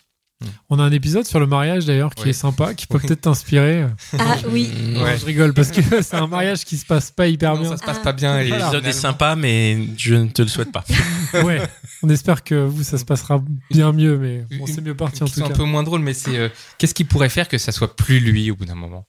On 0.71 0.79
a 0.79 0.83
un 0.83 0.93
épisode 0.93 1.25
sur 1.27 1.41
le 1.41 1.47
mariage 1.47 1.85
d'ailleurs 1.87 2.15
qui 2.15 2.25
Oui. 2.25 2.31
est 2.31 2.35
sympa, 2.35 2.75
qui 2.75 2.87
peut 2.87 2.99
Oui. 2.99 3.07
peut-être 3.07 3.23
t'inspirer. 3.23 3.87
Ah 4.19 4.37
oui. 4.49 4.71
Non, 4.95 5.03
Ouais. 5.03 5.17
je 5.19 5.25
rigole 5.27 5.53
parce 5.55 5.71
que 5.71 5.81
c'est 6.03 6.17
un 6.17 6.27
mariage 6.27 6.65
qui 6.65 6.77
se 6.77 6.87
passe 6.87 7.11
pas 7.11 7.27
hyper 7.29 7.55
Non, 7.55 7.61
bien. 7.61 7.71
ça 7.71 7.77
se 7.79 7.83
passe 7.85 7.99
Ah. 8.01 8.05
pas 8.05 8.13
bien. 8.13 8.41
L'épisode 8.43 8.87
est 8.87 8.93
sympa, 8.93 9.37
mais 9.37 9.79
je 9.97 10.15
ne 10.15 10.29
te 10.29 10.43
le 10.43 10.49
souhaite 10.49 10.73
pas. 10.73 10.85
Ouais. 11.45 11.63
On 12.03 12.09
espère 12.11 12.45
que 12.45 12.55
vous 12.67 12.83
ça 12.83 12.99
se 12.99 13.05
passera 13.05 13.43
bien 13.71 13.93
mieux, 13.93 14.19
mais 14.19 14.45
bon, 14.59 14.67
c'est 14.67 14.81
mieux 14.83 14.95
parti 14.97 15.23
en 15.23 15.27
tout 15.27 15.41
cas. 15.41 15.47
un 15.47 15.51
peu 15.51 15.65
moins 15.65 15.83
drôle, 15.83 16.01
mais 16.01 16.13
c'est 16.15 16.37
euh, 16.37 16.49
qu'est-ce 16.79 16.95
qui 16.95 17.05
pourrait 17.05 17.29
faire 17.31 17.49
que 17.49 17.57
ça 17.59 17.73
soit 17.73 17.97
plus 17.97 18.21
lui 18.21 18.51
au 18.51 18.57
bout 18.57 18.67
d'un 18.67 18.75
moment? 18.75 19.07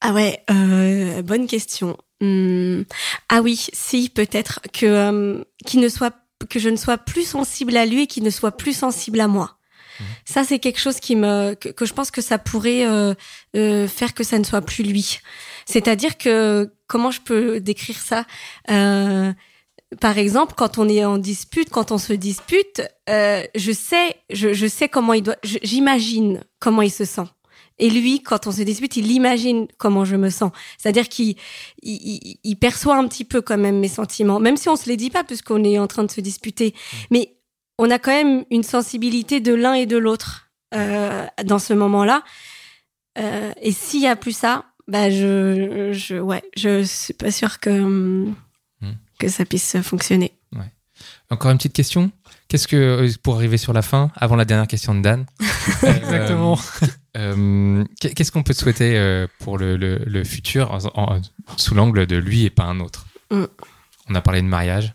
Ah 0.00 0.12
ouais, 0.12 0.42
euh, 0.50 1.22
bonne 1.22 1.46
question. 1.46 1.96
Hum, 2.20 2.84
ah 3.28 3.40
oui, 3.42 3.66
si 3.72 4.08
peut-être 4.08 4.60
que 4.72 4.86
euh, 4.86 5.44
qu'il 5.66 5.80
ne 5.80 5.88
soit 5.88 6.14
que 6.48 6.58
je 6.58 6.68
ne 6.68 6.76
sois 6.76 6.98
plus 6.98 7.24
sensible 7.26 7.76
à 7.76 7.86
lui 7.86 8.02
et 8.02 8.06
qu'il 8.06 8.22
ne 8.22 8.30
soit 8.30 8.56
plus 8.56 8.76
sensible 8.76 9.20
à 9.20 9.28
moi. 9.28 9.56
Ça 10.24 10.44
c'est 10.44 10.60
quelque 10.60 10.78
chose 10.78 11.00
qui 11.00 11.16
me 11.16 11.54
que, 11.54 11.70
que 11.70 11.84
je 11.84 11.92
pense 11.92 12.12
que 12.12 12.20
ça 12.22 12.38
pourrait 12.38 12.86
euh, 12.86 13.14
euh, 13.56 13.88
faire 13.88 14.14
que 14.14 14.22
ça 14.22 14.38
ne 14.38 14.44
soit 14.44 14.60
plus 14.60 14.84
lui. 14.84 15.18
C'est-à-dire 15.66 16.16
que 16.16 16.70
comment 16.86 17.10
je 17.10 17.20
peux 17.20 17.58
décrire 17.60 17.98
ça 17.98 18.24
Euh, 18.70 19.32
Par 20.00 20.16
exemple, 20.18 20.54
quand 20.56 20.78
on 20.78 20.88
est 20.88 21.04
en 21.04 21.18
dispute, 21.18 21.70
quand 21.70 21.90
on 21.90 21.98
se 21.98 22.12
dispute, 22.12 22.82
euh, 23.08 23.42
je 23.56 23.72
sais, 23.72 24.16
je, 24.30 24.52
je 24.52 24.66
sais 24.68 24.88
comment 24.88 25.14
il 25.14 25.22
doit, 25.22 25.36
j'imagine 25.42 26.44
comment 26.60 26.82
il 26.82 26.92
se 26.92 27.04
sent. 27.04 27.26
Et 27.78 27.90
lui, 27.90 28.22
quand 28.22 28.46
on 28.46 28.52
se 28.52 28.62
dispute, 28.62 28.96
il 28.96 29.10
imagine 29.12 29.66
comment 29.78 30.04
je 30.04 30.16
me 30.16 30.30
sens. 30.30 30.50
C'est-à-dire 30.78 31.08
qu'il 31.08 31.36
il, 31.82 31.94
il- 31.94 32.38
il 32.44 32.56
perçoit 32.56 32.96
un 32.96 33.06
petit 33.08 33.24
peu 33.24 33.40
quand 33.40 33.58
même 33.58 33.78
mes 33.78 33.88
sentiments, 33.88 34.40
même 34.40 34.56
si 34.56 34.68
on 34.68 34.76
se 34.76 34.88
les 34.88 34.96
dit 34.96 35.10
pas 35.10 35.24
puisqu'on 35.24 35.62
est 35.64 35.78
en 35.78 35.86
train 35.86 36.04
de 36.04 36.10
se 36.10 36.20
disputer. 36.20 36.74
Mais 37.10 37.36
on 37.78 37.90
a 37.90 37.98
quand 37.98 38.10
même 38.12 38.44
une 38.50 38.64
sensibilité 38.64 39.40
de 39.40 39.54
l'un 39.54 39.74
et 39.74 39.86
de 39.86 39.96
l'autre 39.96 40.50
euh, 40.74 41.24
dans 41.44 41.58
ce 41.60 41.72
moment-là. 41.74 42.24
Euh, 43.18 43.52
et 43.62 43.72
s'il 43.72 44.00
y 44.02 44.06
a 44.06 44.16
plus 44.16 44.36
ça, 44.36 44.64
bah 44.86 45.10
je, 45.10 45.90
je, 45.92 46.16
ouais, 46.16 46.42
je 46.56 46.82
suis 46.84 47.14
pas 47.14 47.30
sûre 47.30 47.60
que 47.60 47.70
hum, 47.70 48.34
Hmm. 48.80 48.92
que 49.18 49.28
ça 49.28 49.44
puisse 49.44 49.76
fonctionner. 49.82 50.32
Encore 51.30 51.50
une 51.50 51.58
petite 51.58 51.72
question? 51.74 52.10
Qu'est-ce 52.48 52.66
que, 52.66 52.76
euh, 52.76 53.10
pour 53.22 53.36
arriver 53.36 53.58
sur 53.58 53.72
la 53.74 53.82
fin, 53.82 54.10
avant 54.16 54.34
la 54.36 54.44
dernière 54.46 54.66
question 54.66 54.94
de 54.94 55.02
Dan, 55.02 55.26
Exactement. 55.82 56.58
euh, 57.16 57.84
qu'est- 58.00 58.14
qu'est-ce 58.14 58.32
qu'on 58.32 58.42
peut 58.42 58.54
te 58.54 58.58
souhaiter 58.58 58.96
euh, 58.96 59.26
pour 59.40 59.58
le, 59.58 59.76
le- 59.76 59.98
le 60.06 60.24
futur 60.24 60.70
en- 60.72 60.78
en- 60.94 61.20
sous 61.56 61.74
l'angle 61.74 62.06
de 62.06 62.16
lui 62.16 62.44
et 62.44 62.50
pas 62.50 62.64
un 62.64 62.80
autre? 62.80 63.06
Mm. 63.30 63.44
On 64.08 64.14
a 64.14 64.20
parlé 64.22 64.40
de 64.40 64.46
mariage. 64.46 64.94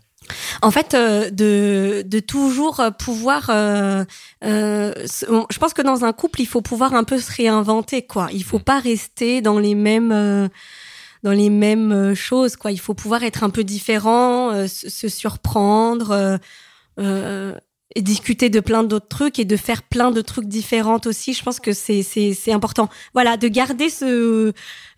En 0.62 0.70
fait, 0.70 0.94
euh, 0.94 1.30
de, 1.30 2.02
de 2.04 2.18
toujours 2.18 2.80
euh, 2.80 2.90
pouvoir. 2.90 3.50
euh, 3.50 4.04
euh, 4.42 4.92
je 5.04 5.58
pense 5.58 5.74
que 5.74 5.82
dans 5.82 6.04
un 6.04 6.12
couple, 6.12 6.40
il 6.40 6.46
faut 6.46 6.62
pouvoir 6.62 6.94
un 6.94 7.04
peu 7.04 7.18
se 7.20 7.30
réinventer, 7.30 8.02
quoi. 8.06 8.28
Il 8.32 8.42
faut 8.42 8.58
pas 8.58 8.80
rester 8.80 9.42
dans 9.42 9.58
les 9.58 9.74
mêmes. 9.74 10.10
euh, 10.12 10.48
dans 11.22 11.32
les 11.32 11.50
mêmes 11.50 11.92
euh, 11.92 12.14
choses, 12.14 12.56
quoi. 12.56 12.70
Il 12.72 12.80
faut 12.80 12.94
pouvoir 12.94 13.22
être 13.22 13.44
un 13.44 13.50
peu 13.50 13.64
différent, 13.64 14.50
euh, 14.50 14.66
se, 14.66 14.88
se 14.90 15.08
surprendre, 15.08 16.38
euh, 16.98 17.54
et 17.94 18.02
discuter 18.02 18.50
de 18.50 18.60
plein 18.60 18.82
d'autres 18.82 19.08
trucs 19.08 19.38
et 19.38 19.44
de 19.44 19.56
faire 19.56 19.82
plein 19.82 20.10
de 20.10 20.20
trucs 20.20 20.46
différents 20.46 21.00
aussi. 21.04 21.32
Je 21.32 21.42
pense 21.42 21.60
que 21.60 21.72
c'est 21.72 22.02
c'est 22.02 22.34
c'est 22.34 22.52
important. 22.52 22.88
Voilà, 23.12 23.36
de 23.36 23.48
garder 23.48 23.88
ce 23.88 24.52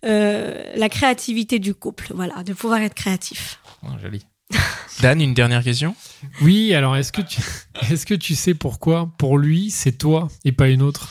euh, 0.05 0.73
la 0.75 0.89
créativité 0.89 1.59
du 1.59 1.73
couple. 1.73 2.11
Voilà, 2.15 2.43
de 2.43 2.53
pouvoir 2.53 2.81
être 2.81 2.95
créatif. 2.95 3.59
Oh, 3.83 3.89
joli. 4.01 4.25
Dan, 5.01 5.21
une 5.21 5.33
dernière 5.33 5.63
question? 5.63 5.95
Oui, 6.41 6.73
alors 6.73 6.95
est-ce 6.95 7.11
que 7.11 7.21
tu 7.21 7.41
est-ce 7.91 8.05
que 8.05 8.15
tu 8.15 8.35
sais 8.35 8.53
pourquoi 8.53 9.11
pour 9.17 9.37
lui 9.37 9.69
c'est 9.69 9.91
toi 9.91 10.27
et 10.45 10.51
pas 10.51 10.69
une 10.69 10.81
autre? 10.81 11.09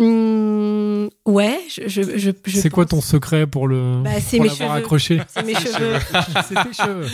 Hum, 0.00 1.10
ouais, 1.26 1.58
je, 1.68 1.88
je, 1.88 2.02
je, 2.16 2.30
je 2.46 2.56
C'est 2.56 2.70
quoi 2.70 2.86
ton 2.86 3.00
secret 3.00 3.48
pour 3.48 3.66
le 3.66 4.00
Bah, 4.04 4.10
c'est 4.24 4.36
pour 4.36 4.44
mes 4.44 4.48
l'avoir 4.50 4.68
cheveux. 4.70 4.78
accroché 4.84 5.20
C'est 5.28 5.44
mes 5.44 5.54
cheveux. 5.54 5.98
C'est 6.48 6.54
tes 6.54 6.72
cheveux. 6.72 7.06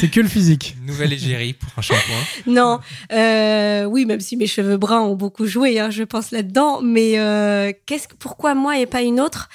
C'est 0.00 0.08
que 0.08 0.20
le 0.20 0.28
physique. 0.28 0.74
Nouvelle 0.86 1.12
égérie 1.12 1.52
pour 1.52 1.68
un 1.76 1.82
shampoing. 1.82 2.22
Non, 2.46 2.80
euh, 3.12 3.84
oui, 3.84 4.06
même 4.06 4.20
si 4.20 4.36
mes 4.38 4.46
cheveux 4.46 4.78
bruns 4.78 5.02
ont 5.02 5.16
beaucoup 5.16 5.46
joué, 5.46 5.78
hein, 5.78 5.90
je 5.90 6.02
pense 6.02 6.30
là-dedans. 6.30 6.80
Mais 6.82 7.18
euh, 7.18 7.72
qu'est-ce 7.86 8.08
que, 8.08 8.14
pourquoi 8.14 8.54
moi 8.54 8.78
et 8.78 8.86
pas 8.86 9.02
une 9.02 9.20
autre? 9.20 9.50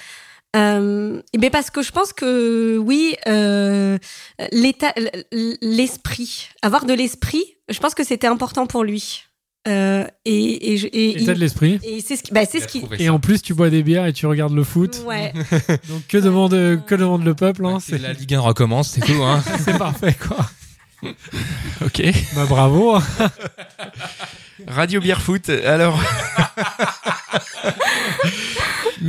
Euh, 0.55 1.21
eh 1.33 1.37
bien 1.37 1.49
parce 1.49 1.69
que 1.71 1.81
je 1.81 1.91
pense 1.91 2.13
que 2.13 2.77
oui, 2.77 3.15
euh, 3.27 3.97
l'état, 4.51 4.93
l'esprit, 5.61 6.49
avoir 6.61 6.85
de 6.85 6.93
l'esprit, 6.93 7.43
je 7.69 7.79
pense 7.79 7.93
que 7.95 8.03
c'était 8.03 8.27
important 8.27 8.65
pour 8.65 8.83
lui. 8.83 9.23
Euh, 9.67 10.05
et 10.25 10.73
et, 10.73 10.77
je- 10.77 10.87
et, 10.87 11.21
État 11.21 11.33
de 11.33 11.39
l'esprit. 11.39 11.79
et 11.83 11.99
c'est 12.01 12.15
ce 12.15 12.23
qui, 12.23 12.31
bah, 12.31 12.41
c'est 12.49 12.59
ce 12.61 12.67
qui, 12.67 12.83
Et 12.99 13.09
en 13.09 13.19
plus, 13.19 13.41
tu 13.41 13.53
bois 13.53 13.69
des 13.69 13.83
bières 13.83 14.05
et 14.05 14.13
tu 14.13 14.25
regardes 14.25 14.53
le 14.53 14.63
foot. 14.63 15.01
ouais. 15.05 15.33
Donc 15.89 16.07
que 16.07 16.17
demande 16.17 16.51
que 16.85 16.95
demande 16.95 17.25
le 17.25 17.33
peuple 17.35 17.65
hein, 17.65 17.79
C'est 17.81 17.97
la 17.97 18.13
Ligue 18.13 18.33
1 18.33 18.39
recommence, 18.39 18.89
c'est 18.89 19.01
tout. 19.01 19.21
Hein. 19.23 19.43
c'est 19.65 19.77
parfait 19.77 20.15
quoi. 20.19 20.37
Ok. 21.85 22.01
Bah 22.35 22.45
bravo. 22.47 22.97
Radio 24.67 24.99
Bière 24.99 25.21
Foot. 25.21 25.49
Alors. 25.49 25.99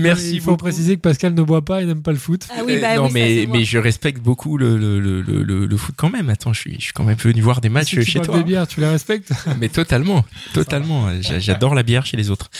Merci 0.02 0.32
Il 0.34 0.40
faut 0.40 0.52
beaucoup. 0.52 0.64
préciser 0.64 0.96
que 0.96 1.00
Pascal 1.00 1.34
ne 1.34 1.42
boit 1.42 1.64
pas 1.64 1.82
et 1.82 1.84
n'aime 1.86 2.02
pas 2.02 2.12
le 2.12 2.18
foot. 2.18 2.46
Ah 2.50 2.60
oui, 2.66 2.78
bah 2.80 2.96
non, 2.96 3.08
oui, 3.12 3.46
mais, 3.50 3.64
je 3.64 3.78
respecte 3.78 4.20
beaucoup 4.22 4.56
le, 4.58 4.76
le, 4.78 5.00
le, 5.00 5.20
le, 5.22 5.42
le- 5.42 5.66
le 5.66 5.76
foot 5.76 5.94
quand 5.96 6.10
même. 6.10 6.28
Attends, 6.30 6.52
je 6.52 6.60
suis, 6.60 6.74
je 6.78 6.84
suis 6.84 6.92
quand 6.92 7.04
même 7.04 7.16
venu 7.16 7.40
voir 7.40 7.60
des 7.60 7.68
matchs 7.68 7.90
si 7.90 7.96
tu 7.96 8.04
chez 8.04 8.18
bois 8.18 8.26
toi. 8.26 8.38
des 8.38 8.44
bières, 8.44 8.66
tu 8.66 8.80
les 8.80 8.88
respectes 8.88 9.32
Mais 9.60 9.68
totalement, 9.68 10.24
totalement. 10.54 11.08
J'a- 11.20 11.38
J'adore 11.38 11.74
la 11.74 11.82
bière 11.82 12.06
chez 12.06 12.16
les 12.16 12.30
autres. 12.30 12.50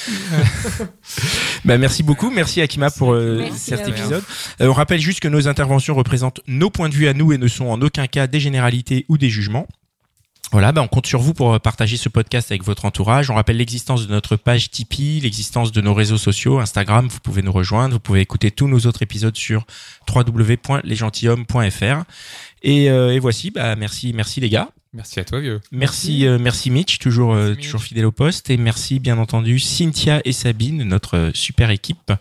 bah, 1.64 1.79
merci 1.79 2.03
beaucoup, 2.03 2.31
merci 2.31 2.61
Akima 2.61 2.90
pour 2.90 3.12
euh, 3.12 3.38
Merci 3.38 3.70
cet 3.70 3.88
épisode. 3.88 4.22
Euh, 4.61 4.68
on 4.68 4.72
rappelle 4.72 5.01
juste 5.01 5.20
que 5.20 5.29
nos 5.29 5.48
interventions 5.48 5.94
représentent 5.94 6.40
nos 6.46 6.70
points 6.70 6.88
de 6.88 6.94
vue 6.94 7.09
à 7.09 7.14
nous 7.14 7.33
et 7.33 7.38
ne 7.38 7.48
sont 7.48 7.66
en 7.66 7.81
aucun 7.83 8.07
cas 8.07 8.27
des 8.27 8.40
généralités 8.40 9.05
ou 9.09 9.18
des 9.18 9.29
jugements. 9.31 9.66
Voilà, 10.51 10.73
bah 10.73 10.81
on 10.83 10.89
compte 10.89 11.07
sur 11.07 11.21
vous 11.21 11.35
pour 11.35 11.55
euh, 11.55 11.59
partager 11.59 11.97
ce 11.97 12.09
podcast 12.09 12.51
avec 12.51 12.65
votre 12.65 12.85
entourage. 12.85 13.31
On 13.31 13.35
rappelle 13.35 13.59
l'existence 13.59 14.07
de 14.07 14.13
notre 14.13 14.37
page 14.37 14.71
Tipeee, 14.71 15.21
l'existence 15.21 15.73
de 15.73 15.81
nos 15.81 15.95
réseaux 15.95 16.17
sociaux, 16.17 16.59
Instagram, 16.59 17.07
vous 17.09 17.21
pouvez 17.21 17.43
nous 17.43 17.53
rejoindre, 17.53 17.95
vous 17.95 18.01
pouvez 18.01 18.21
écouter 18.21 18.51
tous 18.51 18.67
nos 18.69 18.81
autres 18.81 19.03
épisodes 19.03 19.37
sur 19.37 19.67
www.lesgentilhommes.fr. 20.13 22.05
Et, 22.63 22.91
euh, 22.91 23.15
et 23.15 23.19
voici, 23.19 23.51
bah 23.51 23.77
merci, 23.77 24.13
merci 24.15 24.41
les 24.41 24.49
gars. 24.49 24.71
Merci 24.95 25.21
à 25.21 25.25
toi, 25.25 25.41
vieux. 25.41 25.61
Merci, 25.71 26.27
euh, 26.27 26.39
merci 26.41 26.71
Mitch, 26.71 26.99
toujours, 26.99 27.35
euh, 27.35 27.51
Mitch. 27.51 27.67
toujours 27.67 27.83
fidèle 27.83 28.07
au 28.07 28.13
poste. 28.13 28.49
Et 28.49 28.57
merci 28.57 29.01
bien 29.01 29.19
entendu 29.19 29.59
Cynthia 29.59 30.21
et 30.25 30.33
Sabine, 30.33 30.83
notre 30.85 31.17
euh, 31.17 31.31
super 31.35 31.71
équipe. 31.71 32.13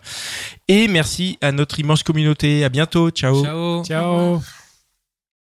Et 0.68 0.86
merci 0.86 1.38
à 1.40 1.50
notre 1.50 1.80
immense 1.80 2.02
communauté. 2.02 2.64
À 2.64 2.68
bientôt. 2.68 3.10
Ciao. 3.10 3.42
Ciao. 3.42 3.84
Ciao. 3.84 4.42